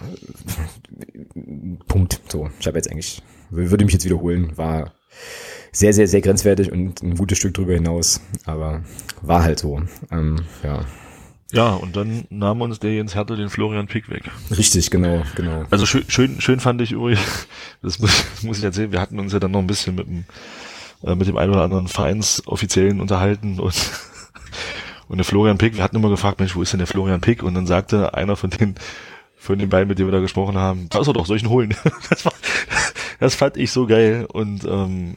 [1.87, 2.21] Punkt.
[2.29, 4.95] So, ich habe jetzt eigentlich, würde mich jetzt wiederholen, war
[5.73, 8.21] sehr, sehr, sehr grenzwertig und ein gutes Stück drüber hinaus.
[8.45, 8.83] Aber
[9.23, 9.83] war halt so.
[10.11, 10.85] Ähm, ja.
[11.51, 14.25] Ja, und dann nahm uns der Jens Hertel den Florian Pick weg.
[14.51, 15.65] Richtig, genau, genau.
[15.71, 17.49] Also schön, schön, schön fand ich übrigens,
[17.83, 20.25] das muss, muss ich erzählen, wir hatten uns ja dann noch ein bisschen mit dem,
[21.05, 23.75] äh, mit dem einen oder anderen Vereinsoffiziellen unterhalten und,
[25.09, 27.43] und der Florian Pick, wir hatten immer gefragt, Mensch, wo ist denn der Florian Pick?
[27.43, 28.75] Und dann sagte einer von den,
[29.39, 31.45] von den beiden, mit denen wir da gesprochen haben, da ist er doch, soll ich
[31.45, 31.75] ihn holen?
[32.11, 32.33] Das, war,
[33.21, 35.15] das fand ich so geil und ähm,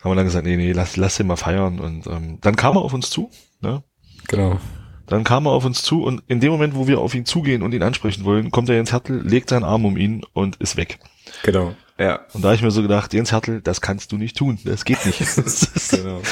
[0.00, 1.78] haben wir dann gesagt, nee, nee, lass, lass den mal feiern.
[1.78, 3.30] Und ähm, dann kam er auf uns zu.
[3.60, 3.82] Ne?
[4.28, 4.58] Genau.
[5.06, 7.62] Dann kam er auf uns zu und in dem Moment, wo wir auf ihn zugehen
[7.62, 10.76] und ihn ansprechen wollen, kommt er Jens Hertel, legt seinen Arm um ihn und ist
[10.76, 11.00] weg.
[11.42, 11.74] Genau.
[11.98, 12.20] Ja.
[12.32, 14.58] Und da habe ich mir so gedacht, Jens Hertel, das kannst du nicht tun.
[14.64, 15.18] Das geht nicht.
[15.90, 16.22] genau.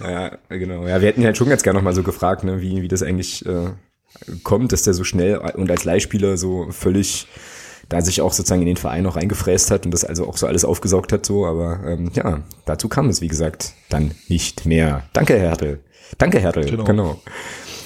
[0.00, 0.86] Ja, genau.
[0.86, 3.02] Ja, wir hätten ihn halt schon ganz gerne nochmal so gefragt, ne, wie, wie das
[3.02, 3.70] eigentlich äh,
[4.42, 7.28] kommt, dass der so schnell und als Leihspieler so völlig
[7.88, 10.46] da sich auch sozusagen in den Verein noch reingefräst hat und das also auch so
[10.46, 15.04] alles aufgesaugt hat so, aber ähm, ja, dazu kam es, wie gesagt, dann nicht mehr.
[15.12, 15.80] Danke, Herr Hertel.
[16.18, 16.64] Danke, Hertel.
[16.64, 16.84] Genau.
[16.84, 17.20] genau.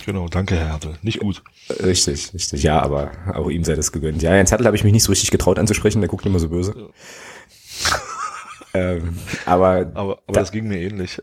[0.07, 0.95] Genau, danke, Herr Hertel.
[1.03, 1.43] Nicht gut.
[1.85, 2.63] Richtig, richtig.
[2.63, 4.23] Ja, aber auch ihm sei das gegönnt.
[4.23, 6.49] Ja, Jens Hertel habe ich mich nicht so richtig getraut anzusprechen, der guckt immer so
[6.49, 6.89] böse.
[8.75, 11.21] ähm, aber, aber, aber da, das ging mir ähnlich.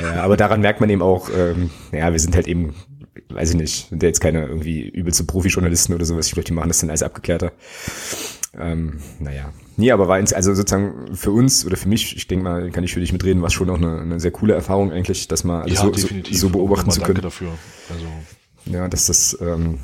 [0.00, 2.76] ja, aber daran merkt man eben auch, ähm, ja, wir sind halt eben
[3.28, 6.26] weiß ich nicht, sind ja jetzt keine irgendwie übelste Profi-Journalisten oder sowas.
[6.26, 7.52] Ich glaube, die machen das dann alles abgeklärter.
[8.58, 9.52] Ähm, naja.
[9.76, 12.92] Nee, aber war also sozusagen für uns oder für mich, ich denke mal, kann ich
[12.94, 15.78] für dich mitreden, war schon auch eine, eine sehr coole Erfahrung eigentlich, dass man alles
[15.78, 17.20] ja, so, so, so beobachten zu können.
[17.20, 17.52] dafür.
[17.90, 18.06] Also.
[18.66, 19.78] Ja, dass das, ähm,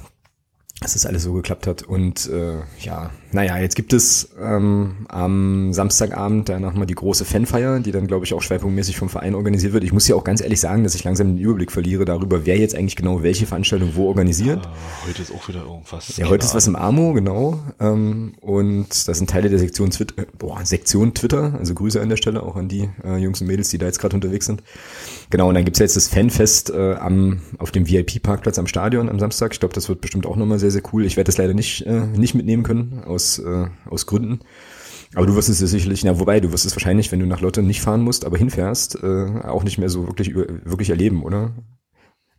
[0.81, 1.83] dass das alles so geklappt hat.
[1.83, 7.81] Und äh, ja, naja, jetzt gibt es ähm, am Samstagabend dann nochmal die große Fanfeier,
[7.81, 9.83] die dann, glaube ich, auch schwerpunktmäßig vom Verein organisiert wird.
[9.83, 12.57] Ich muss ja auch ganz ehrlich sagen, dass ich langsam den Überblick verliere darüber, wer
[12.57, 14.65] jetzt eigentlich genau welche Veranstaltung wo organisiert.
[14.65, 16.17] Ja, heute ist auch wieder irgendwas.
[16.17, 17.59] Ja, heute ist was im Amo, genau.
[17.81, 22.09] Ähm, und das sind Teile der Sektion Twitter, äh, boah, Sektion Twitter, also Grüße an
[22.09, 24.63] der Stelle auch an die äh, Jungs und Mädels, die da jetzt gerade unterwegs sind.
[25.31, 29.19] Genau, und dann gibt's jetzt das Fanfest äh, am, auf dem VIP-Parkplatz am Stadion am
[29.19, 29.53] Samstag.
[29.55, 31.05] Ich glaube, das wird bestimmt auch nochmal sehr, sehr cool.
[31.05, 34.41] Ich werde das leider nicht, äh, nicht mitnehmen können, aus, äh, aus Gründen.
[35.15, 37.63] Aber du wirst es sicherlich, na wobei, du wirst es wahrscheinlich, wenn du nach Lotte
[37.63, 41.53] nicht fahren musst, aber hinfährst, äh, auch nicht mehr so wirklich, wirklich erleben, oder?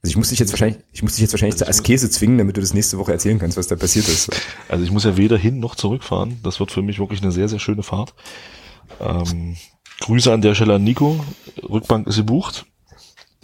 [0.02, 2.38] Also ich muss dich jetzt wahrscheinlich, ich muss dich jetzt wahrscheinlich also zur Askese zwingen,
[2.38, 4.30] damit du das nächste Woche erzählen kannst, was da passiert ist.
[4.70, 6.40] Also ich muss ja weder hin noch zurückfahren.
[6.44, 8.14] Das wird für mich wirklich eine sehr, sehr schöne Fahrt.
[9.00, 9.56] Ähm,
[10.02, 11.26] Grüße an der Stelle an Nico.
[11.68, 12.66] Rückbank ist gebucht.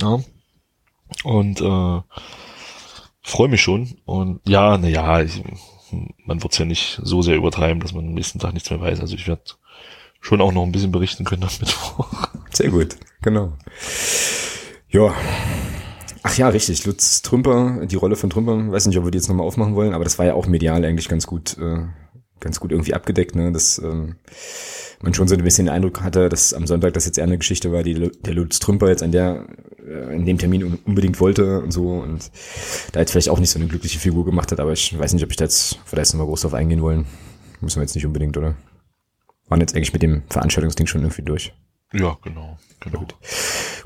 [0.01, 0.19] Ja.
[1.23, 2.01] Und äh,
[3.23, 3.97] freue mich schon.
[4.05, 5.23] Und ja, na ja,
[5.91, 8.69] ich, man wird es ja nicht so sehr übertreiben, dass man am nächsten Tag nichts
[8.69, 8.99] mehr weiß.
[8.99, 9.43] Also ich werde
[10.19, 12.07] schon auch noch ein bisschen berichten können am Mittwoch.
[12.51, 13.53] Sehr gut, genau.
[14.89, 15.13] Ja.
[16.23, 16.85] Ach ja, richtig.
[16.85, 19.93] Lutz Trümper, die Rolle von Trümper, weiß nicht, ob wir die jetzt nochmal aufmachen wollen,
[19.93, 21.87] aber das war ja auch medial eigentlich ganz gut, äh,
[22.39, 23.51] ganz gut irgendwie abgedeckt, ne?
[23.51, 24.17] Das ähm,
[25.03, 27.37] man schon so ein bisschen den Eindruck hatte, dass am Sonntag das jetzt eher eine
[27.37, 29.47] Geschichte war, die der Lutz Trümper jetzt an der,
[29.85, 32.31] äh, in dem Termin unbedingt wollte und so und
[32.91, 35.23] da jetzt vielleicht auch nicht so eine glückliche Figur gemacht hat, aber ich weiß nicht,
[35.23, 37.05] ob ich da jetzt vielleicht nochmal groß drauf eingehen wollen.
[37.61, 38.55] Müssen wir jetzt nicht unbedingt, oder?
[39.47, 41.53] Waren jetzt eigentlich mit dem Veranstaltungsding schon irgendwie durch.
[41.93, 42.57] Ja, genau.
[42.79, 42.99] genau.
[42.99, 43.15] Gut.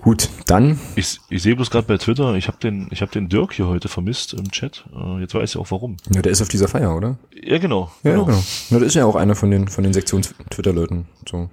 [0.06, 0.80] Gut, dann.
[0.95, 3.66] Ich, ich sehe bloß gerade bei Twitter, ich habe den, ich hab den Dirk hier
[3.66, 4.86] heute vermisst im Chat.
[4.95, 5.97] Äh, jetzt weiß ich auch warum.
[6.14, 7.18] Ja, der ist auf dieser Feier, oder?
[7.34, 7.91] Ja, genau.
[8.03, 8.26] Ja, genau.
[8.26, 8.43] genau.
[8.70, 11.08] Ja, der ist ja auch einer von den, von den Sektions-Twitter-Leuten.
[11.28, 11.49] So.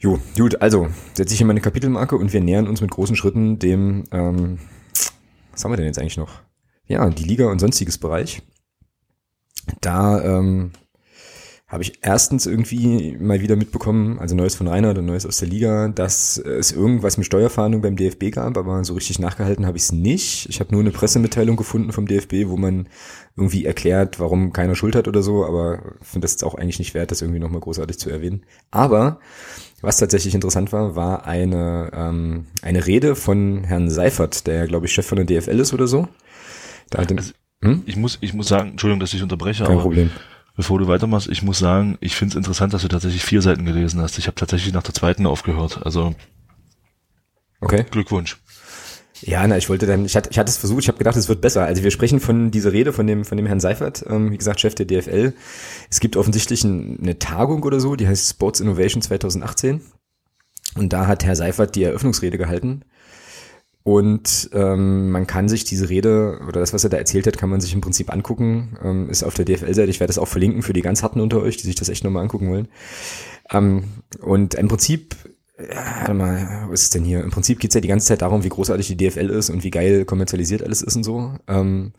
[0.00, 3.58] Jo, gut, also setze ich hier meine Kapitelmarke und wir nähern uns mit großen Schritten
[3.58, 4.58] dem ähm,
[5.52, 6.40] was haben wir denn jetzt eigentlich noch?
[6.86, 8.40] Ja, die Liga und sonstiges Bereich.
[9.82, 10.72] Da ähm,
[11.68, 15.48] habe ich erstens irgendwie mal wieder mitbekommen, also Neues von Reinhard und Neues aus der
[15.48, 19.82] Liga, dass es irgendwas mit Steuerfahndung beim DFB gab, aber so richtig nachgehalten habe ich
[19.84, 20.48] es nicht.
[20.48, 22.88] Ich habe nur eine Pressemitteilung gefunden vom DFB, wo man
[23.36, 26.94] irgendwie erklärt, warum keiner Schuld hat oder so, aber finde das jetzt auch eigentlich nicht
[26.94, 28.44] wert, das irgendwie nochmal großartig zu erwähnen.
[28.70, 29.18] Aber
[29.80, 34.92] was tatsächlich interessant war, war eine, ähm, eine Rede von Herrn Seifert, der, glaube ich,
[34.92, 36.06] Chef von der DFL ist oder so.
[36.90, 37.32] Da hat also,
[37.64, 37.82] hm?
[37.86, 40.12] ich, muss, ich muss sagen, Entschuldigung, dass ich unterbreche, Kein aber Problem
[40.56, 43.64] bevor du weitermachst, ich muss sagen, ich finde es interessant, dass du tatsächlich vier Seiten
[43.64, 44.18] gelesen hast.
[44.18, 45.80] Ich habe tatsächlich nach der zweiten aufgehört.
[45.84, 46.14] Also
[47.60, 47.84] okay.
[47.90, 48.38] Glückwunsch.
[49.22, 51.28] Ja, na, ich wollte dann, ich hatte, ich hatte es versucht, ich habe gedacht, es
[51.28, 51.64] wird besser.
[51.64, 54.60] Also wir sprechen von dieser Rede von dem, von dem Herrn Seifert, ähm, wie gesagt,
[54.60, 55.32] Chef der DFL.
[55.90, 59.80] Es gibt offensichtlich ein, eine Tagung oder so, die heißt Sports Innovation 2018.
[60.74, 62.82] Und da hat Herr Seifert die Eröffnungsrede gehalten.
[63.86, 67.48] Und ähm, man kann sich diese Rede oder das, was er da erzählt hat, kann
[67.48, 68.76] man sich im Prinzip angucken.
[68.82, 69.88] Ähm, ist auf der DFL-Seite.
[69.88, 72.02] Ich werde das auch verlinken für die ganz harten unter euch, die sich das echt
[72.02, 72.66] nochmal angucken wollen.
[73.52, 73.84] Ähm,
[74.22, 75.14] und im Prinzip,
[75.56, 77.22] ja, warte mal, was ist denn hier?
[77.22, 79.70] Im Prinzip geht's ja die ganze Zeit darum, wie großartig die DFL ist und wie
[79.70, 81.34] geil kommerzialisiert alles ist und so.
[81.46, 81.92] Ähm,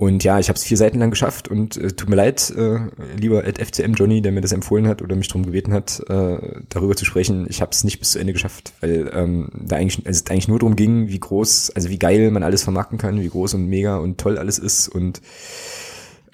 [0.00, 2.78] und ja, ich habe es vier Seiten lang geschafft und äh, tut mir leid, äh,
[3.18, 6.38] lieber Ed FCM Johnny, der mir das empfohlen hat oder mich darum gebeten hat, äh,
[6.70, 7.46] darüber zu sprechen.
[7.50, 10.58] Ich habe es nicht bis zu Ende geschafft, weil ähm, da eigentlich es eigentlich nur
[10.58, 13.98] darum ging, wie groß, also wie geil man alles vermarkten kann, wie groß und mega
[13.98, 15.20] und toll alles ist und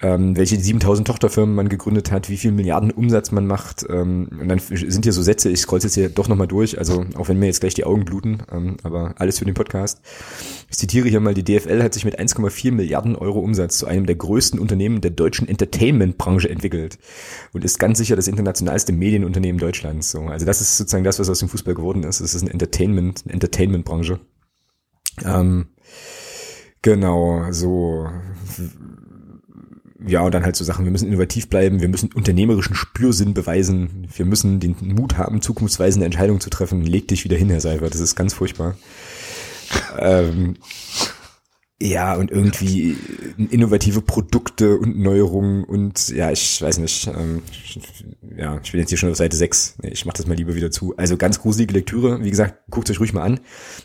[0.01, 3.85] ähm, welche 7000 Tochterfirmen man gegründet hat, wie viel Milliarden Umsatz man macht.
[3.89, 7.05] Ähm, und dann sind hier so Sätze, ich scroll jetzt hier doch nochmal durch, also
[7.15, 10.01] auch wenn mir jetzt gleich die Augen bluten, ähm, aber alles für den Podcast.
[10.69, 14.05] Ich zitiere hier mal, die DFL hat sich mit 1,4 Milliarden Euro Umsatz zu einem
[14.05, 16.99] der größten Unternehmen der deutschen Entertainment-Branche entwickelt
[17.53, 20.11] und ist ganz sicher das internationalste Medienunternehmen Deutschlands.
[20.11, 22.19] So, also das ist sozusagen das, was aus dem Fußball geworden ist.
[22.19, 24.19] Es ist eine Entertainment, eine Entertainment-Branche.
[25.25, 25.67] Ähm,
[26.81, 28.07] genau, so
[30.05, 34.07] ja, und dann halt so Sachen, wir müssen innovativ bleiben, wir müssen unternehmerischen Spürsinn beweisen,
[34.15, 36.81] wir müssen den Mut haben, zukunftsweisende Entscheidungen zu treffen.
[36.83, 38.75] Leg dich wieder hin, Herr Seifert, das ist ganz furchtbar.
[39.97, 40.55] ähm,
[41.79, 42.97] ja, und irgendwie
[43.37, 47.43] innovative Produkte und Neuerungen und ja, ich weiß nicht, ähm,
[48.35, 49.77] ja, ich bin jetzt hier schon auf Seite 6.
[49.83, 50.97] Ich mach das mal lieber wieder zu.
[50.97, 52.23] Also ganz gruselige Lektüre.
[52.23, 53.39] Wie gesagt, guckt euch ruhig mal an.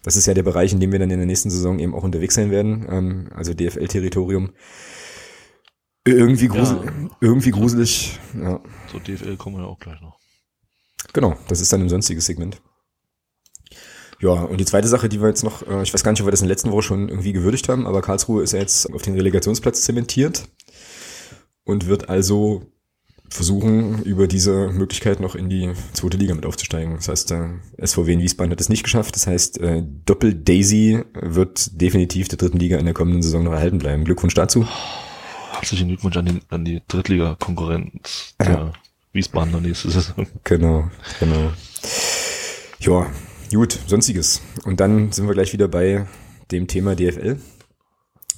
[0.04, 2.02] Das ist ja der Bereich, in dem wir dann in der nächsten Saison eben auch
[2.02, 2.86] unterwegs sein werden.
[2.88, 4.52] Ähm, also DFL-Territorium.
[6.04, 7.10] Irgendwie, grusel, ja.
[7.20, 8.18] irgendwie gruselig.
[8.40, 8.60] Ja.
[8.90, 10.18] So DFL kommen wir ja auch gleich noch.
[11.12, 12.60] Genau, das ist dann ein sonstiges Segment.
[14.20, 16.26] Ja, und die zweite Sache, die wir jetzt noch, äh, ich weiß gar nicht, ob
[16.26, 18.92] wir das in der letzten Woche schon irgendwie gewürdigt haben, aber Karlsruhe ist ja jetzt
[18.92, 20.44] auf den Relegationsplatz zementiert
[21.64, 22.66] und wird also
[23.28, 26.96] versuchen, über diese Möglichkeit noch in die zweite Liga mit aufzusteigen.
[26.96, 29.16] Das heißt, der SVW in Wiesbaden hat es nicht geschafft.
[29.16, 33.52] Das heißt, äh, Doppel Daisy wird definitiv der dritten Liga in der kommenden Saison noch
[33.52, 34.04] erhalten bleiben.
[34.04, 34.66] Glückwunsch dazu
[35.62, 38.72] herzlichen Glückwunsch an die, an die Drittliga-Konkurrenz der ja.
[39.12, 40.26] Wiesbadener nächste Saison.
[40.42, 40.90] Genau,
[41.20, 41.52] genau.
[42.80, 43.06] Ja,
[43.54, 44.42] gut, sonstiges.
[44.64, 46.06] Und dann sind wir gleich wieder bei
[46.50, 47.38] dem Thema DFL.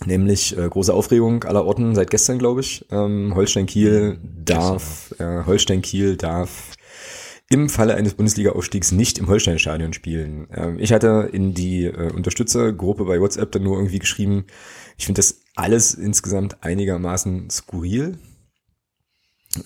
[0.05, 2.85] Nämlich äh, große Aufregung aller Orten seit gestern, glaube ich.
[2.91, 6.75] Ähm, Holstein Kiel darf, äh, Holstein Kiel darf
[7.49, 10.47] im Falle eines Bundesliga-Aufstiegs nicht im Holstein-Stadion spielen.
[10.55, 14.45] Ähm, ich hatte in die äh, Unterstützergruppe bei WhatsApp dann nur irgendwie geschrieben,
[14.97, 18.19] ich finde das alles insgesamt einigermaßen skurril.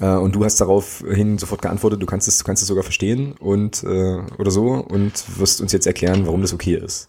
[0.01, 3.33] Äh, und du hast daraufhin sofort geantwortet, du kannst es, du kannst es sogar verstehen
[3.33, 7.09] und äh, oder so und wirst uns jetzt erklären, warum das okay ist.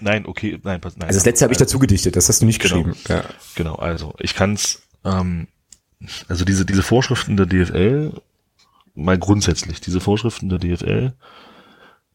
[0.00, 1.02] Nein, okay, nein, nein.
[1.02, 2.98] Also das letzte habe ich dazu gedichtet, das hast du nicht genau, geschrieben.
[3.08, 3.24] Ja.
[3.54, 5.46] Genau, also ich kann es, ähm,
[6.28, 8.20] also diese diese Vorschriften der DFL,
[8.94, 11.12] mal grundsätzlich diese Vorschriften der DFL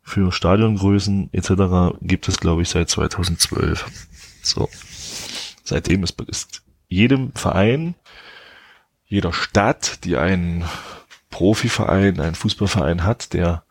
[0.01, 1.97] für Stadiongrößen etc.
[2.01, 3.85] gibt es, glaube ich, seit 2012.
[4.41, 4.69] So.
[5.63, 7.95] Seitdem ist, ist jedem Verein,
[9.05, 10.65] jeder Stadt, die einen
[11.29, 13.63] Profiverein, einen Fußballverein hat, der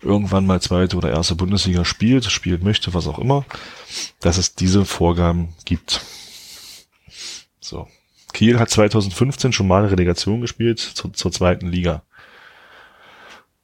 [0.00, 3.44] irgendwann mal zweite oder erste Bundesliga spielt, spielen möchte, was auch immer,
[4.20, 6.02] dass es diese Vorgaben gibt.
[7.60, 7.88] So.
[8.32, 12.02] Kiel hat 2015 schon mal Relegation gespielt zur, zur zweiten Liga.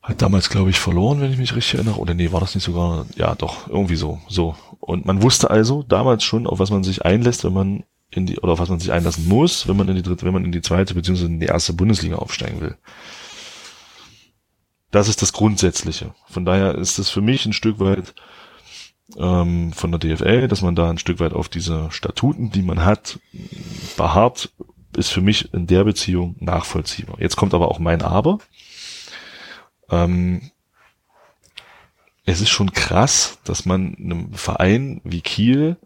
[0.00, 1.98] Hat damals, glaube ich, verloren, wenn ich mich richtig erinnere.
[1.98, 3.06] Oder nee, war das nicht sogar?
[3.16, 4.20] Ja, doch, irgendwie so.
[4.28, 4.56] So.
[4.80, 8.38] Und man wusste also damals schon, auf was man sich einlässt, wenn man in die,
[8.38, 10.52] oder auf was man sich einlassen muss, wenn man in die dritte, wenn man in
[10.52, 12.76] die zweite beziehungsweise in die erste Bundesliga aufsteigen will.
[14.90, 16.14] Das ist das Grundsätzliche.
[16.28, 18.14] Von daher ist es für mich ein Stück weit
[19.16, 22.84] ähm, von der DFL, dass man da ein Stück weit auf diese Statuten, die man
[22.84, 23.20] hat,
[23.96, 24.50] beharrt,
[24.96, 27.20] ist für mich in der Beziehung nachvollziehbar.
[27.20, 28.38] Jetzt kommt aber auch mein Aber.
[29.88, 30.50] Ähm,
[32.24, 35.76] es ist schon krass, dass man einem Verein wie Kiel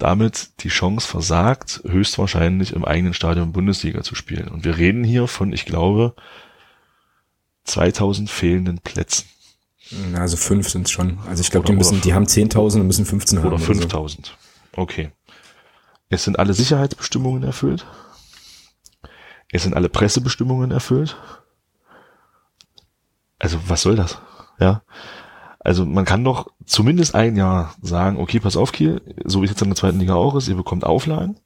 [0.00, 4.48] damit die Chance versagt, höchstwahrscheinlich im eigenen Stadion Bundesliga zu spielen.
[4.48, 6.14] Und wir reden hier von, ich glaube,
[7.64, 9.26] 2000 fehlenden Plätzen.
[10.14, 11.18] Also fünf sind es schon.
[11.28, 13.58] Also ich glaube, die müssen, die haben 10.000 und müssen 15 oder haben.
[13.58, 14.26] 5000.
[14.26, 14.32] So.
[14.80, 15.10] Okay.
[16.08, 17.86] Es sind alle Sicherheitsbestimmungen erfüllt.
[19.52, 21.16] Es sind alle Pressebestimmungen erfüllt.
[23.38, 24.18] Also was soll das?
[24.58, 24.82] Ja.
[25.60, 29.50] Also man kann doch zumindest ein Jahr sagen, okay, pass auf Kiel, so wie es
[29.50, 31.38] jetzt in der zweiten Liga auch ist, ihr bekommt Auflagen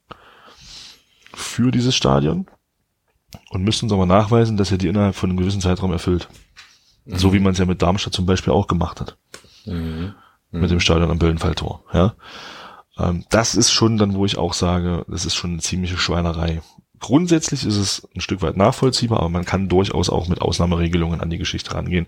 [1.32, 2.46] für dieses Stadion
[3.50, 6.28] und müsst uns aber nachweisen, dass ihr die innerhalb von einem gewissen Zeitraum erfüllt.
[7.04, 7.16] Mhm.
[7.16, 9.16] So wie man es ja mit Darmstadt zum Beispiel auch gemacht hat.
[9.66, 10.14] Mhm.
[10.50, 10.60] Mhm.
[10.60, 11.82] Mit dem Stadion am Böllenfalltor.
[11.92, 12.14] Ja.
[12.98, 16.62] Ähm, das ist schon dann, wo ich auch sage, das ist schon eine ziemliche Schweinerei.
[17.00, 21.28] Grundsätzlich ist es ein Stück weit nachvollziehbar, aber man kann durchaus auch mit Ausnahmeregelungen an
[21.28, 22.06] die Geschichte rangehen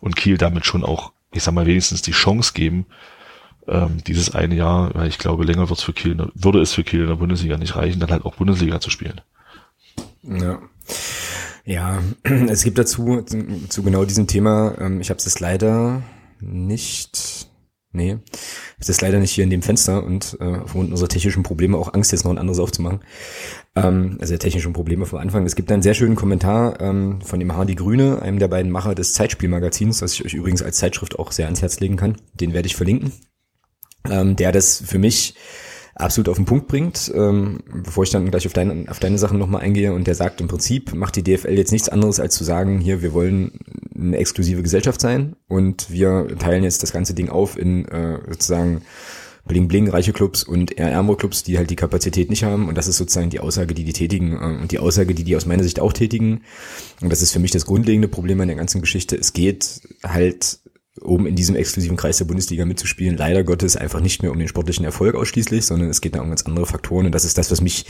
[0.00, 2.86] und Kiel damit schon auch, ich sag mal, wenigstens die Chance geben,
[3.66, 7.02] ähm, dieses eine Jahr, weil ich glaube, länger wird's für Kiel, würde es für Kiel
[7.02, 9.20] in der Bundesliga nicht reichen, dann halt auch Bundesliga zu spielen.
[10.22, 10.60] Ja.
[11.64, 13.22] Ja, es gibt dazu,
[13.68, 16.02] zu genau diesem Thema, ähm, ich habe es leider
[16.40, 17.46] nicht
[17.94, 18.18] Nee,
[18.78, 21.92] es ist leider nicht hier in dem Fenster und äh, aufgrund unserer technischen Probleme auch
[21.92, 23.00] Angst, jetzt noch ein anderes aufzumachen.
[23.76, 25.44] Ähm, also der technischen Probleme vom Anfang.
[25.44, 28.94] Es gibt einen sehr schönen Kommentar ähm, von dem Hardy Grüne, einem der beiden Macher
[28.94, 32.16] des Zeitspielmagazins, das ich euch übrigens als Zeitschrift auch sehr ans Herz legen kann.
[32.32, 33.12] Den werde ich verlinken.
[34.10, 35.34] Ähm, der das für mich
[35.94, 39.38] absolut auf den Punkt bringt, ähm, bevor ich dann gleich auf deine, auf deine Sachen
[39.38, 39.92] nochmal eingehe.
[39.92, 43.02] Und der sagt im Prinzip, macht die DFL jetzt nichts anderes als zu sagen, hier,
[43.02, 43.52] wir wollen
[43.94, 48.82] eine exklusive Gesellschaft sein und wir teilen jetzt das ganze Ding auf in äh, sozusagen
[49.44, 52.68] Bling Bling, reiche Clubs und eher ärmere Clubs, die halt die Kapazität nicht haben.
[52.68, 55.36] Und das ist sozusagen die Aussage, die die tätigen äh, und die Aussage, die die
[55.36, 56.42] aus meiner Sicht auch tätigen.
[57.00, 59.16] Und das ist für mich das grundlegende Problem an der ganzen Geschichte.
[59.16, 60.58] Es geht halt
[61.00, 64.48] um in diesem exklusiven Kreis der Bundesliga mitzuspielen, leider Gottes einfach nicht mehr um den
[64.48, 67.50] sportlichen Erfolg ausschließlich, sondern es geht da um ganz andere Faktoren und das ist das,
[67.50, 67.86] was mich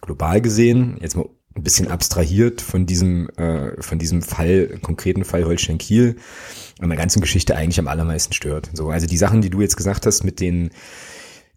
[0.00, 5.44] global gesehen, jetzt mal ein bisschen abstrahiert von diesem, äh, von diesem Fall, konkreten Fall
[5.44, 6.16] Holstein Kiel,
[6.80, 8.70] an der ganzen Geschichte eigentlich am allermeisten stört.
[8.72, 10.70] So, also die Sachen, die du jetzt gesagt hast mit den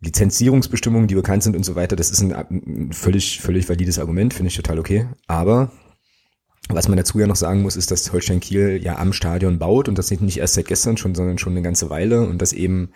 [0.01, 4.33] Lizenzierungsbestimmungen, die bekannt sind und so weiter, das ist ein, ein völlig, völlig valides Argument,
[4.33, 5.07] finde ich total okay.
[5.27, 5.71] Aber
[6.69, 9.87] was man dazu ja noch sagen muss, ist, dass Holstein Kiel ja am Stadion baut
[9.87, 12.89] und das nicht erst seit gestern schon, sondern schon eine ganze Weile und das eben,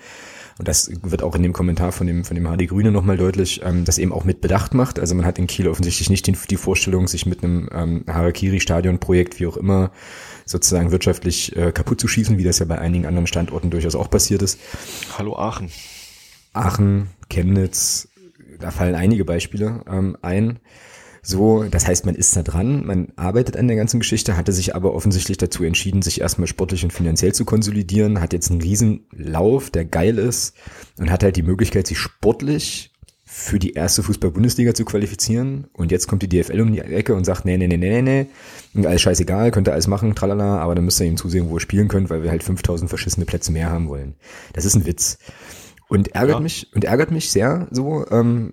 [0.58, 3.62] und das wird auch in dem Kommentar von dem, von dem HD Grüne nochmal deutlich,
[3.64, 5.00] ähm, das eben auch mit Bedacht macht.
[5.00, 9.40] Also man hat in Kiel offensichtlich nicht die, die Vorstellung, sich mit einem ähm, Harakiri-Stadion-Projekt,
[9.40, 9.92] wie auch immer,
[10.46, 14.10] sozusagen wirtschaftlich äh, kaputt zu schießen, wie das ja bei einigen anderen Standorten durchaus auch
[14.10, 14.60] passiert ist.
[15.18, 15.70] Hallo Aachen.
[16.54, 18.08] Aachen, Chemnitz,
[18.60, 20.60] da fallen einige Beispiele ähm, ein.
[21.22, 24.76] So, das heißt, man ist da dran, man arbeitet an der ganzen Geschichte, hatte sich
[24.76, 29.06] aber offensichtlich dazu entschieden, sich erstmal sportlich und finanziell zu konsolidieren, hat jetzt einen riesen
[29.12, 30.56] Lauf, der geil ist
[30.98, 32.92] und hat halt die Möglichkeit, sich sportlich
[33.32, 35.68] für die erste Fußball-Bundesliga zu qualifizieren.
[35.74, 38.28] Und jetzt kommt die DFL um die Ecke und sagt, nee, nee, nee, nee, nee,
[38.74, 41.58] nee, alles scheißegal, könnt ihr alles machen, tralala, aber dann müsst ihr ihm zusehen, wo
[41.58, 44.16] ihr spielen könnt, weil wir halt 5000 verschissene Plätze mehr haben wollen.
[44.54, 45.20] Das ist ein Witz.
[45.90, 46.40] Und ärgert ja.
[46.40, 48.52] mich und ärgert mich sehr so, ähm,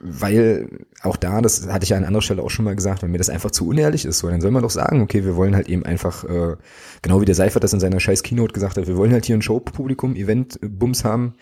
[0.00, 0.70] weil
[1.02, 3.18] auch da, das hatte ich ja an anderer Stelle auch schon mal gesagt, wenn mir
[3.18, 5.68] das einfach zu unehrlich ist, so, dann soll man doch sagen, okay, wir wollen halt
[5.68, 6.56] eben einfach, äh,
[7.02, 9.36] genau wie der Seifert das in seiner scheiß Keynote gesagt hat, wir wollen halt hier
[9.36, 11.34] ein Showpublikum, Event, Bums haben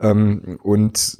[0.00, 1.18] ähm, und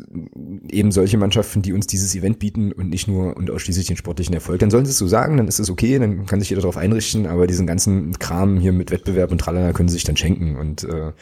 [0.69, 4.35] eben solche Mannschaften, die uns dieses Event bieten und nicht nur und ausschließlich den sportlichen
[4.35, 4.61] Erfolg.
[4.61, 6.77] Dann sollen sie es so sagen, dann ist es okay, dann kann sich jeder darauf
[6.77, 10.57] einrichten, aber diesen ganzen Kram hier mit Wettbewerb und tralala können sie sich dann schenken
[10.57, 11.13] und äh,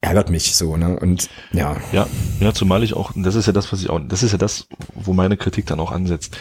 [0.00, 0.98] ärgert mich so, ne?
[0.98, 1.76] Und ja.
[1.92, 2.06] Ja,
[2.40, 4.66] ja, zumal ich auch, das ist ja das, was ich auch, das ist ja das,
[4.94, 6.36] wo meine Kritik dann auch ansetzt.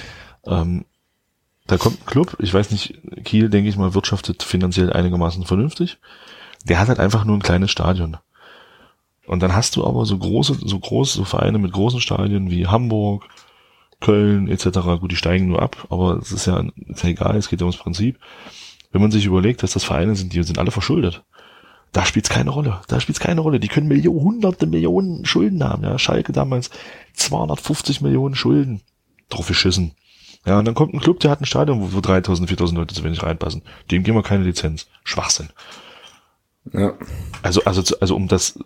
[0.45, 0.85] Ähm,
[1.67, 5.99] da kommt ein Club, ich weiß nicht, Kiel, denke ich mal, wirtschaftet finanziell einigermaßen vernünftig.
[6.65, 8.17] Der hat halt einfach nur ein kleines Stadion.
[9.27, 13.27] Und dann hast du aber so große, so große Vereine mit großen Stadien wie Hamburg,
[13.99, 14.79] Köln etc.
[14.99, 17.65] Gut, die steigen nur ab, aber es ist ja, ist ja egal, es geht ja
[17.65, 18.17] ums Prinzip.
[18.91, 21.23] Wenn man sich überlegt, dass das Vereine sind, die sind alle verschuldet.
[21.91, 22.81] Da spielt's keine Rolle.
[22.87, 23.59] Da spielt's keine Rolle.
[23.59, 25.83] Die können Millionen, hunderte Millionen Schulden haben.
[25.83, 26.69] Ja, Schalke damals
[27.13, 28.81] 250 Millionen Schulden.
[29.29, 29.93] Drauf geschissen.
[30.45, 33.03] Ja, und dann kommt ein Club, der hat ein Stadion, wo 3000, 4000 Leute zu
[33.03, 33.63] wenig reinpassen.
[33.91, 34.87] Dem geben wir keine Lizenz.
[35.03, 35.49] Schwachsinn.
[36.73, 36.93] Ja.
[37.41, 38.59] Also, also, also um das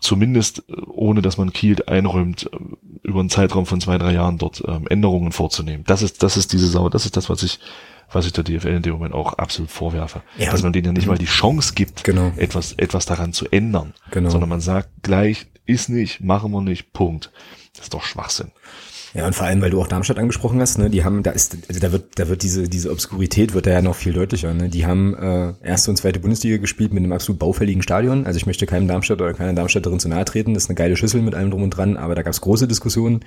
[0.00, 2.50] zumindest, ohne dass man Kiel einräumt,
[3.02, 5.84] über einen Zeitraum von zwei, drei Jahren dort ähm, Änderungen vorzunehmen.
[5.86, 7.60] Das ist, das ist diese Sau, das ist das, was ich
[8.14, 10.22] was ich der DFL in dem Moment auch absolut vorwerfe.
[10.38, 12.32] Ja, dass man denen ja nicht mal die Chance gibt, genau.
[12.36, 13.94] etwas, etwas daran zu ändern.
[14.10, 14.30] Genau.
[14.30, 17.30] Sondern man sagt gleich, ist nicht, machen wir nicht, Punkt.
[17.74, 18.50] Das ist doch Schwachsinn.
[19.14, 21.56] Ja, und vor allem, weil du auch Darmstadt angesprochen hast, ne, die haben, da ist,
[21.68, 24.70] also da wird, da wird diese, diese Obskurität wird da ja noch viel deutlicher, ne.
[24.70, 28.24] Die haben äh, erste und zweite Bundesliga gespielt mit einem absolut baufälligen Stadion.
[28.24, 30.96] Also ich möchte keinem Darmstadt oder keiner Darmstädterin zu nahe treten, das ist eine geile
[30.96, 33.20] Schüssel mit allem drum und dran, aber da gab es große Diskussionen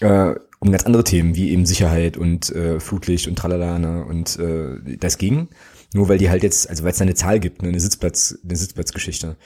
[0.00, 0.34] äh,
[0.66, 4.96] um ganz andere Themen, wie eben Sicherheit und äh, Flutlicht und tralala, ne, und äh,
[4.98, 5.48] das ging.
[5.94, 8.38] Nur weil die halt jetzt, also weil es da eine Zahl gibt, ne, eine Sitzplatz,
[8.44, 9.36] eine Sitzplatzgeschichte,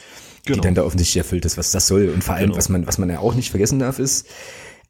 [0.45, 0.57] genau.
[0.57, 2.09] die dann da offensichtlich erfüllt ist, was das soll.
[2.09, 2.57] Und vor allem, genau.
[2.57, 4.27] was man, was man ja auch nicht vergessen darf, ist,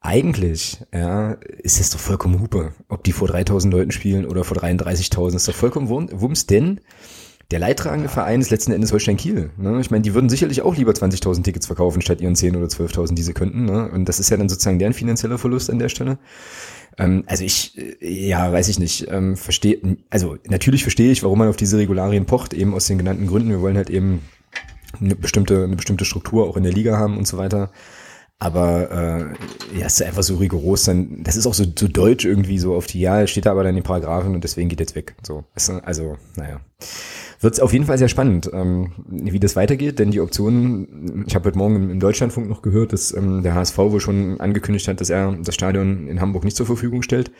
[0.00, 2.72] eigentlich, ja, ist es doch vollkommen Hupe.
[2.88, 6.80] Ob die vor 3000 Leuten spielen oder vor 33.000, ist doch vollkommen Wumms, denn
[7.50, 9.50] der leidtragende Verein ist letzten Endes Holstein Kiel.
[9.56, 9.80] Ne?
[9.80, 13.14] Ich meine, die würden sicherlich auch lieber 20.000 Tickets verkaufen, statt ihren 10.000 oder 12.000,
[13.14, 13.64] die sie könnten.
[13.64, 13.90] Ne?
[13.90, 16.18] Und das ist ja dann sozusagen deren finanzieller Verlust an der Stelle.
[16.96, 21.40] Ähm, also ich, äh, ja, weiß ich nicht, ähm, verstehe, also natürlich verstehe ich, warum
[21.40, 23.48] man auf diese Regularien pocht, eben aus den genannten Gründen.
[23.48, 24.22] Wir wollen halt eben
[25.00, 27.70] eine bestimmte, eine bestimmte Struktur auch in der Liga haben und so weiter.
[28.40, 30.84] Aber äh, ja, es ist einfach so rigoros.
[30.84, 33.62] Dann, das ist auch so, so deutsch irgendwie so auf die, ja, steht da aber
[33.62, 35.14] dann in den Paragraphen und deswegen geht jetzt weg.
[35.22, 35.44] So,
[35.84, 36.60] also, naja.
[37.42, 41.34] Wird es auf jeden Fall sehr spannend, ähm, wie das weitergeht, denn die Optionen, ich
[41.34, 45.00] habe heute Morgen im Deutschlandfunk noch gehört, dass ähm, der HSV wohl schon angekündigt hat,
[45.00, 47.30] dass er das Stadion in Hamburg nicht zur Verfügung stellt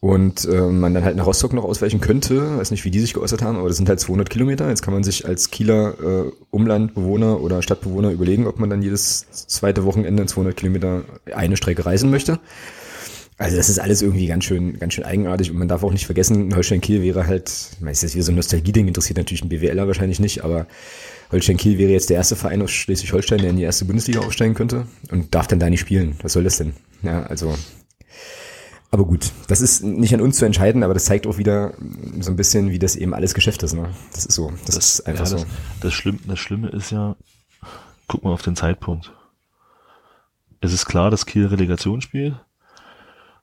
[0.00, 3.14] und äh, man dann halt nach Rostock noch ausweichen könnte, weiß nicht, wie die sich
[3.14, 4.68] geäußert haben, aber das sind halt 200 Kilometer.
[4.68, 9.26] Jetzt kann man sich als Kieler äh, Umlandbewohner oder Stadtbewohner überlegen, ob man dann jedes
[9.30, 11.02] zweite Wochenende 200 Kilometer
[11.34, 12.38] eine Strecke reisen möchte.
[13.38, 16.06] Also das ist alles irgendwie ganz schön, ganz schön eigenartig und man darf auch nicht
[16.06, 19.44] vergessen, Holstein Kiel wäre halt, ich meine, ist jetzt wieder so ein Nostalgie-Ding, interessiert natürlich
[19.44, 20.66] ein BWLer wahrscheinlich nicht, aber
[21.30, 24.54] Holstein Kiel wäre jetzt der erste Verein aus Schleswig-Holstein, der in die erste Bundesliga aufsteigen
[24.54, 26.16] könnte und darf dann da nicht spielen.
[26.22, 26.72] Was soll das denn?
[27.02, 27.54] Ja, also
[28.90, 31.74] aber gut, das ist nicht an uns zu entscheiden, aber das zeigt auch wieder
[32.20, 33.74] so ein bisschen, wie das eben alles Geschäft ist.
[33.74, 33.90] Ne?
[34.12, 34.50] Das ist so.
[34.64, 35.46] Das, das ist einfach ja, das, so.
[35.80, 37.16] Das Schlimme, das Schlimme ist ja,
[38.06, 39.12] guck mal auf den Zeitpunkt.
[40.60, 42.34] Es ist klar, dass Kiel Relegation spielt.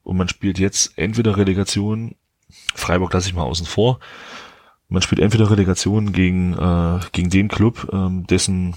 [0.04, 2.16] Und man spielt jetzt entweder Relegation,
[2.74, 4.00] Freiburg lasse ich mal außen vor,
[4.88, 8.76] man spielt entweder Relegation gegen, äh, gegen den Club, ähm, dessen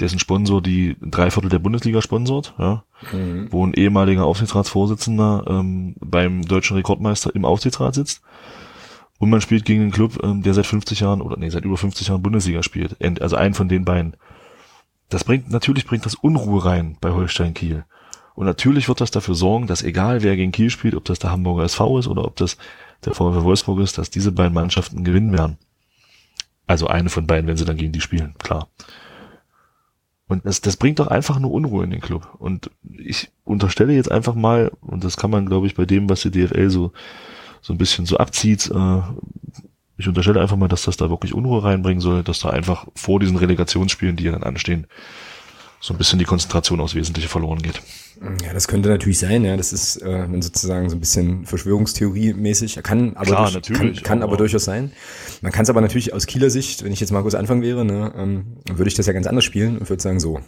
[0.00, 3.48] dessen Sponsor die drei Viertel der Bundesliga sponsort, ja, mhm.
[3.50, 8.22] wo ein ehemaliger Aufsichtsratsvorsitzender ähm, beim deutschen Rekordmeister im Aufsichtsrat sitzt.
[9.18, 11.76] Und man spielt gegen einen Club, ähm, der seit 50 Jahren oder nee, seit über
[11.76, 12.96] 50 Jahren Bundesliga spielt.
[13.20, 14.16] Also einen von den beiden.
[15.08, 17.84] Das bringt, natürlich bringt das Unruhe rein bei Holstein Kiel.
[18.34, 21.30] Und natürlich wird das dafür sorgen, dass egal wer gegen Kiel spielt, ob das der
[21.30, 22.56] Hamburger SV ist oder ob das
[23.04, 25.58] der VfW Wolfsburg ist, dass diese beiden Mannschaften gewinnen werden.
[26.66, 28.68] Also eine von beiden, wenn sie dann gegen die spielen, klar.
[30.26, 32.34] Und das, das bringt doch einfach nur Unruhe in den Club.
[32.38, 36.22] Und ich unterstelle jetzt einfach mal, und das kann man, glaube ich, bei dem, was
[36.22, 36.92] die DFL so,
[37.60, 39.02] so ein bisschen so abzieht, äh,
[39.96, 43.20] ich unterstelle einfach mal, dass das da wirklich Unruhe reinbringen soll, dass da einfach vor
[43.20, 44.86] diesen Relegationsspielen, die ja dann anstehen,
[45.80, 47.80] so ein bisschen die Konzentration aufs Wesentliche verloren geht.
[48.20, 49.56] Ja, das könnte natürlich sein, ja.
[49.56, 52.82] Das ist äh, sozusagen so ein bisschen Verschwörungstheorie-mäßig.
[52.82, 54.92] Kann aber, Klar, durch, kann, kann aber durchaus sein.
[55.42, 58.12] Man kann es aber natürlich aus Kieler Sicht, wenn ich jetzt Markus Anfang wäre, ne,
[58.16, 60.40] ähm, würde ich das ja ganz anders spielen und würde sagen so,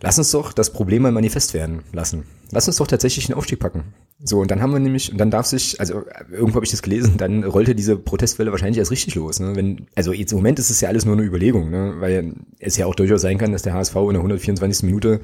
[0.00, 2.24] lass uns doch das Problem mal manifest werden lassen.
[2.50, 3.94] Lass uns doch tatsächlich einen Aufstieg packen.
[4.24, 6.82] So, und dann haben wir nämlich, und dann darf sich, also irgendwo habe ich das
[6.82, 9.40] gelesen, dann rollte diese Protestwelle wahrscheinlich erst richtig los.
[9.40, 9.56] Ne?
[9.56, 11.94] Wenn, also jetzt im Moment ist es ja alles nur eine Überlegung, ne?
[11.98, 14.84] weil es ja auch durchaus sein kann, dass der HSV in der 124.
[14.84, 15.20] Minute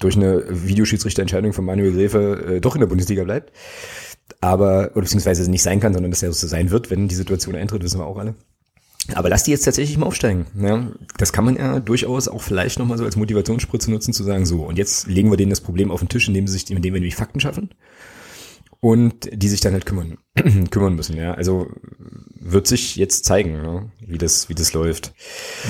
[0.00, 3.52] durch eine Videoschiedsrichterentscheidung von Manuel Gräfe äh, doch in der Bundesliga bleibt.
[4.40, 7.54] Aber, oder beziehungsweise nicht sein kann, sondern dass er so sein wird, wenn die Situation
[7.54, 8.34] eintritt, wissen wir auch alle.
[9.14, 10.46] Aber lass die jetzt tatsächlich mal aufsteigen.
[10.60, 14.46] Ja, das kann man ja durchaus auch vielleicht nochmal so als Motivationsspritze nutzen, zu sagen,
[14.46, 16.94] so, und jetzt legen wir denen das Problem auf den Tisch, indem, sie sich, indem
[16.94, 17.70] wir nämlich Fakten schaffen
[18.80, 20.18] und die sich dann halt kümmern,
[20.70, 21.16] kümmern müssen.
[21.16, 21.68] Ja, also
[22.38, 25.12] wird sich jetzt zeigen, ne, wie das, wie das läuft.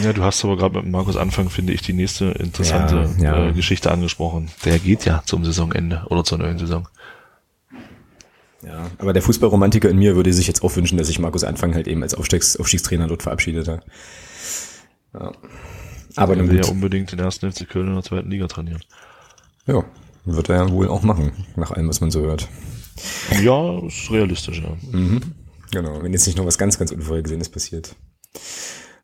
[0.03, 3.49] Ja, du hast aber gerade mit Markus Anfang, finde ich, die nächste interessante ja, ja.
[3.49, 4.51] Äh, Geschichte angesprochen.
[4.65, 6.89] Der geht ja zum Saisonende oder zur neuen Saison.
[8.67, 11.75] Ja, aber der Fußballromantiker in mir würde sich jetzt auch wünschen, dass sich Markus Anfang
[11.75, 13.87] halt eben als Aufstiegs Aufstiegstrainer dort verabschiedet hat.
[15.15, 15.33] Ja.
[16.17, 18.81] Aber er will ja unbedingt den ersten FC Köln in der zweiten Liga trainieren.
[19.67, 19.85] Ja,
[20.25, 22.49] wird er ja wohl auch machen, nach allem, was man so hört.
[23.43, 24.77] Ja, ist realistisch, ja.
[24.91, 25.21] Mhm.
[25.71, 27.95] Genau, wenn jetzt nicht noch was ganz, ganz Unvorhergesehenes passiert.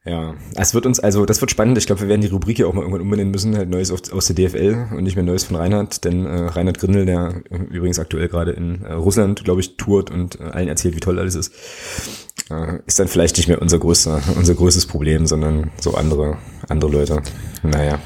[0.04, 1.78] Ja, es wird uns, also das wird spannend.
[1.78, 4.26] Ich glaube, wir werden die Rubrik ja auch mal irgendwann umbenennen müssen, halt Neues aus
[4.26, 8.28] der DFL und nicht mehr Neues von Reinhard, denn äh, Reinhard Grindel, der übrigens aktuell
[8.28, 11.54] gerade in äh, Russland, glaube ich, tourt und äh, allen erzählt, wie toll alles ist,
[12.50, 16.36] äh, ist dann vielleicht nicht mehr unser größter, unser größtes Problem, sondern so andere,
[16.68, 17.22] andere Leute.
[17.62, 18.00] Naja.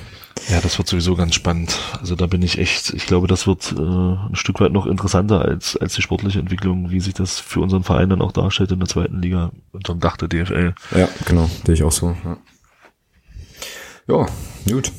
[0.48, 1.78] Ja, das wird sowieso ganz spannend.
[1.98, 5.42] Also da bin ich echt, ich glaube, das wird äh, ein Stück weit noch interessanter
[5.42, 8.78] als, als die sportliche Entwicklung, wie sich das für unseren Verein dann auch darstellt in
[8.78, 10.74] der zweiten Liga unter dem Dach der DFL.
[10.94, 12.16] Ja, genau, sehe ich auch so.
[12.24, 12.36] Ja,
[14.08, 14.26] ja
[14.72, 14.92] gut.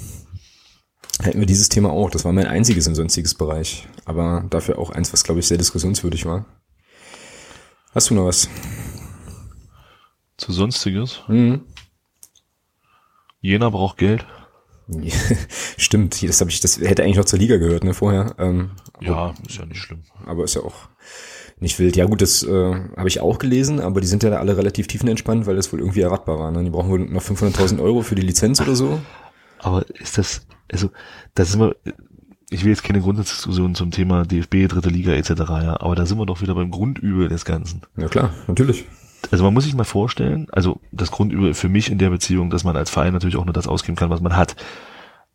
[1.22, 2.10] Hätten wir dieses Thema auch.
[2.12, 3.88] Das war mein einziges im sonstiges Bereich.
[4.06, 6.46] Aber dafür auch eins, was, glaube ich, sehr diskussionswürdig war.
[7.94, 8.50] Hast du noch was?
[10.38, 11.22] Zu sonstiges?
[11.28, 11.62] Mhm.
[13.42, 14.26] Jena braucht Geld.
[15.78, 18.36] Stimmt, das habe ich, das hätte eigentlich noch zur Liga gehört, ne, vorher.
[18.38, 20.04] Ähm, ja, ist ja nicht schlimm.
[20.26, 20.90] Aber ist ja auch
[21.60, 21.96] nicht wild.
[21.96, 25.46] Ja gut, das äh, habe ich auch gelesen, aber die sind ja alle relativ tiefenentspannt,
[25.46, 26.52] weil das wohl irgendwie erwartbar war.
[26.52, 26.64] Ne?
[26.64, 29.00] Die brauchen wohl noch 500.000 Euro für die Lizenz oder so.
[29.60, 30.92] Aber ist das, also,
[31.34, 31.76] da sind wir,
[32.50, 36.20] ich will jetzt keine Grundsatzdiskussion zum Thema DFB, dritte Liga etc., ja, aber da sind
[36.20, 37.82] wir doch wieder beim Grundübel des Ganzen.
[37.98, 38.86] Ja klar, natürlich.
[39.32, 42.64] Also man muss sich mal vorstellen, also das Grundübel für mich in der Beziehung, dass
[42.64, 44.56] man als Verein natürlich auch nur das ausgeben kann, was man hat.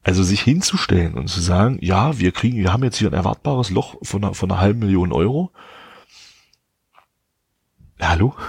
[0.02, 3.70] Also sich hinzustellen und zu sagen, ja, wir kriegen, wir haben jetzt hier ein erwartbares
[3.70, 5.52] Loch von einer, von einer halben Million Euro.
[8.00, 8.34] Hallo?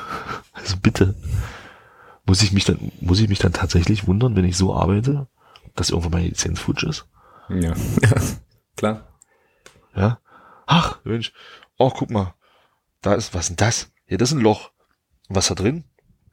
[0.56, 1.16] Also bitte.
[2.26, 5.28] Muss ich mich dann, muss ich mich dann tatsächlich wundern, wenn ich so arbeite,
[5.76, 7.08] dass irgendwann meine Lizenz futsch ist?
[7.50, 7.74] Ja,
[8.78, 9.08] klar.
[9.96, 10.20] Ja.
[10.68, 11.34] Ach, Mensch.
[11.78, 12.36] Oh, guck mal.
[13.02, 13.92] Da ist, was denn das?
[14.08, 14.72] Ja, das ist ein Loch.
[15.36, 15.84] Was da drin?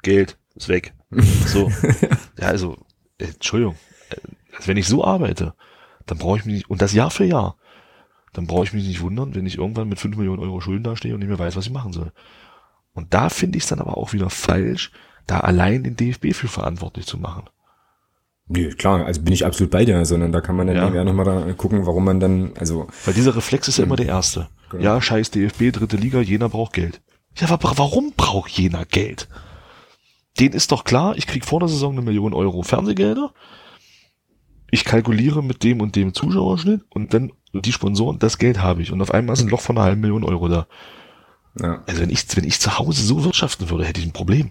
[0.02, 0.38] Geld.
[0.54, 0.94] Ist weg.
[1.10, 1.70] So.
[2.38, 2.76] ja, also,
[3.18, 3.76] äh, Entschuldigung.
[4.54, 5.54] Also wenn ich so arbeite,
[6.06, 7.56] dann brauche ich mich nicht, und das Jahr für Jahr,
[8.32, 11.14] dann brauche ich mich nicht wundern, wenn ich irgendwann mit 5 Millionen Euro Schulden dastehe
[11.14, 12.12] und nicht mehr weiß, was ich machen soll.
[12.92, 14.90] Und da finde ich es dann aber auch wieder falsch,
[15.26, 17.44] da allein den DFB für verantwortlich zu machen.
[18.48, 21.04] Nee, klar, also bin ich absolut bei dir, sondern da kann man dann ja, ja
[21.04, 22.88] nochmal da gucken, warum man dann, also.
[23.04, 24.48] Weil dieser Reflex ist ja immer der erste.
[24.70, 24.82] Genau.
[24.82, 27.00] Ja, scheiß DFB, dritte Liga, jener braucht Geld.
[27.36, 29.28] Ja, aber warum braucht jener Geld?
[30.38, 33.32] Den ist doch klar, ich krieg vor der Saison eine Million Euro Fernsehgelder.
[34.70, 38.92] Ich kalkuliere mit dem und dem Zuschauerschnitt und dann die Sponsoren, das Geld habe ich.
[38.92, 40.66] Und auf einmal ist ein Loch von einer halben Million Euro da.
[41.60, 41.82] Ja.
[41.86, 44.50] Also wenn ich, wenn ich zu Hause so wirtschaften würde, hätte ich ein Problem.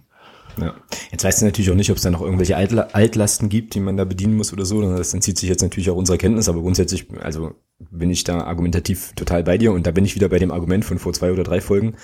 [0.57, 0.73] Ja.
[1.11, 3.95] Jetzt weißt du natürlich auch nicht, ob es da noch irgendwelche Altlasten gibt, die man
[3.95, 4.81] da bedienen muss oder so.
[4.81, 7.53] Das entzieht sich jetzt natürlich auch unserer Kenntnis, aber grundsätzlich, also
[7.91, 10.84] bin ich da argumentativ total bei dir und da bin ich wieder bei dem Argument
[10.84, 11.95] von vor zwei oder drei Folgen,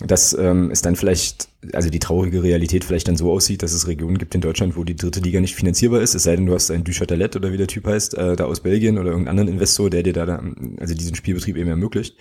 [0.00, 3.88] dass ähm, es dann vielleicht, also die traurige Realität vielleicht dann so aussieht, dass es
[3.88, 6.54] Regionen gibt in Deutschland, wo die dritte Liga nicht finanzierbar ist, es sei denn, du
[6.54, 9.54] hast einen Duchatelet oder wie der Typ heißt, äh, da aus Belgien oder irgendeinen anderen
[9.54, 10.42] Investor, der dir da, da
[10.78, 12.16] also diesen Spielbetrieb eben ermöglicht.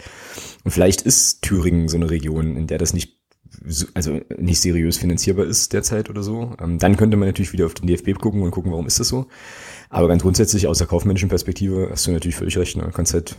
[0.63, 3.13] Und vielleicht ist Thüringen so eine Region, in der das nicht
[3.93, 7.73] also nicht seriös finanzierbar ist derzeit oder so, ähm, dann könnte man natürlich wieder auf
[7.73, 9.27] den DFB gucken und gucken, warum ist das so.
[9.89, 12.77] Aber ganz grundsätzlich aus der kaufmännischen Perspektive hast du natürlich völlig recht.
[12.77, 12.83] Ne?
[12.83, 13.35] Du kannst halt,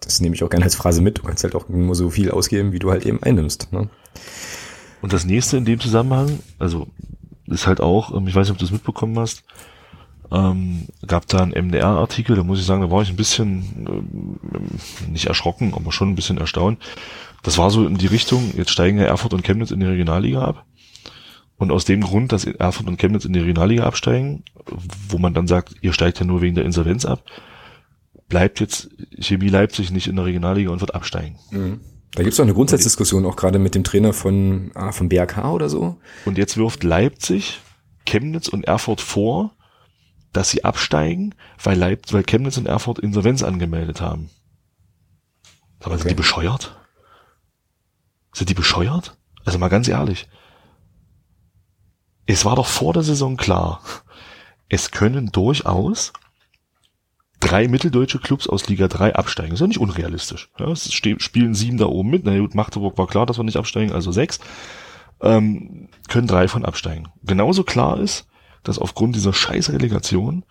[0.00, 2.30] das nehme ich auch gerne als Phrase mit, du kannst halt auch nur so viel
[2.30, 3.72] ausgeben, wie du halt eben einnimmst.
[3.72, 3.88] Ne?
[5.00, 6.88] Und das nächste in dem Zusammenhang, also
[7.46, 9.44] ist halt auch, ähm, ich weiß nicht, ob du es mitbekommen hast,
[10.30, 15.10] ähm, gab da einen MDR-Artikel, da muss ich sagen, da war ich ein bisschen ähm,
[15.10, 16.82] nicht erschrocken, aber schon ein bisschen erstaunt.
[17.42, 20.42] Das war so in die Richtung, jetzt steigen ja Erfurt und Chemnitz in die Regionalliga
[20.42, 20.66] ab.
[21.56, 24.44] Und aus dem Grund, dass Erfurt und Chemnitz in die Regionalliga absteigen,
[25.08, 27.22] wo man dann sagt, ihr steigt ja nur wegen der Insolvenz ab,
[28.28, 31.38] bleibt jetzt Chemie Leipzig nicht in der Regionalliga und wird absteigen.
[31.50, 31.80] Mhm.
[32.12, 35.68] Da gibt's auch eine Grundsatzdiskussion, auch gerade mit dem Trainer von, ah, von BRK oder
[35.68, 35.98] so.
[36.24, 37.60] Und jetzt wirft Leipzig
[38.06, 39.54] Chemnitz und Erfurt vor,
[40.32, 44.30] dass sie absteigen, weil, Leip weil Chemnitz und Erfurt Insolvenz angemeldet haben.
[45.80, 46.02] Aber okay.
[46.02, 46.76] sind die bescheuert?
[48.32, 49.16] Sind die bescheuert?
[49.44, 50.28] Also mal ganz ehrlich.
[52.26, 53.82] Es war doch vor der Saison klar,
[54.68, 56.12] es können durchaus
[57.40, 59.54] drei mitteldeutsche Clubs aus Liga 3 absteigen.
[59.54, 60.50] ist ja nicht unrealistisch.
[60.58, 62.24] Ja, es spielen sieben da oben mit.
[62.24, 64.40] Na gut, Magdeburg war klar, dass wir nicht absteigen, also sechs.
[65.20, 67.08] Ähm, können drei von absteigen.
[67.22, 68.26] Genauso klar ist,
[68.62, 70.44] dass aufgrund dieser scheiß Relegation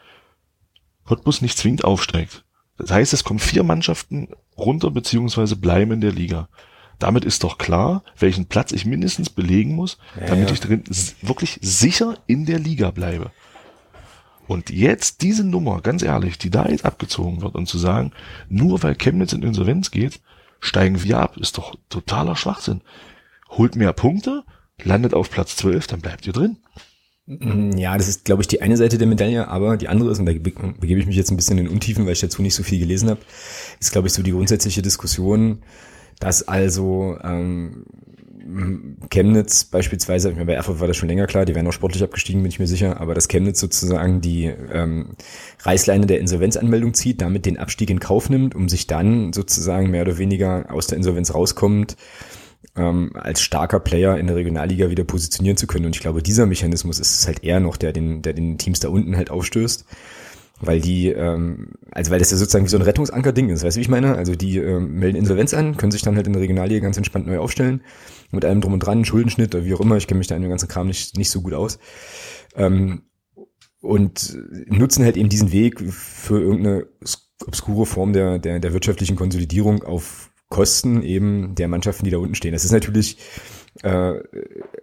[1.06, 2.44] Cottbus nicht zwingend aufsteigt.
[2.78, 6.50] Das heißt, es kommen vier Mannschaften runter beziehungsweise bleiben in der Liga.
[7.00, 10.54] Damit ist doch klar, welchen Platz ich mindestens belegen muss, ja, damit ja.
[10.54, 10.84] ich drin
[11.22, 13.32] wirklich sicher in der Liga bleibe.
[14.48, 18.12] Und jetzt diese Nummer, ganz ehrlich, die da jetzt abgezogen wird und zu sagen,
[18.50, 20.22] nur weil Chemnitz in Insolvenz geht,
[20.60, 22.82] steigen wir ab, ist doch totaler Schwachsinn.
[23.50, 24.44] Holt mehr Punkte,
[24.82, 26.58] landet auf Platz 12, dann bleibt ihr drin.
[27.26, 30.20] Mm, ja, das ist, glaube ich, die eine Seite der Medaille, aber die andere ist,
[30.20, 32.64] und da begebe ich mich jetzt ein bisschen in Untiefen, weil ich dazu nicht so
[32.64, 33.20] viel gelesen habe,
[33.80, 35.62] ist, glaube ich, so die grundsätzliche Diskussion,
[36.20, 37.86] dass also ähm,
[39.10, 42.50] Chemnitz beispielsweise, bei Erfurt war das schon länger klar, die wären auch sportlich abgestiegen, bin
[42.50, 45.16] ich mir sicher, aber dass Chemnitz sozusagen die ähm,
[45.60, 50.04] Reißleine der Insolvenzanmeldung zieht, damit den Abstieg in Kauf nimmt, um sich dann sozusagen mehr
[50.04, 51.98] oder weniger aus der Insolvenz rauskommt,
[52.76, 55.86] ähm, als starker Player in der Regionalliga wieder positionieren zu können.
[55.86, 58.90] Und ich glaube, dieser Mechanismus ist halt eher noch der, den, der den Teams da
[58.90, 59.86] unten halt aufstößt
[60.60, 63.80] weil die, ähm, also weil das ja sozusagen wie so ein Rettungsanker-Ding ist, weißt du,
[63.80, 64.16] wie ich meine?
[64.16, 67.28] Also die ähm, melden Insolvenz an, können sich dann halt in der Regionalliga ganz entspannt
[67.28, 67.82] neu aufstellen,
[68.32, 70.42] mit allem drum und dran, Schuldenschnitt oder wie auch immer, ich kenne mich da in
[70.42, 71.80] dem ganzen Kram nicht, nicht so gut aus.
[72.56, 73.04] Ähm,
[73.82, 76.88] und nutzen halt eben diesen Weg für irgendeine
[77.46, 82.36] obskure Form der, der, der wirtschaftlichen Konsolidierung auf Kosten eben der Mannschaften, die da unten
[82.36, 82.54] stehen.
[82.54, 83.18] Das ist natürlich
[83.84, 84.14] äh,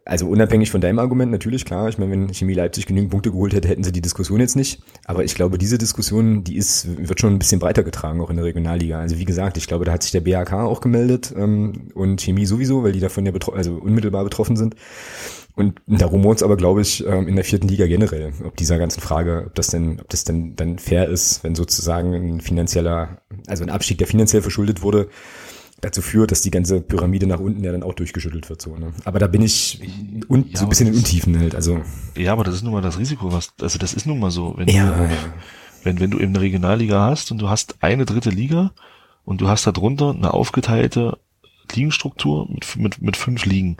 [0.06, 1.88] also unabhängig von deinem Argument, natürlich, klar.
[1.88, 4.82] Ich meine, wenn Chemie Leipzig genügend Punkte geholt hätte, hätten sie die Diskussion jetzt nicht.
[5.06, 8.36] Aber ich glaube, diese Diskussion, die ist, wird schon ein bisschen breiter getragen, auch in
[8.36, 9.00] der Regionalliga.
[9.00, 12.44] Also wie gesagt, ich glaube, da hat sich der BHK auch gemeldet ähm, und Chemie
[12.44, 14.76] sowieso, weil die davon ja betro also unmittelbar betroffen sind.
[15.56, 18.76] Und da rumort es aber, glaube ich, ähm, in der vierten Liga generell, ob dieser
[18.76, 23.22] ganzen Frage, ob das denn, ob das denn dann fair ist, wenn sozusagen ein finanzieller,
[23.46, 25.08] also ein Abstieg, der finanziell verschuldet wurde,
[25.84, 28.62] dazu führt, dass die ganze Pyramide nach unten ja dann auch durchgeschüttelt wird.
[28.62, 28.92] So, ne?
[29.04, 29.80] Aber da bin ich
[30.28, 31.54] un ja, so ein bisschen in Untiefen halt.
[31.54, 31.82] Also
[32.16, 34.54] ja, aber das ist nun mal das Risiko, was also das ist nun mal so,
[34.56, 35.10] wenn ja, du,
[35.84, 38.72] wenn wenn du eben eine Regionalliga hast und du hast eine dritte Liga
[39.24, 41.18] und du hast darunter eine aufgeteilte
[41.72, 43.76] Ligenstruktur mit mit mit fünf Ligen,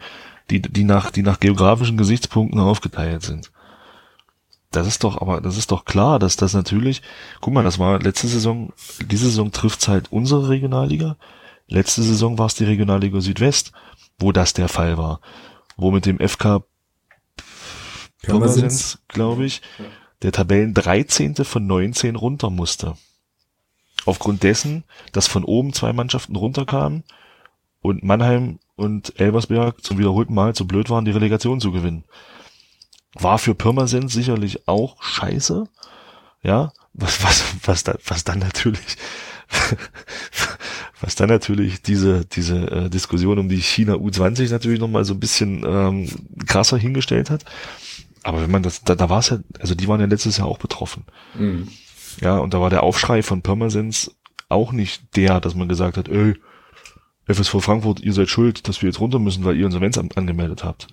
[0.51, 3.51] die die nach die nach geografischen Gesichtspunkten aufgeteilt sind.
[4.71, 7.01] Das ist doch, aber das ist doch klar, dass das natürlich,
[7.41, 8.73] guck mal, das war letzte Saison,
[9.09, 11.17] diese Saison trifft's halt unsere Regionalliga,
[11.67, 13.73] Letzte Saison war es die Regionalliga Südwest,
[14.19, 15.21] wo das der Fall war.
[15.77, 16.65] Wo mit dem FK
[18.23, 19.61] Pirmasens, glaube ich,
[20.23, 21.37] der Tabellen 13.
[21.45, 22.97] von 19 runter musste.
[24.07, 27.05] Aufgrund dessen, dass von oben zwei Mannschaften runterkamen
[27.81, 32.05] und Mannheim und Elversberg zum wiederholten Mal zu blöd waren, die Relegation zu gewinnen.
[33.15, 35.69] War für Pirmasens sicherlich auch scheiße.
[36.43, 38.97] Ja, was, was, was, da, was dann natürlich
[41.01, 45.21] Was dann natürlich diese, diese äh, Diskussion um die China U20 natürlich nochmal so ein
[45.21, 46.09] bisschen ähm,
[46.47, 47.45] krasser hingestellt hat.
[48.23, 50.49] Aber wenn man das, da, da war es ja, also die waren ja letztes Jahr
[50.49, 51.05] auch betroffen.
[51.39, 51.69] Mhm.
[52.21, 54.15] Ja, und da war der Aufschrei von Pirmasens
[54.49, 56.35] auch nicht der, dass man gesagt hat, ey,
[57.27, 60.89] FSV Frankfurt, ihr seid schuld, dass wir jetzt runter müssen, weil ihr Insolvenzamt angemeldet habt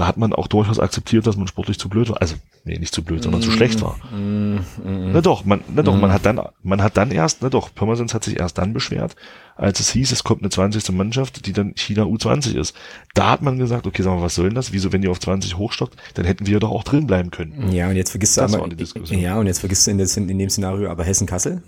[0.00, 2.22] da hat man auch durchaus akzeptiert, dass man sportlich zu blöd war.
[2.22, 3.96] Also, nee, nicht zu blöd, sondern mm, zu schlecht war.
[4.10, 7.50] Mm, mm, na doch, man, na doch, man hat dann, man hat dann erst, na
[7.50, 9.14] doch, Pirmasens hat sich erst dann beschwert,
[9.56, 10.92] als es hieß, es kommt eine 20.
[10.92, 12.74] Mannschaft, die dann China U20 ist.
[13.12, 14.72] Da hat man gesagt, okay, sag mal, was soll denn das?
[14.72, 17.70] Wieso, wenn ihr auf 20 hochstockt, dann hätten wir doch auch drin bleiben können.
[17.70, 18.66] Ja, und jetzt vergisst du aber,
[19.10, 21.62] ja, und jetzt vergisst du in, das, in dem Szenario aber Hessen-Kassel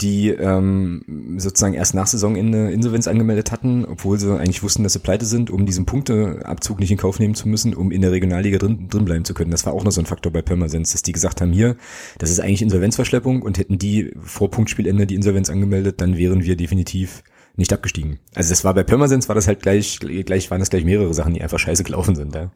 [0.00, 4.98] die ähm, sozusagen erst nach Saisonende Insolvenz angemeldet hatten, obwohl sie eigentlich wussten, dass sie
[4.98, 8.58] pleite sind, um diesen Punkteabzug nicht in Kauf nehmen zu müssen, um in der Regionalliga
[8.58, 9.50] drin, drin bleiben zu können.
[9.50, 11.76] Das war auch noch so ein Faktor bei Pirmasens, dass die gesagt haben, hier,
[12.18, 16.56] das ist eigentlich Insolvenzverschleppung und hätten die vor Punktspielende die Insolvenz angemeldet, dann wären wir
[16.56, 17.22] definitiv
[17.56, 18.18] nicht abgestiegen.
[18.34, 21.34] Also das war bei Pirmasens war das halt gleich, gleich waren das gleich mehrere Sachen,
[21.34, 22.34] die einfach scheiße gelaufen sind.
[22.34, 22.50] Ja.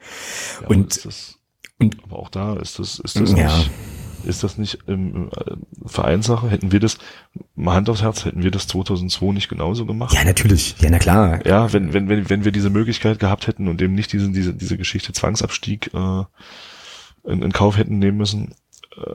[0.62, 1.08] ja und,
[1.78, 3.56] und aber auch da ist das, ist das ja.
[3.56, 3.70] nicht
[4.24, 5.30] ist das nicht ähm,
[5.84, 6.50] Vereinssache?
[6.50, 6.98] Hätten wir das,
[7.54, 10.14] mal Hand aufs Herz, hätten wir das 2002 nicht genauso gemacht?
[10.14, 10.76] Ja, natürlich.
[10.80, 11.44] Ja, na klar.
[11.46, 14.54] Ja, wenn, wenn, wenn, wenn wir diese Möglichkeit gehabt hätten und eben nicht diese, diese,
[14.54, 16.24] diese Geschichte Zwangsabstieg äh,
[17.24, 18.54] in, in Kauf hätten nehmen müssen.
[18.96, 19.14] Äh,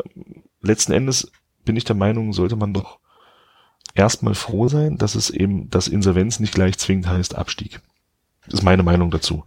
[0.62, 1.32] letzten Endes
[1.66, 3.00] bin ich der Meinung, sollte man doch
[3.96, 7.82] erstmal froh sein, dass es eben, dass Insolvenz nicht gleich zwingend heißt Abstieg.
[8.46, 9.46] Das ist meine Meinung dazu.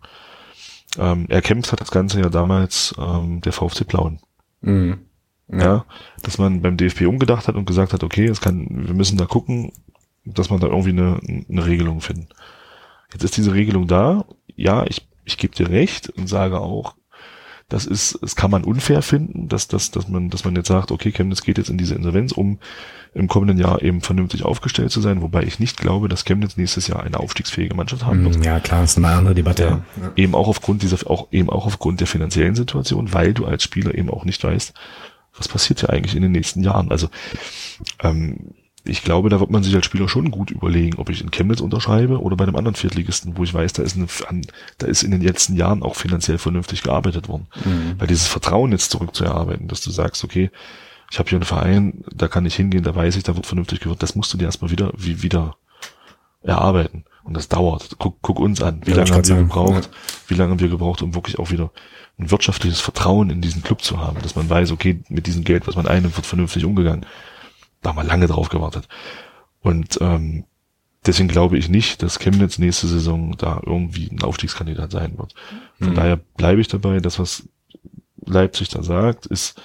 [0.98, 4.20] Ähm, erkämpft hat das Ganze ja damals ähm, der VfC Plauen.
[4.60, 5.05] Mhm.
[5.48, 5.84] Ja.
[6.22, 9.26] dass man beim DFB umgedacht hat und gesagt hat, okay, es kann, wir müssen da
[9.26, 9.72] gucken,
[10.24, 12.28] dass man da irgendwie eine, eine Regelung finden.
[13.12, 14.24] Jetzt ist diese Regelung da.
[14.56, 16.96] Ja, ich, ich gebe dir recht und sage auch,
[17.68, 20.92] das ist, das kann man unfair finden, dass, dass, dass man, dass man jetzt sagt,
[20.92, 22.60] okay, Chemnitz geht jetzt in diese Insolvenz, um
[23.12, 26.86] im kommenden Jahr eben vernünftig aufgestellt zu sein, wobei ich nicht glaube, dass Chemnitz nächstes
[26.86, 28.44] Jahr eine aufstiegsfähige Mannschaft haben wird.
[28.44, 29.62] Ja, klar, ist eine andere Debatte.
[29.64, 30.12] Ja, ja.
[30.14, 33.94] Eben auch aufgrund dieser, auch, eben auch aufgrund der finanziellen Situation, weil du als Spieler
[33.96, 34.72] eben auch nicht weißt,
[35.36, 36.90] was passiert ja eigentlich in den nächsten Jahren?
[36.90, 37.08] Also
[38.02, 38.54] ähm,
[38.88, 41.60] ich glaube, da wird man sich als Spieler schon gut überlegen, ob ich in Chemnitz
[41.60, 44.06] unterschreibe oder bei einem anderen Viertligisten, wo ich weiß, da ist, eine,
[44.78, 47.48] da ist in den letzten Jahren auch finanziell vernünftig gearbeitet worden.
[47.64, 47.94] Mhm.
[47.98, 50.50] Weil dieses Vertrauen jetzt zurückzuerarbeiten, dass du sagst, okay,
[51.10, 53.80] ich habe hier einen Verein, da kann ich hingehen, da weiß ich, da wird vernünftig
[53.80, 55.56] gewirkt, das musst du dir erstmal wieder, wie, wieder
[56.42, 57.04] erarbeiten.
[57.24, 57.96] Und das dauert.
[57.98, 58.82] Guck, guck uns an.
[58.84, 59.90] Wie ja, lange haben wir gebraucht?
[59.92, 60.00] Ja.
[60.28, 61.72] Wie lange haben wir gebraucht, um wirklich auch wieder
[62.18, 65.66] ein wirtschaftliches Vertrauen in diesen Club zu haben, dass man weiß, okay, mit diesem Geld,
[65.66, 67.04] was man einnimmt, wird vernünftig umgegangen.
[67.82, 68.88] Da haben wir lange drauf gewartet.
[69.60, 70.44] Und ähm,
[71.04, 75.34] deswegen glaube ich nicht, dass Chemnitz nächste Saison da irgendwie ein Aufstiegskandidat sein wird.
[75.78, 75.94] Von mhm.
[75.94, 77.48] daher bleibe ich dabei, das, was
[78.24, 79.60] Leipzig da sagt, ist,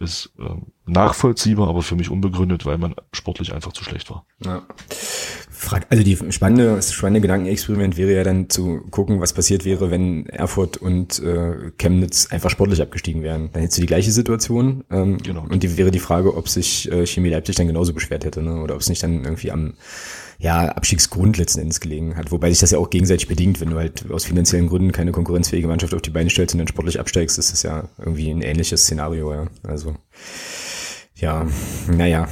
[0.00, 4.26] ist ähm, nachvollziehbar, aber für mich unbegründet, weil man sportlich einfach zu schlecht war.
[4.44, 4.62] Ja.
[5.58, 9.90] Frage, also die spannende, das spannende Gedankenexperiment wäre ja dann zu gucken, was passiert wäre,
[9.90, 13.50] wenn Erfurt und äh, Chemnitz einfach sportlich abgestiegen wären.
[13.52, 14.84] Dann hättest du die gleiche Situation.
[14.90, 15.44] Ähm, genau.
[15.48, 18.60] Und die wäre die Frage, ob sich äh, Chemie Leipzig dann genauso beschwert hätte, ne?
[18.60, 19.74] Oder ob es nicht dann irgendwie am
[20.38, 22.30] ja, Abstiegsgrund letzten Endes gelegen hat.
[22.30, 25.68] Wobei sich das ja auch gegenseitig bedingt, wenn du halt aus finanziellen Gründen keine konkurrenzfähige
[25.68, 28.82] Mannschaft auf die Beine stellst und dann sportlich absteigst, ist das ja irgendwie ein ähnliches
[28.82, 29.46] Szenario, ja.
[29.62, 29.94] Also
[31.14, 31.46] ja,
[31.90, 32.28] naja,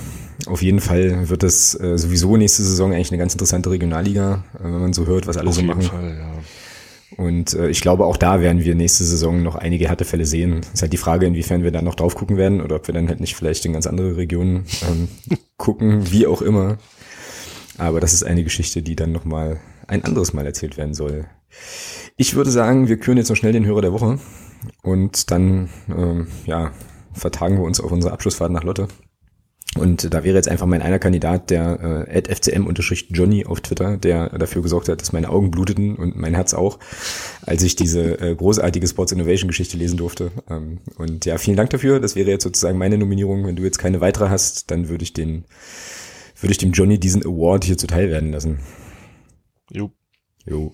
[0.47, 4.65] auf jeden Fall wird es äh, sowieso nächste Saison eigentlich eine ganz interessante Regionalliga, äh,
[4.65, 5.82] wenn man so hört, was alle auf so machen.
[5.82, 6.32] Fall, ja.
[7.16, 10.61] Und äh, ich glaube, auch da werden wir nächste Saison noch einige Härtefälle sehen.
[10.62, 12.94] Es ist halt die Frage, inwiefern wir da noch drauf gucken werden oder ob wir
[12.94, 15.09] dann halt nicht vielleicht in ganz andere Regionen ähm,
[15.56, 16.78] gucken, wie auch immer.
[17.78, 21.27] Aber das ist eine Geschichte, die dann nochmal ein anderes Mal erzählt werden soll.
[22.16, 24.19] Ich würde sagen, wir küren jetzt noch schnell den Hörer der Woche
[24.82, 26.73] und dann ähm, ja,
[27.12, 28.89] vertagen wir uns auf unsere Abschlussfahrt nach Lotte.
[29.77, 34.63] Und da wäre jetzt einfach mein einer Kandidat, der äh, FCM-Johnny auf Twitter, der dafür
[34.63, 36.79] gesorgt hat, dass meine Augen bluteten und mein Herz auch,
[37.43, 40.31] als ich diese äh, großartige Sports Innovation Geschichte lesen durfte.
[40.49, 41.99] Ähm, und ja, vielen Dank dafür.
[41.99, 43.47] Das wäre jetzt sozusagen meine Nominierung.
[43.47, 45.45] Wenn du jetzt keine weitere hast, dann würde ich den,
[46.41, 48.61] würde ich dem Johnny diesen Award hier zuteil werden lassen.
[49.71, 49.91] Jo.
[50.47, 50.73] Jo.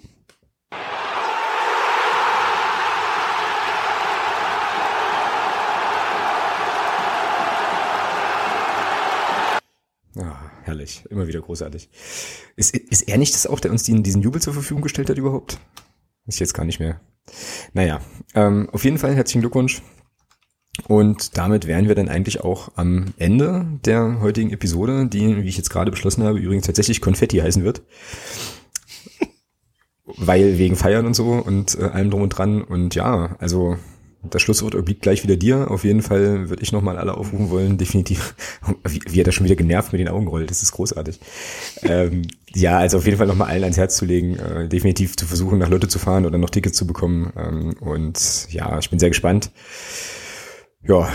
[10.20, 11.05] Ah, herrlich.
[11.09, 11.88] Immer wieder großartig.
[12.56, 15.16] Ist, ist er nicht das auch, der uns diesen, diesen Jubel zur Verfügung gestellt hat
[15.16, 15.59] überhaupt?
[16.26, 17.01] Ist jetzt gar nicht mehr.
[17.72, 18.01] Naja,
[18.34, 19.82] ähm, auf jeden Fall herzlichen Glückwunsch.
[20.88, 25.56] Und damit wären wir dann eigentlich auch am Ende der heutigen Episode, die, wie ich
[25.56, 27.82] jetzt gerade beschlossen habe, übrigens tatsächlich Konfetti heißen wird.
[30.05, 32.62] Weil wegen Feiern und so und äh, allem drum und dran.
[32.62, 33.78] Und ja, also
[34.22, 35.70] das Schlusswort obliegt gleich wieder dir.
[35.70, 38.34] Auf jeden Fall würde ich nochmal alle aufrufen wollen, definitiv.
[38.88, 41.20] Wie, wie er da schon wieder genervt mit den Augen rollt, das ist großartig.
[41.82, 42.22] ähm,
[42.55, 45.59] ja, also auf jeden Fall nochmal allen ans Herz zu legen, äh, definitiv zu versuchen,
[45.59, 47.32] nach Lotte zu fahren oder noch Tickets zu bekommen.
[47.36, 49.51] Ähm, und ja, ich bin sehr gespannt.
[50.82, 51.09] Ja,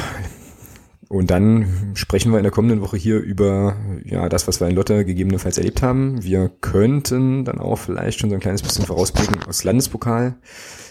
[1.10, 4.76] und dann sprechen wir in der kommenden Woche hier über ja das, was wir in
[4.76, 6.24] Lotte gegebenenfalls erlebt haben.
[6.24, 10.36] Wir könnten dann auch vielleicht schon so ein kleines bisschen vorausblicken aus Landespokal.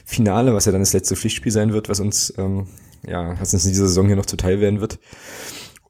[0.04, 2.66] Finale, was ja dann das letzte Pflichtspiel sein wird, was uns, ähm,
[3.06, 4.98] ja, was uns in dieser Saison hier noch zuteil werden wird.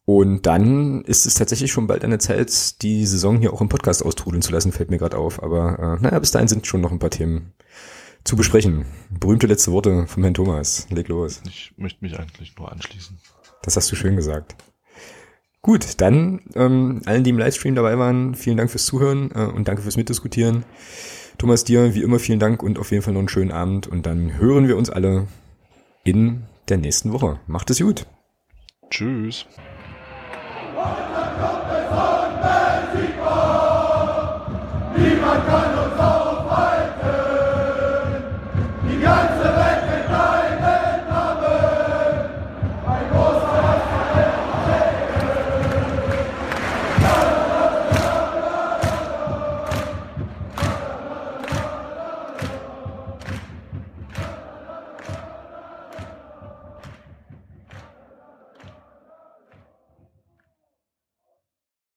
[0.06, 4.04] Und dann ist es tatsächlich schon bald eine Zeit, die Saison hier auch im Podcast
[4.04, 5.42] austrudeln zu lassen, fällt mir gerade auf.
[5.42, 7.54] Aber äh, naja, bis dahin sind schon noch ein paar Themen
[8.22, 8.84] zu besprechen.
[9.10, 10.86] Berühmte letzte Worte vom Herrn Thomas.
[10.90, 11.40] Leg los.
[11.46, 13.18] Ich möchte mich eigentlich nur anschließen.
[13.64, 14.54] Das hast du schön gesagt.
[15.62, 19.66] Gut, dann ähm, allen, die im Livestream dabei waren, vielen Dank fürs Zuhören äh, und
[19.66, 20.64] danke fürs Mitdiskutieren.
[21.38, 24.04] Thomas, dir wie immer vielen Dank und auf jeden Fall noch einen schönen Abend und
[24.04, 25.26] dann hören wir uns alle
[26.04, 27.40] in der nächsten Woche.
[27.46, 28.06] Macht es gut.
[28.90, 29.46] Tschüss.
[34.96, 36.13] Niemand kann uns